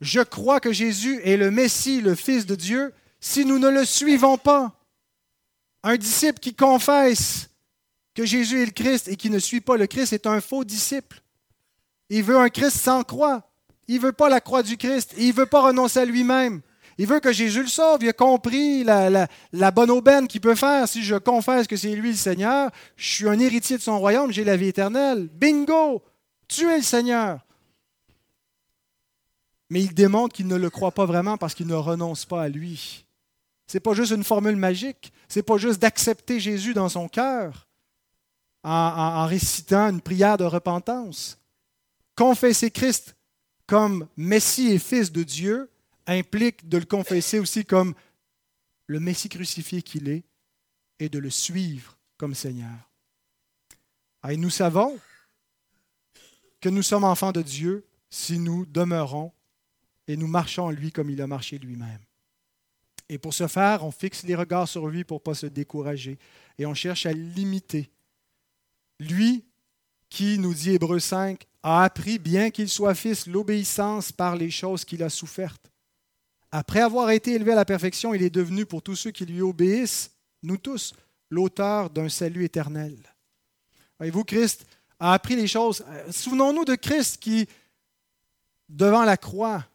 Je 0.00 0.20
crois 0.20 0.60
que 0.60 0.72
Jésus 0.72 1.20
est 1.24 1.36
le 1.36 1.50
Messie, 1.50 2.00
le 2.00 2.14
Fils 2.14 2.46
de 2.46 2.54
Dieu, 2.54 2.92
si 3.20 3.44
nous 3.44 3.58
ne 3.58 3.68
le 3.68 3.84
suivons 3.84 4.36
pas. 4.36 4.80
Un 5.82 5.96
disciple 5.96 6.40
qui 6.40 6.54
confesse 6.54 7.50
que 8.14 8.24
Jésus 8.24 8.62
est 8.62 8.66
le 8.66 8.72
Christ 8.72 9.08
et 9.08 9.16
qui 9.16 9.30
ne 9.30 9.38
suit 9.38 9.60
pas 9.60 9.76
le 9.76 9.86
Christ 9.86 10.12
est 10.12 10.26
un 10.26 10.40
faux 10.40 10.64
disciple. 10.64 11.22
Il 12.08 12.22
veut 12.22 12.38
un 12.38 12.48
Christ 12.48 12.78
sans 12.78 13.02
croix. 13.02 13.50
Il 13.86 13.96
ne 13.96 14.00
veut 14.00 14.12
pas 14.12 14.28
la 14.28 14.40
croix 14.40 14.62
du 14.62 14.76
Christ. 14.76 15.14
Il 15.18 15.28
ne 15.28 15.32
veut 15.32 15.46
pas 15.46 15.62
renoncer 15.62 16.00
à 16.00 16.04
lui-même. 16.04 16.62
Il 16.98 17.06
veut 17.06 17.20
que 17.20 17.32
Jésus 17.32 17.62
le 17.62 17.68
sauve. 17.68 18.02
Il 18.02 18.08
a 18.08 18.12
compris 18.12 18.84
la, 18.84 19.70
bonne 19.70 19.90
aubaine 19.90 20.28
qu'il 20.28 20.40
peut 20.40 20.54
faire. 20.54 20.88
Si 20.88 21.02
je 21.02 21.16
confesse 21.16 21.66
que 21.66 21.76
c'est 21.76 21.94
lui 21.94 22.10
le 22.10 22.16
Seigneur, 22.16 22.70
je 22.96 23.14
suis 23.14 23.28
un 23.28 23.38
héritier 23.38 23.76
de 23.76 23.82
son 23.82 23.98
royaume, 23.98 24.32
j'ai 24.32 24.44
la 24.44 24.56
vie 24.56 24.68
éternelle. 24.68 25.28
Bingo! 25.32 26.02
Tu 26.46 26.70
es 26.70 26.76
le 26.76 26.82
Seigneur. 26.82 27.40
Mais 29.70 29.82
il 29.82 29.94
démontre 29.94 30.34
qu'il 30.34 30.46
ne 30.46 30.56
le 30.56 30.70
croit 30.70 30.92
pas 30.92 31.06
vraiment 31.06 31.36
parce 31.36 31.54
qu'il 31.54 31.66
ne 31.66 31.74
renonce 31.74 32.26
pas 32.26 32.42
à 32.42 32.48
lui. 32.48 33.06
Ce 33.66 33.76
n'est 33.76 33.80
pas 33.80 33.94
juste 33.94 34.12
une 34.12 34.24
formule 34.24 34.56
magique. 34.56 35.12
Ce 35.28 35.38
n'est 35.38 35.42
pas 35.42 35.56
juste 35.56 35.80
d'accepter 35.80 36.38
Jésus 36.38 36.74
dans 36.74 36.88
son 36.88 37.08
cœur 37.08 37.66
en 38.62 39.26
récitant 39.26 39.90
une 39.90 40.00
prière 40.00 40.38
de 40.38 40.44
repentance. 40.44 41.38
Confesser 42.16 42.70
Christ 42.70 43.14
comme 43.66 44.06
Messie 44.16 44.70
et 44.70 44.78
Fils 44.78 45.12
de 45.12 45.22
Dieu 45.22 45.70
implique 46.06 46.68
de 46.68 46.78
le 46.78 46.84
confesser 46.84 47.38
aussi 47.38 47.64
comme 47.64 47.94
le 48.86 49.00
Messie 49.00 49.28
crucifié 49.28 49.82
qu'il 49.82 50.08
est 50.08 50.24
et 50.98 51.08
de 51.08 51.18
le 51.18 51.30
suivre 51.30 51.98
comme 52.16 52.34
Seigneur. 52.34 52.90
Et 54.28 54.36
nous 54.36 54.50
savons 54.50 54.98
que 56.60 56.68
nous 56.68 56.82
sommes 56.82 57.04
enfants 57.04 57.32
de 57.32 57.42
Dieu 57.42 57.86
si 58.08 58.38
nous 58.38 58.64
demeurons 58.66 59.32
et 60.06 60.16
nous 60.16 60.28
marchons 60.28 60.64
en 60.64 60.70
lui 60.70 60.92
comme 60.92 61.10
il 61.10 61.20
a 61.20 61.26
marché 61.26 61.58
lui-même. 61.58 62.00
Et 63.08 63.18
pour 63.18 63.34
ce 63.34 63.48
faire, 63.48 63.84
on 63.84 63.90
fixe 63.90 64.22
les 64.22 64.34
regards 64.34 64.68
sur 64.68 64.86
lui 64.88 65.04
pour 65.04 65.18
ne 65.18 65.22
pas 65.22 65.34
se 65.34 65.46
décourager 65.46 66.18
et 66.58 66.64
on 66.64 66.74
cherche 66.74 67.06
à 67.06 67.12
l'imiter. 67.12 67.90
Lui 68.98 69.44
qui, 70.08 70.38
nous 70.38 70.54
dit 70.54 70.70
Hébreu 70.70 71.00
5, 71.00 71.44
a 71.62 71.82
appris, 71.82 72.18
bien 72.18 72.50
qu'il 72.50 72.68
soit 72.68 72.94
fils, 72.94 73.26
l'obéissance 73.26 74.12
par 74.12 74.36
les 74.36 74.50
choses 74.50 74.84
qu'il 74.84 75.02
a 75.02 75.10
souffertes. 75.10 75.70
Après 76.56 76.82
avoir 76.82 77.10
été 77.10 77.32
élevé 77.32 77.50
à 77.50 77.56
la 77.56 77.64
perfection, 77.64 78.14
il 78.14 78.22
est 78.22 78.30
devenu 78.30 78.64
pour 78.64 78.80
tous 78.80 78.94
ceux 78.94 79.10
qui 79.10 79.26
lui 79.26 79.42
obéissent, 79.42 80.12
nous 80.44 80.56
tous, 80.56 80.94
l'auteur 81.28 81.90
d'un 81.90 82.08
salut 82.08 82.44
éternel. 82.44 82.96
Voyez-vous, 83.98 84.22
Christ 84.22 84.64
a 85.00 85.14
appris 85.14 85.34
les 85.34 85.48
choses. 85.48 85.84
Souvenons-nous 86.12 86.64
de 86.64 86.76
Christ 86.76 87.16
qui, 87.16 87.48
devant 88.68 89.02
la 89.02 89.16
croix, 89.16 89.66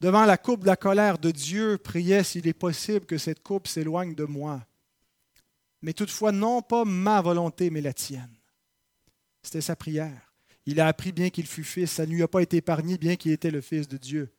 devant 0.00 0.24
la 0.24 0.38
coupe 0.38 0.62
de 0.62 0.68
la 0.68 0.76
colère 0.76 1.18
de 1.18 1.30
Dieu, 1.30 1.76
priait 1.76 2.24
s'il 2.24 2.48
est 2.48 2.54
possible 2.54 3.04
que 3.04 3.18
cette 3.18 3.42
coupe 3.42 3.68
s'éloigne 3.68 4.14
de 4.14 4.24
moi. 4.24 4.66
Mais 5.82 5.92
toutefois, 5.92 6.32
non 6.32 6.62
pas 6.62 6.86
ma 6.86 7.20
volonté, 7.20 7.68
mais 7.68 7.82
la 7.82 7.92
tienne. 7.92 8.34
C'était 9.42 9.60
sa 9.60 9.76
prière. 9.76 10.32
Il 10.64 10.80
a 10.80 10.86
appris 10.86 11.12
bien 11.12 11.28
qu'il 11.28 11.46
fut 11.46 11.62
fils. 11.62 11.90
Ça 11.90 12.06
ne 12.06 12.12
lui 12.12 12.22
a 12.22 12.28
pas 12.28 12.40
été 12.40 12.56
épargné 12.56 12.96
bien 12.96 13.16
qu'il 13.16 13.32
était 13.32 13.50
le 13.50 13.60
fils 13.60 13.86
de 13.86 13.98
Dieu. 13.98 14.32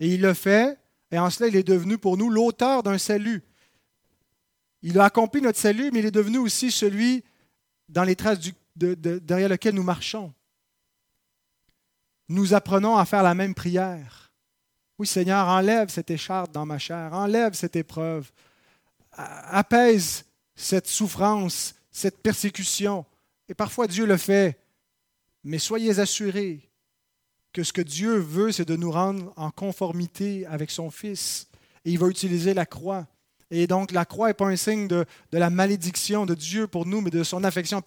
Et 0.00 0.14
il 0.14 0.22
le 0.22 0.34
fait, 0.34 0.79
et 1.10 1.18
en 1.18 1.30
cela, 1.30 1.48
il 1.48 1.56
est 1.56 1.66
devenu 1.66 1.98
pour 1.98 2.16
nous 2.16 2.30
l'auteur 2.30 2.82
d'un 2.82 2.98
salut. 2.98 3.42
Il 4.82 4.98
a 4.98 5.04
accompli 5.04 5.42
notre 5.42 5.58
salut, 5.58 5.90
mais 5.92 5.98
il 5.98 6.06
est 6.06 6.10
devenu 6.10 6.38
aussi 6.38 6.70
celui 6.70 7.24
dans 7.88 8.04
les 8.04 8.16
traces 8.16 8.38
derrière 8.76 9.48
lequel 9.48 9.74
nous 9.74 9.82
marchons. 9.82 10.32
Nous 12.28 12.54
apprenons 12.54 12.96
à 12.96 13.04
faire 13.04 13.22
la 13.22 13.34
même 13.34 13.54
prière. 13.54 14.32
Oui, 14.98 15.06
Seigneur, 15.06 15.48
enlève 15.48 15.88
cette 15.88 16.10
écharpe 16.10 16.52
dans 16.52 16.64
ma 16.66 16.78
chair, 16.78 17.12
enlève 17.12 17.54
cette 17.54 17.74
épreuve, 17.74 18.30
apaise 19.12 20.24
cette 20.54 20.86
souffrance, 20.86 21.74
cette 21.90 22.22
persécution. 22.22 23.04
Et 23.48 23.54
parfois 23.54 23.88
Dieu 23.88 24.06
le 24.06 24.16
fait, 24.16 24.60
mais 25.42 25.58
soyez 25.58 25.98
assurés 25.98 26.69
que 27.52 27.62
ce 27.62 27.72
que 27.72 27.80
Dieu 27.80 28.16
veut, 28.18 28.52
c'est 28.52 28.68
de 28.68 28.76
nous 28.76 28.90
rendre 28.90 29.32
en 29.36 29.50
conformité 29.50 30.46
avec 30.46 30.70
son 30.70 30.90
Fils. 30.90 31.48
Et 31.84 31.90
il 31.90 31.98
va 31.98 32.08
utiliser 32.08 32.54
la 32.54 32.66
croix. 32.66 33.06
Et 33.50 33.66
donc 33.66 33.90
la 33.90 34.04
croix 34.04 34.28
n'est 34.28 34.34
pas 34.34 34.46
un 34.46 34.56
signe 34.56 34.86
de, 34.86 35.04
de, 35.32 35.38
la 35.38 35.50
malédiction 35.50 36.24
de 36.24 36.34
Dieu 36.34 36.68
pour 36.68 36.86
nous, 36.86 37.00
mais 37.00 37.10
de 37.10 37.24
son 37.24 37.42
affection 37.42 37.82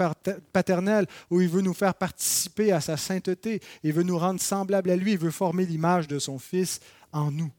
paternelle, 0.52 1.08
où 1.30 1.40
il 1.40 1.48
veut 1.48 1.62
nous 1.62 1.74
faire 1.74 1.96
participer 1.96 2.74
à 2.74 2.82
sa 2.82 2.98
sainteté. 2.98 3.62
Il 3.84 3.94
veut 3.94 4.04
nous 4.04 4.18
rendre 4.18 4.42
semblables 4.42 4.90
à 4.90 4.98
lui. 4.98 5.14
Il 5.14 5.18
veut 5.18 5.32
former 5.32 5.66
l'image 5.66 6.08
de 6.08 6.20
son 6.20 6.38
Fils 6.38 6.82
en 7.14 7.32
nous. 7.32 7.52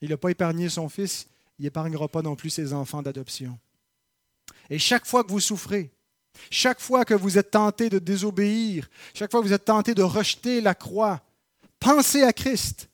Il 0.00 0.10
n'a 0.10 0.16
pas 0.16 0.30
épargné 0.30 0.68
son 0.68 0.88
fils, 0.88 1.28
il 1.58 1.64
n'épargnera 1.64 2.08
pas 2.08 2.20
non 2.22 2.36
plus 2.36 2.50
ses 2.50 2.72
enfants 2.72 3.02
d'adoption. 3.02 3.58
Et 4.70 4.78
chaque 4.78 5.06
fois 5.06 5.24
que 5.24 5.30
vous 5.30 5.40
souffrez, 5.40 5.90
chaque 6.50 6.80
fois 6.80 7.04
que 7.04 7.14
vous 7.14 7.38
êtes 7.38 7.50
tenté 7.50 7.88
de 7.88 7.98
désobéir, 7.98 8.88
chaque 9.14 9.30
fois 9.30 9.40
que 9.40 9.46
vous 9.46 9.52
êtes 9.52 9.64
tenté 9.64 9.94
de 9.94 10.02
rejeter 10.02 10.60
la 10.60 10.74
croix, 10.74 11.22
pensez 11.84 12.22
à 12.22 12.32
Christ 12.32 12.88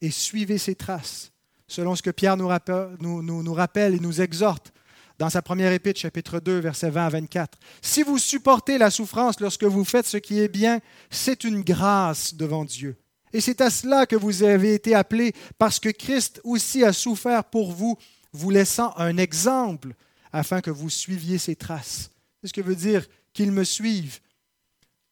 et 0.00 0.12
suivez 0.12 0.58
ses 0.58 0.76
traces, 0.76 1.32
selon 1.66 1.96
ce 1.96 2.02
que 2.02 2.10
Pierre 2.10 2.36
nous 2.36 2.46
rappelle, 2.46 3.94
et 3.94 4.00
nous 4.00 4.20
exhorte 4.20 4.72
dans 5.18 5.28
sa 5.28 5.42
première 5.42 5.72
épître, 5.72 5.98
chapitre 5.98 6.38
2, 6.38 6.60
versets 6.60 6.90
20 6.90 7.06
à 7.06 7.08
24. 7.08 7.58
Si 7.82 8.04
vous 8.04 8.18
supportez 8.18 8.78
la 8.78 8.90
souffrance 8.90 9.40
lorsque 9.40 9.64
vous 9.64 9.84
faites 9.84 10.06
ce 10.06 10.18
qui 10.18 10.38
est 10.38 10.48
bien, 10.48 10.78
c'est 11.10 11.42
une 11.42 11.62
grâce 11.62 12.34
devant 12.34 12.64
Dieu. 12.64 12.96
Et 13.32 13.40
c'est 13.40 13.60
à 13.60 13.70
cela 13.70 14.06
que 14.06 14.14
vous 14.14 14.44
avez 14.44 14.74
été 14.74 14.94
appelés, 14.94 15.34
parce 15.58 15.80
que 15.80 15.88
Christ 15.88 16.40
aussi 16.44 16.84
a 16.84 16.92
souffert 16.92 17.42
pour 17.42 17.72
vous, 17.72 17.98
vous 18.32 18.50
laissant 18.50 18.94
un 18.96 19.16
exemple, 19.16 19.94
afin 20.32 20.60
que 20.60 20.70
vous 20.70 20.90
suiviez 20.90 21.38
ses 21.38 21.56
traces. 21.56 22.12
C'est 22.40 22.48
ce 22.48 22.54
que 22.54 22.60
veut 22.60 22.76
dire 22.76 23.04
qu'ils 23.32 23.50
me 23.50 23.64
suivent. 23.64 24.20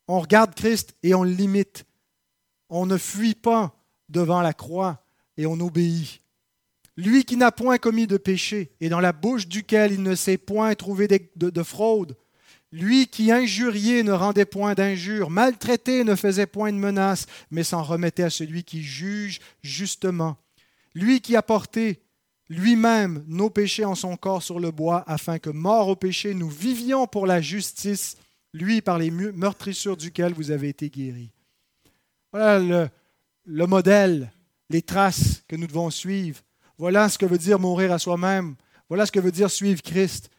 On 0.07 0.20
regarde 0.20 0.55
Christ 0.55 0.95
et 1.03 1.12
on 1.12 1.24
l'imite. 1.24 1.86
On 2.69 2.87
ne 2.87 2.97
fuit 2.97 3.35
pas 3.35 3.77
devant 4.09 4.41
la 4.41 4.53
croix 4.53 5.05
et 5.37 5.47
on 5.47 5.61
obéit. 5.61 6.23
Lui 6.97 7.25
qui 7.25 7.37
n'a 7.37 7.53
point 7.53 7.79
commis 7.79 8.07
de 8.07 8.17
péché 8.17 8.73
et 8.81 8.89
dans 8.89 9.01
la 9.01 9.12
bouche 9.12 9.49
duquel 9.49 9.93
il 9.93 10.03
ne 10.03 10.14
s'est 10.14 10.39
point 10.39 10.75
trouvé 10.75 11.09
de, 11.09 11.51
de 11.51 11.62
fraude, 11.62 12.17
lui 12.73 13.07
qui 13.07 13.31
injuriait 13.31 14.03
ne 14.03 14.12
rendait 14.12 14.45
point 14.45 14.75
d'injures, 14.75 15.31
maltraité 15.31 16.05
ne 16.05 16.14
faisait 16.14 16.47
point 16.47 16.73
de 16.73 16.79
menaces, 16.79 17.27
mais 17.51 17.64
s'en 17.64 17.83
remettait 17.83 18.25
à 18.25 18.31
celui 18.31 18.64
qui 18.64 18.83
juge 18.83 19.41
justement. 19.62 20.37
Lui 20.95 21.21
qui 21.21 21.37
a 21.37 21.43
porté 21.43 22.01
lui-même 22.49 23.25
nos 23.27 23.51
péchés 23.51 23.85
en 23.85 23.95
son 23.95 24.17
corps 24.17 24.43
sur 24.43 24.61
le 24.61 24.71
bois, 24.71 25.05
afin 25.07 25.39
que, 25.39 25.51
mort 25.51 25.89
au 25.89 25.97
péché, 25.97 26.35
nous 26.35 26.49
vivions 26.49 27.07
pour 27.07 27.27
la 27.27 27.41
justice, 27.41 28.17
lui 28.53 28.81
par 28.81 28.99
les 28.99 29.11
meurtrissures 29.11 29.97
duquel 29.97 30.33
vous 30.33 30.51
avez 30.51 30.69
été 30.69 30.89
guéris. 30.89 31.33
Voilà 32.33 32.59
le, 32.59 32.89
le 33.45 33.66
modèle, 33.66 34.33
les 34.68 34.83
traces 34.83 35.43
que 35.49 35.57
nous 35.57 35.66
devons 35.66 35.91
suivre. 35.91 36.43
Voilà 36.79 37.09
ce 37.09 37.18
que 37.18 37.27
veut 37.27 37.39
dire 37.39 37.59
mourir 37.59 37.93
à 37.93 37.99
soi-même. 37.99 38.57
Voilà 38.89 39.07
ce 39.07 39.12
que 39.12 39.20
veut 39.20 39.33
dire 39.33 39.51
suivre 39.51 39.83
Christ. 39.83 40.31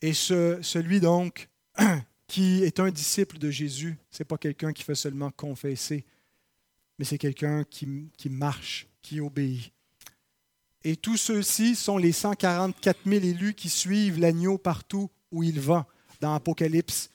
Et 0.00 0.12
ce, 0.12 0.58
celui 0.62 1.00
donc 1.00 1.48
qui 2.26 2.62
est 2.62 2.80
un 2.80 2.90
disciple 2.90 3.38
de 3.38 3.50
Jésus, 3.50 3.98
ce 4.10 4.22
n'est 4.22 4.26
pas 4.26 4.38
quelqu'un 4.38 4.72
qui 4.72 4.82
fait 4.82 4.94
seulement 4.94 5.30
confesser, 5.30 6.04
mais 6.98 7.04
c'est 7.04 7.18
quelqu'un 7.18 7.64
qui, 7.64 8.08
qui, 8.16 8.28
marche, 8.28 8.86
qui 9.02 9.20
obéit. 9.20 9.72
Et 10.84 10.96
tous 10.96 11.16
ceux-ci 11.16 11.74
sont 11.74 11.98
les 11.98 12.12
144 12.12 13.00
000 13.04 13.24
élus 13.24 13.54
qui 13.54 13.68
suivent 13.68 14.20
l'agneau 14.20 14.58
partout 14.58 15.10
où 15.32 15.42
il 15.42 15.58
va, 15.58 15.86
dans 16.20 16.34
Apocalypse 16.34 17.10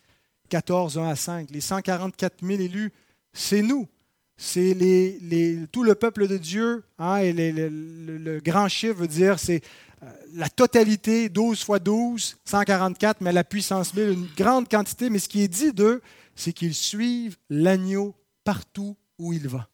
14, 0.51 0.97
1 0.97 1.07
à 1.07 1.15
5. 1.15 1.49
Les 1.49 1.61
144 1.61 2.45
000 2.45 2.61
élus, 2.61 2.91
c'est 3.33 3.61
nous. 3.61 3.87
C'est 4.35 4.73
les, 4.73 5.17
les, 5.21 5.67
tout 5.71 5.83
le 5.83 5.95
peuple 5.95 6.27
de 6.27 6.37
Dieu. 6.37 6.83
Hein, 6.99 7.17
et 7.17 7.31
le, 7.31 8.39
grand 8.41 8.67
chiffre 8.67 8.95
veut 8.95 9.07
dire 9.07 9.39
c'est 9.39 9.61
euh, 10.03 10.11
la 10.33 10.49
totalité, 10.49 11.29
12 11.29 11.63
fois 11.63 11.79
12, 11.79 12.37
144, 12.43 13.21
mais 13.21 13.31
la 13.31 13.43
puissance 13.43 13.93
1000, 13.93 14.09
une 14.09 14.27
grande 14.35 14.67
quantité. 14.67 15.09
Mais 15.09 15.19
ce 15.19 15.29
qui 15.29 15.41
est 15.41 15.47
dit 15.47 15.71
d'eux, 15.71 16.01
c'est 16.35 16.53
qu'ils 16.53 16.75
suivent 16.75 17.37
l'agneau 17.49 18.13
partout 18.43 18.97
où 19.17 19.31
il 19.31 19.47
va. 19.47 19.69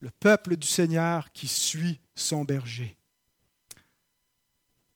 Le 0.00 0.10
peuple 0.10 0.56
du 0.56 0.66
Seigneur 0.66 1.32
qui 1.32 1.48
suit 1.48 2.00
son 2.14 2.44
berger. 2.44 2.96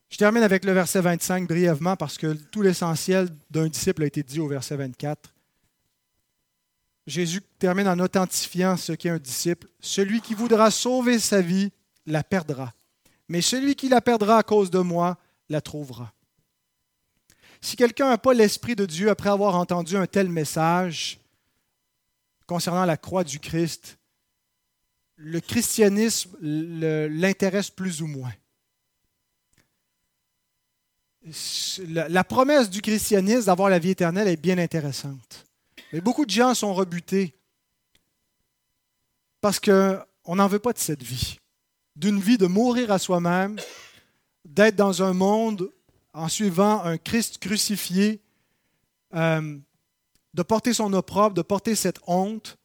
Je 0.08 0.16
termine 0.16 0.42
avec 0.42 0.64
le 0.64 0.72
verset 0.72 1.00
25 1.00 1.46
brièvement 1.46 1.96
parce 1.96 2.16
que 2.16 2.32
tout 2.32 2.62
l'essentiel 2.62 3.28
d'un 3.50 3.68
disciple 3.68 4.02
a 4.02 4.06
été 4.06 4.22
dit 4.22 4.40
au 4.40 4.48
verset 4.48 4.76
24. 4.76 5.34
Jésus 7.06 7.42
termine 7.58 7.88
en 7.88 7.98
authentifiant 7.98 8.76
ce 8.76 8.92
qu'est 8.92 9.10
un 9.10 9.18
disciple. 9.18 9.68
Celui 9.80 10.20
qui 10.20 10.34
voudra 10.34 10.70
sauver 10.70 11.18
sa 11.18 11.40
vie 11.40 11.72
la 12.06 12.22
perdra 12.22 12.72
mais 13.28 13.42
celui 13.42 13.74
qui 13.74 13.88
la 13.88 14.00
perdra 14.00 14.38
à 14.38 14.42
cause 14.42 14.70
de 14.70 14.78
moi 14.78 15.18
la 15.48 15.60
trouvera. 15.60 16.12
Si 17.60 17.76
quelqu'un 17.76 18.08
n'a 18.08 18.18
pas 18.18 18.34
l'Esprit 18.34 18.76
de 18.76 18.86
Dieu 18.86 19.10
après 19.10 19.28
avoir 19.28 19.56
entendu 19.56 19.96
un 19.96 20.06
tel 20.06 20.28
message 20.28 21.20
concernant 22.46 22.84
la 22.84 22.96
croix 22.96 23.24
du 23.24 23.40
Christ, 23.40 23.98
le 25.16 25.40
christianisme 25.40 26.30
l'intéresse 26.40 27.70
plus 27.70 28.00
ou 28.00 28.06
moins. 28.06 28.32
La 31.86 32.24
promesse 32.24 32.70
du 32.70 32.80
christianisme 32.80 33.46
d'avoir 33.46 33.70
la 33.70 33.78
vie 33.78 33.90
éternelle 33.90 34.28
est 34.28 34.40
bien 34.40 34.58
intéressante. 34.58 35.46
Mais 35.92 36.00
beaucoup 36.00 36.24
de 36.24 36.30
gens 36.30 36.54
sont 36.54 36.74
rebutés 36.74 37.34
parce 39.40 39.60
qu'on 39.60 40.36
n'en 40.36 40.48
veut 40.48 40.58
pas 40.58 40.72
de 40.72 40.78
cette 40.78 41.02
vie 41.02 41.38
d'une 41.98 42.20
vie 42.20 42.38
de 42.38 42.46
mourir 42.46 42.92
à 42.92 42.98
soi-même, 42.98 43.56
d'être 44.44 44.76
dans 44.76 45.02
un 45.02 45.12
monde 45.12 45.70
en 46.14 46.28
suivant 46.28 46.82
un 46.84 46.96
Christ 46.96 47.38
crucifié, 47.38 48.20
euh, 49.14 49.58
de 50.32 50.42
porter 50.42 50.72
son 50.72 50.92
opprobre, 50.92 51.34
de 51.34 51.42
porter 51.42 51.74
cette 51.74 51.98
honte, 52.06 52.56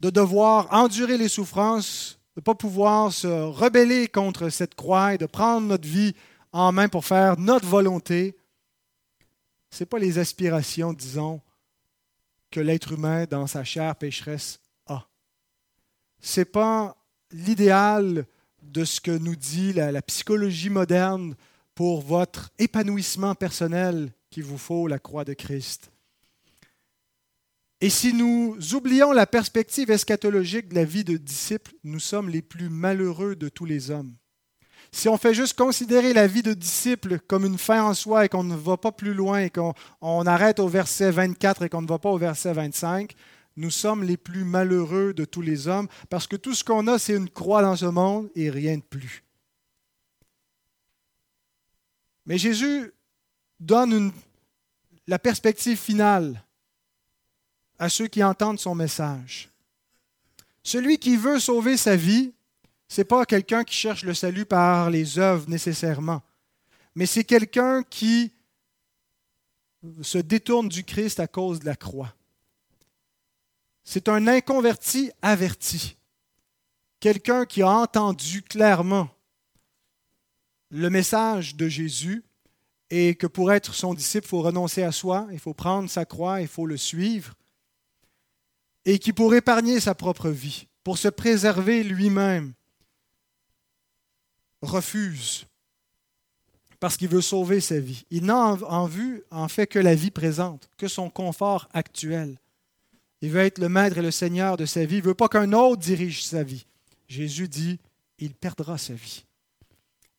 de 0.00 0.08
devoir 0.08 0.72
endurer 0.72 1.18
les 1.18 1.28
souffrances, 1.28 2.18
de 2.34 2.40
ne 2.40 2.44
pas 2.44 2.54
pouvoir 2.54 3.12
se 3.12 3.26
rebeller 3.26 4.08
contre 4.08 4.48
cette 4.48 4.74
croix 4.74 5.14
et 5.14 5.18
de 5.18 5.26
prendre 5.26 5.66
notre 5.66 5.86
vie 5.86 6.14
en 6.52 6.72
main 6.72 6.88
pour 6.88 7.04
faire 7.04 7.38
notre 7.38 7.66
volonté. 7.66 8.36
Ce 9.70 9.82
n'est 9.82 9.86
pas 9.86 9.98
les 9.98 10.18
aspirations, 10.18 10.92
disons, 10.92 11.40
que 12.50 12.60
l'être 12.60 12.92
humain 12.92 13.24
dans 13.26 13.46
sa 13.46 13.64
chair 13.64 13.94
pécheresse 13.96 14.60
a. 14.86 15.06
Ce 16.20 16.40
n'est 16.40 16.44
pas 16.44 16.96
l'idéal 17.30 18.26
de 18.62 18.84
ce 18.84 19.00
que 19.00 19.16
nous 19.16 19.36
dit 19.36 19.72
la, 19.72 20.02
psychologie 20.02 20.70
moderne 20.70 21.34
pour 21.74 22.02
votre 22.02 22.50
épanouissement 22.58 23.34
personnel 23.34 24.12
qu'il 24.30 24.44
vous 24.44 24.58
faut 24.58 24.86
la 24.86 24.98
croix 24.98 25.24
de 25.24 25.34
Christ. 25.34 25.90
Et 27.80 27.88
si 27.88 28.12
nous 28.12 28.58
oublions 28.74 29.12
la 29.12 29.26
perspective 29.26 29.90
eschatologique 29.90 30.68
de 30.68 30.74
la 30.74 30.84
vie 30.84 31.04
de 31.04 31.16
disciple, 31.16 31.72
nous 31.82 32.00
sommes 32.00 32.28
les 32.28 32.42
plus 32.42 32.68
malheureux 32.68 33.36
de 33.36 33.48
tous 33.48 33.64
les 33.64 33.90
hommes. 33.90 34.14
Si 34.92 35.08
on 35.08 35.16
fait 35.16 35.34
juste 35.34 35.56
considérer 35.56 36.12
la 36.12 36.26
vie 36.26 36.42
de 36.42 36.52
disciple 36.52 37.20
comme 37.20 37.44
une 37.44 37.58
fin 37.58 37.82
en 37.82 37.94
soi 37.94 38.24
et 38.24 38.28
qu'on 38.28 38.42
ne 38.42 38.56
va 38.56 38.76
pas 38.76 38.92
plus 38.92 39.14
loin 39.14 39.40
et 39.40 39.50
qu'on 39.50 40.26
arrête 40.26 40.58
au 40.58 40.68
verset 40.68 41.10
24 41.10 41.62
et 41.62 41.68
qu'on 41.68 41.82
ne 41.82 41.86
va 41.86 41.98
pas 41.98 42.10
au 42.10 42.18
verset 42.18 42.52
25, 42.52 43.14
nous 43.56 43.70
sommes 43.70 44.02
les 44.02 44.16
plus 44.16 44.44
malheureux 44.44 45.14
de 45.14 45.24
tous 45.24 45.42
les 45.42 45.68
hommes 45.68 45.88
parce 46.08 46.26
que 46.26 46.36
tout 46.36 46.54
ce 46.54 46.64
qu'on 46.64 46.86
a, 46.88 46.98
c'est 46.98 47.14
une 47.14 47.30
croix 47.30 47.62
dans 47.62 47.76
ce 47.76 47.86
monde 47.86 48.30
et 48.34 48.50
rien 48.50 48.76
de 48.76 48.82
plus. 48.82 49.22
Mais 52.26 52.38
Jésus 52.38 52.92
donne 53.58 54.12
la 55.06 55.18
perspective 55.18 55.78
finale 55.78 56.42
à 57.78 57.88
ceux 57.88 58.08
qui 58.08 58.22
entendent 58.22 58.60
son 58.60 58.74
message. 58.74 59.48
Celui 60.62 60.98
qui 60.98 61.16
veut 61.16 61.40
sauver 61.40 61.76
sa 61.76 61.96
vie, 61.96 62.32
n'est 62.98 63.04
pas 63.04 63.24
quelqu'un 63.24 63.64
qui 63.64 63.74
cherche 63.74 64.02
le 64.02 64.14
salut 64.14 64.46
par 64.46 64.90
les 64.90 65.18
œuvres 65.18 65.48
nécessairement, 65.48 66.22
mais 66.94 67.06
c'est 67.06 67.24
quelqu'un 67.24 67.82
qui 67.82 68.32
se 70.02 70.18
détourne 70.18 70.68
du 70.68 70.84
Christ 70.84 71.20
à 71.20 71.26
cause 71.26 71.60
de 71.60 71.66
la 71.66 71.76
croix. 71.76 72.14
C'est 73.84 74.08
un 74.08 74.26
inconverti 74.26 75.10
averti, 75.22 75.96
quelqu'un 77.00 77.46
qui 77.46 77.62
a 77.62 77.70
entendu 77.70 78.42
clairement 78.42 79.08
le 80.70 80.90
message 80.90 81.56
de 81.56 81.68
Jésus 81.68 82.22
et 82.90 83.14
que 83.14 83.26
pour 83.26 83.52
être 83.52 83.74
son 83.74 83.94
disciple, 83.94 84.26
il 84.26 84.28
faut 84.28 84.42
renoncer 84.42 84.82
à 84.82 84.92
soi, 84.92 85.28
il 85.32 85.38
faut 85.38 85.54
prendre 85.54 85.88
sa 85.88 86.04
croix, 86.04 86.40
il 86.40 86.48
faut 86.48 86.66
le 86.66 86.76
suivre, 86.76 87.34
et 88.84 88.98
qui 88.98 89.12
pour 89.12 89.34
épargner 89.34 89.78
sa 89.78 89.94
propre 89.94 90.28
vie, 90.28 90.66
pour 90.82 90.98
se 90.98 91.08
préserver 91.08 91.84
lui-même, 91.84 92.52
refuse 94.62 95.46
parce 96.80 96.96
qu'il 96.96 97.08
veut 97.08 97.20
sauver 97.20 97.60
sa 97.60 97.78
vie. 97.78 98.04
Il 98.10 98.24
n'a 98.24 98.38
en 98.38 98.86
vue 98.86 99.22
en 99.30 99.48
fait 99.48 99.66
que 99.66 99.78
la 99.78 99.94
vie 99.94 100.10
présente, 100.10 100.70
que 100.78 100.88
son 100.88 101.10
confort 101.10 101.68
actuel. 101.74 102.38
Il 103.20 103.30
veut 103.30 103.40
être 103.40 103.58
le 103.58 103.68
maître 103.68 103.98
et 103.98 104.02
le 104.02 104.10
seigneur 104.10 104.56
de 104.56 104.64
sa 104.64 104.86
vie. 104.86 104.96
Il 104.96 105.02
ne 105.02 105.08
veut 105.08 105.14
pas 105.14 105.28
qu'un 105.28 105.52
autre 105.52 105.82
dirige 105.82 106.24
sa 106.24 106.42
vie. 106.42 106.64
Jésus 107.06 107.48
dit, 107.48 107.78
il 108.18 108.34
perdra 108.34 108.78
sa 108.78 108.94
vie. 108.94 109.24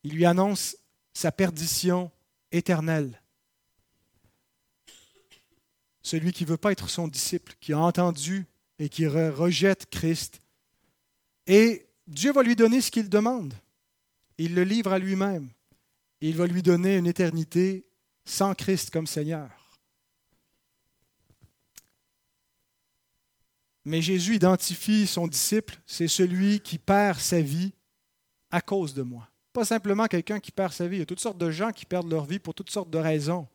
Il 0.04 0.14
lui 0.14 0.26
annonce 0.26 0.78
sa 1.14 1.32
perdition 1.32 2.12
éternelle. 2.52 3.20
Celui 6.04 6.32
qui 6.32 6.44
ne 6.44 6.50
veut 6.50 6.58
pas 6.58 6.72
être 6.72 6.90
son 6.90 7.08
disciple, 7.08 7.54
qui 7.60 7.74
a 7.74 7.80
entendu 7.80 8.46
et 8.78 8.90
qui 8.90 9.08
rejette 9.08 9.90
Christ. 9.90 10.42
Et 11.48 11.88
Dieu 12.08 12.32
va 12.34 12.44
lui 12.44 12.56
donner 12.56 12.82
ce 12.82 12.92
qu'il 12.92 13.10
demande. 13.10 13.54
Il 14.38 14.56
le 14.56 14.64
livre 14.64 14.94
à 14.94 15.00
lui-même. 15.00 15.50
Il 16.22 16.36
va 16.36 16.48
lui 16.48 16.62
donner 16.62 16.98
une 16.98 17.08
éternité 17.08 17.86
sans 18.26 18.54
Christ 18.54 18.90
comme 18.92 19.08
Seigneur. 19.08 19.50
Mais 23.86 24.02
Jésus 24.02 24.36
identifie 24.36 25.08
son 25.08 25.28
disciple, 25.28 25.80
c'est 25.88 26.08
celui 26.08 26.60
qui 26.60 26.78
perd 26.78 27.20
sa 27.20 27.42
vie 27.42 27.74
à 28.52 28.62
cause 28.62 28.94
de 28.94 29.02
moi. 29.02 29.28
Pas 29.54 29.66
simplement 29.66 30.06
quelqu'un 30.06 30.40
qui 30.40 30.52
perd 30.52 30.72
sa 30.72 30.88
vie. 30.88 30.98
Il 30.98 31.00
y 31.00 31.04
a 31.04 31.08
toutes 31.08 31.20
sortes 31.20 31.38
de 31.38 31.50
gens 31.50 31.72
qui 31.72 31.86
perdent 31.86 32.10
leur 32.10 32.26
vie 32.26 32.40
pour 32.40 32.54
toutes 32.54 32.70
sortes 32.70 32.92
de 32.92 33.00
raisons. 33.00 33.48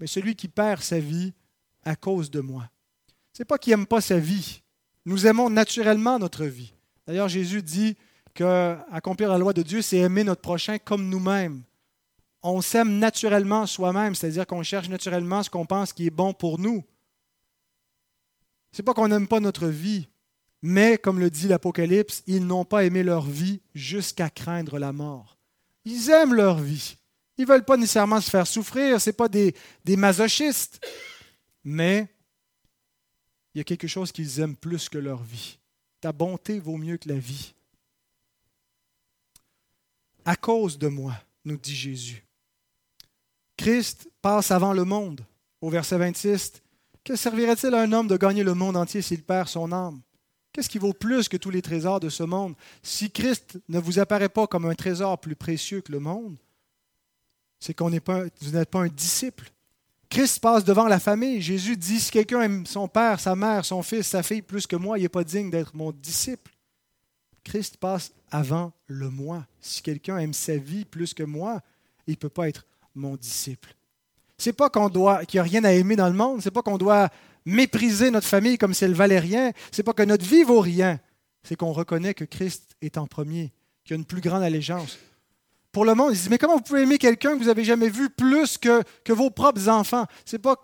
Mais 0.00 0.06
celui 0.06 0.34
qui 0.34 0.48
perd 0.48 0.82
sa 0.82 0.98
vie 0.98 1.32
à 1.84 1.96
cause 1.96 2.30
de 2.30 2.40
moi. 2.40 2.68
Ce 3.32 3.42
n'est 3.42 3.46
pas 3.46 3.58
qu'il 3.58 3.70
n'aime 3.70 3.86
pas 3.86 4.00
sa 4.00 4.18
vie. 4.18 4.62
Nous 5.04 5.26
aimons 5.26 5.48
naturellement 5.48 6.18
notre 6.18 6.44
vie. 6.44 6.74
D'ailleurs, 7.06 7.28
Jésus 7.28 7.62
dit 7.62 7.96
qu'accomplir 8.36 9.28
la 9.28 9.38
loi 9.38 9.52
de 9.52 9.62
Dieu, 9.62 9.82
c'est 9.82 9.96
aimer 9.96 10.22
notre 10.22 10.42
prochain 10.42 10.78
comme 10.78 11.08
nous-mêmes. 11.08 11.62
On 12.42 12.60
s'aime 12.60 12.98
naturellement 12.98 13.66
soi-même, 13.66 14.14
c'est-à-dire 14.14 14.46
qu'on 14.46 14.62
cherche 14.62 14.88
naturellement 14.88 15.42
ce 15.42 15.50
qu'on 15.50 15.66
pense 15.66 15.92
qui 15.92 16.06
est 16.06 16.10
bon 16.10 16.32
pour 16.32 16.60
nous. 16.60 16.84
Ce 18.70 18.80
n'est 18.80 18.84
pas 18.84 18.94
qu'on 18.94 19.08
n'aime 19.08 19.26
pas 19.26 19.40
notre 19.40 19.66
vie, 19.66 20.08
mais 20.62 20.98
comme 20.98 21.18
le 21.18 21.30
dit 21.30 21.48
l'Apocalypse, 21.48 22.22
ils 22.26 22.46
n'ont 22.46 22.64
pas 22.64 22.84
aimé 22.84 23.02
leur 23.02 23.22
vie 23.22 23.60
jusqu'à 23.74 24.30
craindre 24.30 24.78
la 24.78 24.92
mort. 24.92 25.38
Ils 25.84 26.10
aiment 26.10 26.34
leur 26.34 26.58
vie. 26.58 26.96
Ils 27.38 27.46
veulent 27.46 27.64
pas 27.64 27.76
nécessairement 27.76 28.20
se 28.20 28.30
faire 28.30 28.46
souffrir, 28.46 29.00
ce 29.00 29.10
n'est 29.10 29.14
pas 29.14 29.28
des, 29.28 29.54
des 29.84 29.96
masochistes, 29.96 30.86
mais 31.64 32.06
il 33.54 33.58
y 33.58 33.60
a 33.60 33.64
quelque 33.64 33.88
chose 33.88 34.12
qu'ils 34.12 34.40
aiment 34.40 34.56
plus 34.56 34.88
que 34.88 34.98
leur 34.98 35.22
vie. 35.22 35.58
Ta 36.00 36.12
bonté 36.12 36.60
vaut 36.60 36.76
mieux 36.76 36.98
que 36.98 37.08
la 37.08 37.18
vie 37.18 37.55
à 40.26 40.36
cause 40.36 40.76
de 40.76 40.88
moi, 40.88 41.14
nous 41.44 41.56
dit 41.56 41.74
Jésus. 41.74 42.26
Christ 43.56 44.10
passe 44.20 44.50
avant 44.50 44.74
le 44.74 44.84
monde. 44.84 45.24
Au 45.62 45.70
verset 45.70 45.96
26, 45.96 46.62
que 47.02 47.16
servirait-il 47.16 47.72
à 47.74 47.80
un 47.80 47.92
homme 47.92 48.08
de 48.08 48.16
gagner 48.16 48.42
le 48.42 48.52
monde 48.52 48.76
entier 48.76 49.00
s'il 49.00 49.22
perd 49.22 49.48
son 49.48 49.72
âme? 49.72 50.02
Qu'est-ce 50.52 50.68
qui 50.68 50.78
vaut 50.78 50.92
plus 50.92 51.28
que 51.28 51.36
tous 51.36 51.50
les 51.50 51.62
trésors 51.62 52.00
de 52.00 52.08
ce 52.08 52.24
monde? 52.24 52.54
Si 52.82 53.10
Christ 53.10 53.58
ne 53.68 53.78
vous 53.78 53.98
apparaît 53.98 54.28
pas 54.28 54.46
comme 54.46 54.66
un 54.66 54.74
trésor 54.74 55.18
plus 55.18 55.36
précieux 55.36 55.80
que 55.80 55.92
le 55.92 56.00
monde, 56.00 56.38
c'est 57.58 57.74
qu'on 57.74 57.90
n'est 57.90 58.02
vous 58.40 58.50
n'êtes 58.50 58.70
pas 58.70 58.80
un 58.80 58.88
disciple. 58.88 59.50
Christ 60.10 60.40
passe 60.40 60.64
devant 60.64 60.88
la 60.88 60.98
famille. 60.98 61.40
Jésus 61.40 61.76
dit, 61.76 62.00
si 62.00 62.10
quelqu'un 62.10 62.42
aime 62.42 62.66
son 62.66 62.88
père, 62.88 63.20
sa 63.20 63.34
mère, 63.34 63.64
son 63.64 63.82
fils, 63.82 64.08
sa 64.08 64.22
fille 64.22 64.42
plus 64.42 64.66
que 64.66 64.76
moi, 64.76 64.98
il 64.98 65.02
n'est 65.02 65.08
pas 65.08 65.24
digne 65.24 65.50
d'être 65.50 65.74
mon 65.74 65.92
disciple. 65.92 66.55
Christ 67.46 67.76
passe 67.76 68.12
avant 68.32 68.72
le 68.88 69.08
moi. 69.08 69.46
Si 69.60 69.80
quelqu'un 69.80 70.18
aime 70.18 70.32
sa 70.32 70.56
vie 70.56 70.84
plus 70.84 71.14
que 71.14 71.22
moi, 71.22 71.60
il 72.08 72.12
ne 72.12 72.16
peut 72.16 72.28
pas 72.28 72.48
être 72.48 72.66
mon 72.96 73.14
disciple. 73.14 73.76
C'est 74.36 74.52
pas 74.52 74.68
qu'on 74.68 74.88
doit 74.88 75.24
qu'il 75.24 75.38
n'y 75.38 75.46
a 75.46 75.50
rien 75.50 75.64
à 75.64 75.70
aimer 75.70 75.94
dans 75.94 76.08
le 76.08 76.14
monde, 76.14 76.42
c'est 76.42 76.50
pas 76.50 76.62
qu'on 76.62 76.76
doit 76.76 77.08
mépriser 77.44 78.10
notre 78.10 78.26
famille 78.26 78.58
comme 78.58 78.74
si 78.74 78.84
elle 78.84 78.94
valait 78.94 79.20
rien, 79.20 79.52
c'est 79.70 79.84
pas 79.84 79.92
que 79.92 80.02
notre 80.02 80.26
vie 80.26 80.42
vaut 80.42 80.60
rien, 80.60 80.98
c'est 81.44 81.54
qu'on 81.54 81.72
reconnaît 81.72 82.14
que 82.14 82.24
Christ 82.24 82.74
est 82.82 82.98
en 82.98 83.06
premier, 83.06 83.52
qu'il 83.84 83.94
y 83.94 83.94
a 83.94 83.98
une 84.00 84.04
plus 84.04 84.20
grande 84.20 84.42
allégeance. 84.42 84.98
Pour 85.70 85.84
le 85.84 85.94
monde, 85.94 86.10
ils 86.10 86.16
disent 86.16 86.30
Mais 86.30 86.38
comment 86.38 86.56
vous 86.56 86.62
pouvez 86.62 86.82
aimer 86.82 86.98
quelqu'un 86.98 87.34
que 87.34 87.38
vous 87.38 87.46
n'avez 87.46 87.64
jamais 87.64 87.90
vu 87.90 88.10
plus 88.10 88.58
que, 88.58 88.82
vos 89.08 89.30
propres 89.30 89.68
enfants? 89.68 90.06
C'est 90.24 90.40
pas 90.40 90.56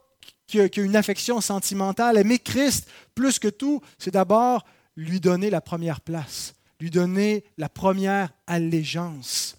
qu'il 0.49 0.61
y 0.61 0.81
a 0.81 0.83
une 0.83 0.97
affection 0.97 1.41
sentimentale. 1.41 2.19
Aimer 2.19 2.41
Christ 2.41 2.89
plus 3.15 3.39
que 3.39 3.49
tout, 3.49 3.81
c'est 3.99 4.11
d'abord 4.11 4.65
lui 4.97 5.21
donner 5.21 5.49
la 5.49 5.61
première 5.61 6.01
place 6.01 6.55
lui 6.83 6.91
donner 6.91 7.45
la 7.59 7.69
première 7.69 8.35
allégeance. 8.45 9.57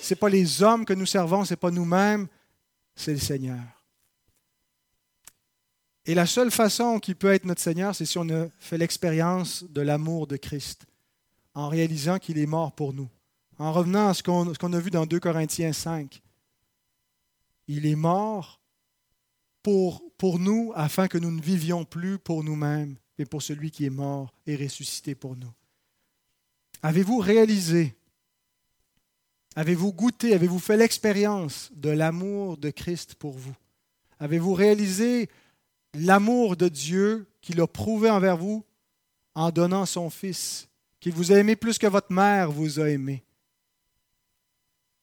Ce 0.00 0.14
n'est 0.14 0.18
pas 0.18 0.28
les 0.28 0.62
hommes 0.62 0.84
que 0.84 0.92
nous 0.92 1.04
servons, 1.04 1.44
ce 1.44 1.52
n'est 1.52 1.56
pas 1.56 1.72
nous-mêmes, 1.72 2.28
c'est 2.94 3.12
le 3.12 3.18
Seigneur. 3.18 3.60
Et 6.06 6.14
la 6.14 6.26
seule 6.26 6.52
façon 6.52 7.00
qu'il 7.00 7.16
peut 7.16 7.32
être 7.32 7.44
notre 7.44 7.60
Seigneur, 7.60 7.96
c'est 7.96 8.04
si 8.04 8.18
on 8.18 8.28
a 8.28 8.46
fait 8.60 8.78
l'expérience 8.78 9.64
de 9.64 9.80
l'amour 9.80 10.28
de 10.28 10.36
Christ, 10.36 10.86
en 11.54 11.68
réalisant 11.68 12.20
qu'il 12.20 12.38
est 12.38 12.46
mort 12.46 12.70
pour 12.70 12.92
nous, 12.92 13.08
en 13.58 13.72
revenant 13.72 14.08
à 14.08 14.14
ce 14.14 14.22
qu'on 14.22 14.72
a 14.72 14.78
vu 14.78 14.92
dans 14.92 15.06
2 15.06 15.18
Corinthiens 15.18 15.72
5. 15.72 16.22
Il 17.66 17.84
est 17.84 17.96
mort 17.96 18.60
pour, 19.60 20.04
pour 20.18 20.38
nous 20.38 20.72
afin 20.76 21.08
que 21.08 21.18
nous 21.18 21.32
ne 21.32 21.42
vivions 21.42 21.84
plus 21.84 22.20
pour 22.20 22.44
nous-mêmes, 22.44 22.94
mais 23.18 23.24
pour 23.24 23.42
celui 23.42 23.72
qui 23.72 23.86
est 23.86 23.90
mort 23.90 24.32
et 24.46 24.54
ressuscité 24.54 25.16
pour 25.16 25.36
nous. 25.36 25.52
Avez-vous 26.82 27.18
réalisé, 27.18 27.94
avez-vous 29.54 29.92
goûté, 29.92 30.34
avez-vous 30.34 30.58
fait 30.58 30.76
l'expérience 30.76 31.70
de 31.74 31.90
l'amour 31.90 32.56
de 32.56 32.70
Christ 32.70 33.14
pour 33.14 33.32
vous? 33.32 33.54
Avez-vous 34.18 34.52
réalisé 34.52 35.28
l'amour 35.94 36.56
de 36.56 36.68
Dieu 36.68 37.26
qu'il 37.40 37.60
a 37.60 37.68
prouvé 37.68 38.10
envers 38.10 38.36
vous 38.36 38.64
en 39.36 39.50
donnant 39.50 39.86
son 39.86 40.10
Fils, 40.10 40.68
qu'il 40.98 41.12
vous 41.12 41.30
a 41.30 41.38
aimé 41.38 41.54
plus 41.54 41.78
que 41.78 41.86
votre 41.86 42.12
mère 42.12 42.50
vous 42.50 42.80
a 42.80 42.88
aimé, 42.88 43.22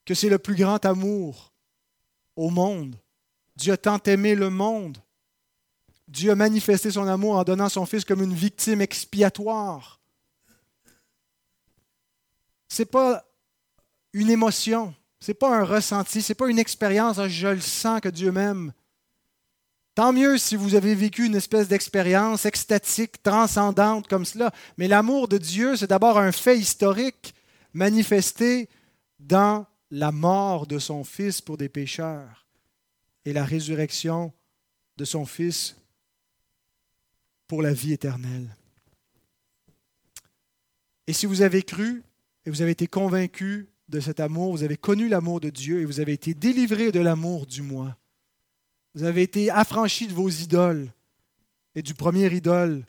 que 0.04 0.14
c'est 0.14 0.28
le 0.28 0.38
plus 0.38 0.56
grand 0.56 0.84
amour 0.84 1.52
au 2.36 2.50
monde. 2.50 2.96
Dieu 3.56 3.72
a 3.72 3.76
tant 3.78 3.98
aimé 4.04 4.34
le 4.34 4.50
monde. 4.50 4.98
Dieu 6.08 6.30
a 6.30 6.34
manifesté 6.34 6.90
son 6.90 7.06
amour 7.06 7.36
en 7.36 7.44
donnant 7.44 7.68
son 7.68 7.86
Fils 7.86 8.04
comme 8.04 8.22
une 8.22 8.34
victime 8.34 8.80
expiatoire 8.80 9.99
n'est 12.78 12.86
pas 12.86 13.24
une 14.12 14.30
émotion, 14.30 14.94
ce 15.20 15.30
n'est 15.30 15.34
pas 15.34 15.56
un 15.56 15.64
ressenti, 15.64 16.22
ce 16.22 16.30
n'est 16.30 16.36
pas 16.36 16.48
une 16.48 16.58
expérience, 16.58 17.18
ah, 17.18 17.28
je 17.28 17.48
le 17.48 17.60
sens 17.60 18.00
que 18.00 18.08
Dieu 18.08 18.32
m'aime. 18.32 18.72
Tant 19.94 20.12
mieux 20.12 20.38
si 20.38 20.56
vous 20.56 20.74
avez 20.74 20.94
vécu 20.94 21.26
une 21.26 21.34
espèce 21.34 21.68
d'expérience 21.68 22.46
extatique, 22.46 23.22
transcendante 23.22 24.08
comme 24.08 24.24
cela. 24.24 24.52
Mais 24.78 24.88
l'amour 24.88 25.28
de 25.28 25.36
Dieu, 25.36 25.76
c'est 25.76 25.88
d'abord 25.88 26.16
un 26.16 26.32
fait 26.32 26.58
historique 26.58 27.34
manifesté 27.74 28.68
dans 29.18 29.66
la 29.90 30.12
mort 30.12 30.66
de 30.66 30.78
son 30.78 31.04
Fils 31.04 31.40
pour 31.40 31.56
des 31.56 31.68
pécheurs 31.68 32.46
et 33.24 33.32
la 33.32 33.44
résurrection 33.44 34.32
de 34.96 35.04
son 35.04 35.26
Fils 35.26 35.76
pour 37.48 37.60
la 37.60 37.72
vie 37.72 37.92
éternelle. 37.92 38.56
Et 41.06 41.12
si 41.12 41.26
vous 41.26 41.42
avez 41.42 41.62
cru 41.62 42.04
et 42.50 42.52
vous 42.52 42.62
avez 42.62 42.72
été 42.72 42.88
convaincu 42.88 43.68
de 43.88 44.00
cet 44.00 44.18
amour, 44.18 44.50
vous 44.50 44.64
avez 44.64 44.76
connu 44.76 45.08
l'amour 45.08 45.38
de 45.38 45.50
Dieu 45.50 45.82
et 45.82 45.84
vous 45.84 46.00
avez 46.00 46.14
été 46.14 46.34
délivré 46.34 46.90
de 46.90 46.98
l'amour 46.98 47.46
du 47.46 47.62
moi. 47.62 47.96
Vous 48.92 49.04
avez 49.04 49.22
été 49.22 49.50
affranchi 49.50 50.08
de 50.08 50.12
vos 50.12 50.28
idoles 50.28 50.92
et 51.76 51.82
du 51.82 51.94
premier 51.94 52.26
idole 52.34 52.84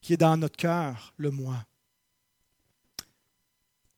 qui 0.00 0.12
est 0.12 0.16
dans 0.16 0.36
notre 0.36 0.56
cœur, 0.56 1.14
le 1.18 1.30
moi. 1.30 1.64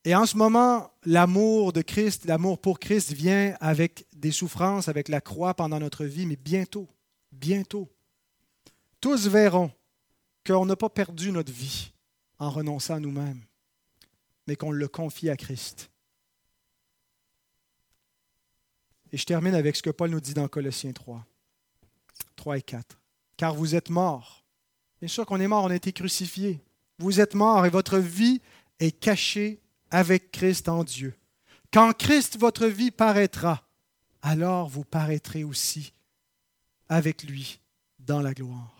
Et 0.03 0.13
en 0.13 0.27
ce 0.27 0.37
moment, 0.37 0.91
l'amour 1.03 1.73
de 1.73 1.81
Christ, 1.81 2.25
l'amour 2.25 2.61
pour 2.61 2.79
Christ 2.79 3.13
vient 3.13 3.55
avec 3.61 4.05
des 4.15 4.29
souffrances, 4.29 4.89
avec 4.89 5.09
la 5.09 5.21
croix 5.21 5.55
pendant 5.55 5.79
notre 5.79 6.05
vie, 6.05 6.27
mais 6.27 6.35
bientôt, 6.35 6.87
bientôt, 7.31 7.91
tous 9.01 9.27
verront 9.27 9.71
qu'on 10.45 10.67
n'a 10.67 10.75
pas 10.75 10.89
perdu 10.89 11.31
notre 11.31 11.51
vie 11.51 11.91
en 12.37 12.51
renonçant 12.51 12.93
à 12.93 12.99
nous-mêmes, 12.99 13.41
mais 14.47 14.55
qu'on 14.55 14.71
le 14.71 14.87
confie 14.87 15.29
à 15.29 15.37
Christ. 15.37 15.89
Et 19.11 19.17
je 19.17 19.25
termine 19.25 19.55
avec 19.55 19.75
ce 19.75 19.81
que 19.81 19.89
Paul 19.89 20.09
nous 20.09 20.19
dit 20.19 20.33
dans 20.33 20.47
Colossiens 20.47 20.91
3, 20.91 21.25
3 22.35 22.57
et 22.57 22.61
4. 22.61 22.99
Car 23.37 23.55
vous 23.55 23.75
êtes 23.75 23.89
morts. 23.89 24.43
Bien 24.99 25.07
sûr 25.07 25.25
qu'on 25.25 25.39
est 25.39 25.47
mort, 25.47 25.63
on 25.63 25.69
a 25.69 25.75
été 25.75 25.93
crucifiés. 25.93 26.61
Vous 26.99 27.19
êtes 27.19 27.33
morts 27.35 27.65
et 27.65 27.69
votre 27.69 27.97
vie 27.97 28.41
est 28.79 28.91
cachée 28.91 29.61
avec 29.91 30.31
Christ 30.31 30.69
en 30.69 30.83
Dieu. 30.83 31.13
Quand 31.71 31.93
Christ, 31.93 32.37
votre 32.37 32.67
vie, 32.67 32.91
paraîtra, 32.91 33.67
alors 34.21 34.69
vous 34.69 34.83
paraîtrez 34.83 35.43
aussi 35.43 35.93
avec 36.89 37.23
lui 37.23 37.59
dans 37.99 38.21
la 38.21 38.33
gloire 38.33 38.74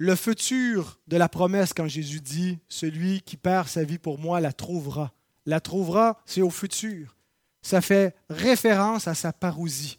le 0.00 0.16
futur 0.16 0.98
de 1.08 1.18
la 1.18 1.28
promesse 1.28 1.74
quand 1.74 1.86
Jésus 1.86 2.22
dit 2.22 2.58
Celui 2.70 3.20
qui 3.20 3.36
perd 3.36 3.68
sa 3.68 3.84
vie 3.84 3.98
pour 3.98 4.18
moi 4.18 4.40
la 4.40 4.50
trouvera. 4.50 5.12
La 5.44 5.60
trouvera, 5.60 6.18
c'est 6.24 6.40
au 6.40 6.48
futur. 6.48 7.14
Ça 7.60 7.82
fait 7.82 8.16
référence 8.30 9.06
à 9.08 9.14
sa 9.14 9.30
parousie. 9.34 9.98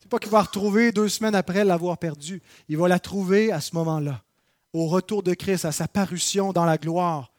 C'est 0.00 0.08
pas 0.08 0.18
qu'il 0.18 0.32
va 0.32 0.42
retrouver 0.42 0.90
deux 0.90 1.08
semaines 1.08 1.36
après 1.36 1.64
l'avoir 1.64 1.96
perdue. 1.96 2.42
Il 2.68 2.76
va 2.76 2.88
la 2.88 2.98
trouver 2.98 3.52
à 3.52 3.60
ce 3.60 3.72
moment-là, 3.76 4.24
au 4.72 4.88
retour 4.88 5.22
de 5.22 5.34
Christ, 5.34 5.64
à 5.64 5.70
sa 5.70 5.86
parution 5.86 6.52
dans 6.52 6.64
la 6.64 6.76
gloire. 6.76 7.32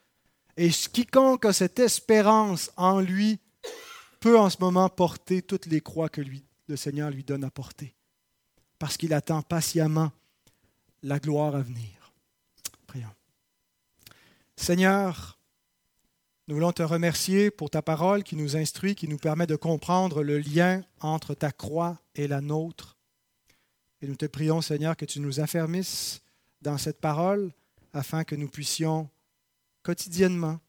Et 0.56 0.70
quiconque 0.70 1.44
a 1.44 1.52
cette 1.52 1.78
espérance 1.78 2.72
en 2.78 3.02
lui 3.02 3.38
peut 4.22 4.39
en 4.39 4.50
ce 4.50 4.60
moment 4.62 4.88
porter 4.88 5.41
toutes 5.41 5.66
les 5.66 5.82
croix 5.82 6.08
que 6.08 6.22
le 6.70 6.78
Seigneur 6.78 7.10
lui 7.10 7.26
donne 7.26 7.44
à 7.44 7.52
porter. 7.52 7.94
Parce 8.80 8.96
qu'il 8.96 9.14
attend 9.14 9.41
patiemment 9.41 10.14
la 11.04 11.20
gloire 11.20 11.56
à 11.56 11.62
venir. 11.62 12.14
Prions. 12.88 13.14
Seigneur, 14.56 15.38
nous 16.47 16.56
voulons 16.56 16.72
te 16.72 16.84
remercier 16.84 17.51
pour 17.51 17.70
ta 17.70 17.82
parole 17.82 18.24
qui 18.24 18.36
nous 18.36 18.56
instruit, 18.56 18.95
qui 18.95 19.08
nous 19.08 19.18
permet 19.18 19.47
de 19.47 19.56
comprendre 19.56 20.24
le 20.24 20.39
lien 20.39 20.84
entre 20.99 21.36
ta 21.36 21.51
croix 21.51 22.01
et 22.16 22.28
la 22.28 22.41
nôtre. 22.41 22.97
Et 24.01 24.08
nous 24.08 24.16
te 24.16 24.26
prions, 24.26 24.62
Seigneur, 24.62 24.97
que 24.97 25.06
tu 25.06 25.20
nous 25.20 25.39
affermisses 25.39 26.22
dans 26.62 26.78
cette 26.78 26.99
parole 26.99 27.54
afin 27.93 28.24
que 28.24 28.36
nous 28.36 28.49
puissions 28.49 29.10
quotidiennement 29.84 30.60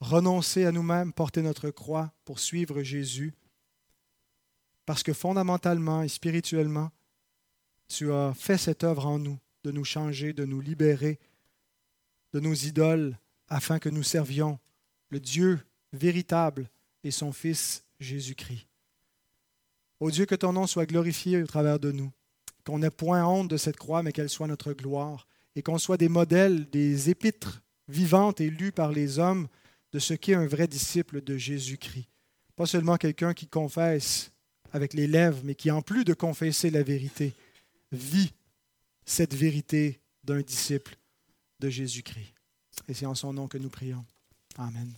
renoncer 0.00 0.64
à 0.64 0.72
nous-mêmes, 0.72 1.12
porter 1.12 1.42
notre 1.42 1.70
croix 1.70 2.12
pour 2.24 2.38
suivre 2.38 2.82
Jésus. 2.82 3.34
Parce 4.86 5.02
que 5.02 5.12
fondamentalement 5.12 6.02
et 6.02 6.08
spirituellement, 6.08 6.90
tu 7.88 8.12
as 8.12 8.32
fait 8.34 8.58
cette 8.58 8.84
œuvre 8.84 9.06
en 9.06 9.18
nous, 9.18 9.38
de 9.64 9.70
nous 9.70 9.84
changer, 9.84 10.32
de 10.32 10.44
nous 10.44 10.60
libérer 10.60 11.18
de 12.32 12.40
nos 12.40 12.54
idoles, 12.54 13.16
afin 13.48 13.78
que 13.78 13.88
nous 13.88 14.02
servions 14.02 14.58
le 15.10 15.20
Dieu 15.20 15.60
véritable 15.92 16.68
et 17.02 17.10
son 17.10 17.32
Fils 17.32 17.84
Jésus-Christ. 18.00 18.66
Ô 20.00 20.10
Dieu, 20.10 20.26
que 20.26 20.34
ton 20.34 20.52
nom 20.52 20.66
soit 20.66 20.86
glorifié 20.86 21.42
au 21.42 21.46
travers 21.46 21.80
de 21.80 21.90
nous, 21.90 22.12
qu'on 22.64 22.80
n'ait 22.80 22.90
point 22.90 23.24
honte 23.24 23.48
de 23.48 23.56
cette 23.56 23.78
croix, 23.78 24.02
mais 24.02 24.12
qu'elle 24.12 24.28
soit 24.28 24.46
notre 24.46 24.72
gloire, 24.72 25.26
et 25.56 25.62
qu'on 25.62 25.78
soit 25.78 25.96
des 25.96 26.10
modèles, 26.10 26.68
des 26.70 27.08
épîtres 27.10 27.62
vivantes 27.88 28.40
et 28.40 28.50
lues 28.50 28.72
par 28.72 28.92
les 28.92 29.18
hommes 29.18 29.48
de 29.92 29.98
ce 29.98 30.12
qu'est 30.12 30.34
un 30.34 30.46
vrai 30.46 30.68
disciple 30.68 31.22
de 31.22 31.38
Jésus-Christ. 31.38 32.08
Pas 32.54 32.66
seulement 32.66 32.98
quelqu'un 32.98 33.32
qui 33.32 33.46
confesse 33.46 34.30
avec 34.72 34.92
les 34.92 35.06
lèvres, 35.06 35.40
mais 35.44 35.54
qui, 35.54 35.70
en 35.70 35.80
plus 35.80 36.04
de 36.04 36.12
confesser 36.12 36.68
la 36.70 36.82
vérité, 36.82 37.32
vit 37.92 38.32
cette 39.04 39.34
vérité 39.34 40.00
d'un 40.24 40.40
disciple 40.40 40.96
de 41.60 41.68
Jésus-Christ. 41.68 42.34
Et 42.88 42.94
c'est 42.94 43.06
en 43.06 43.14
son 43.14 43.32
nom 43.32 43.48
que 43.48 43.58
nous 43.58 43.70
prions. 43.70 44.04
Amen. 44.56 44.92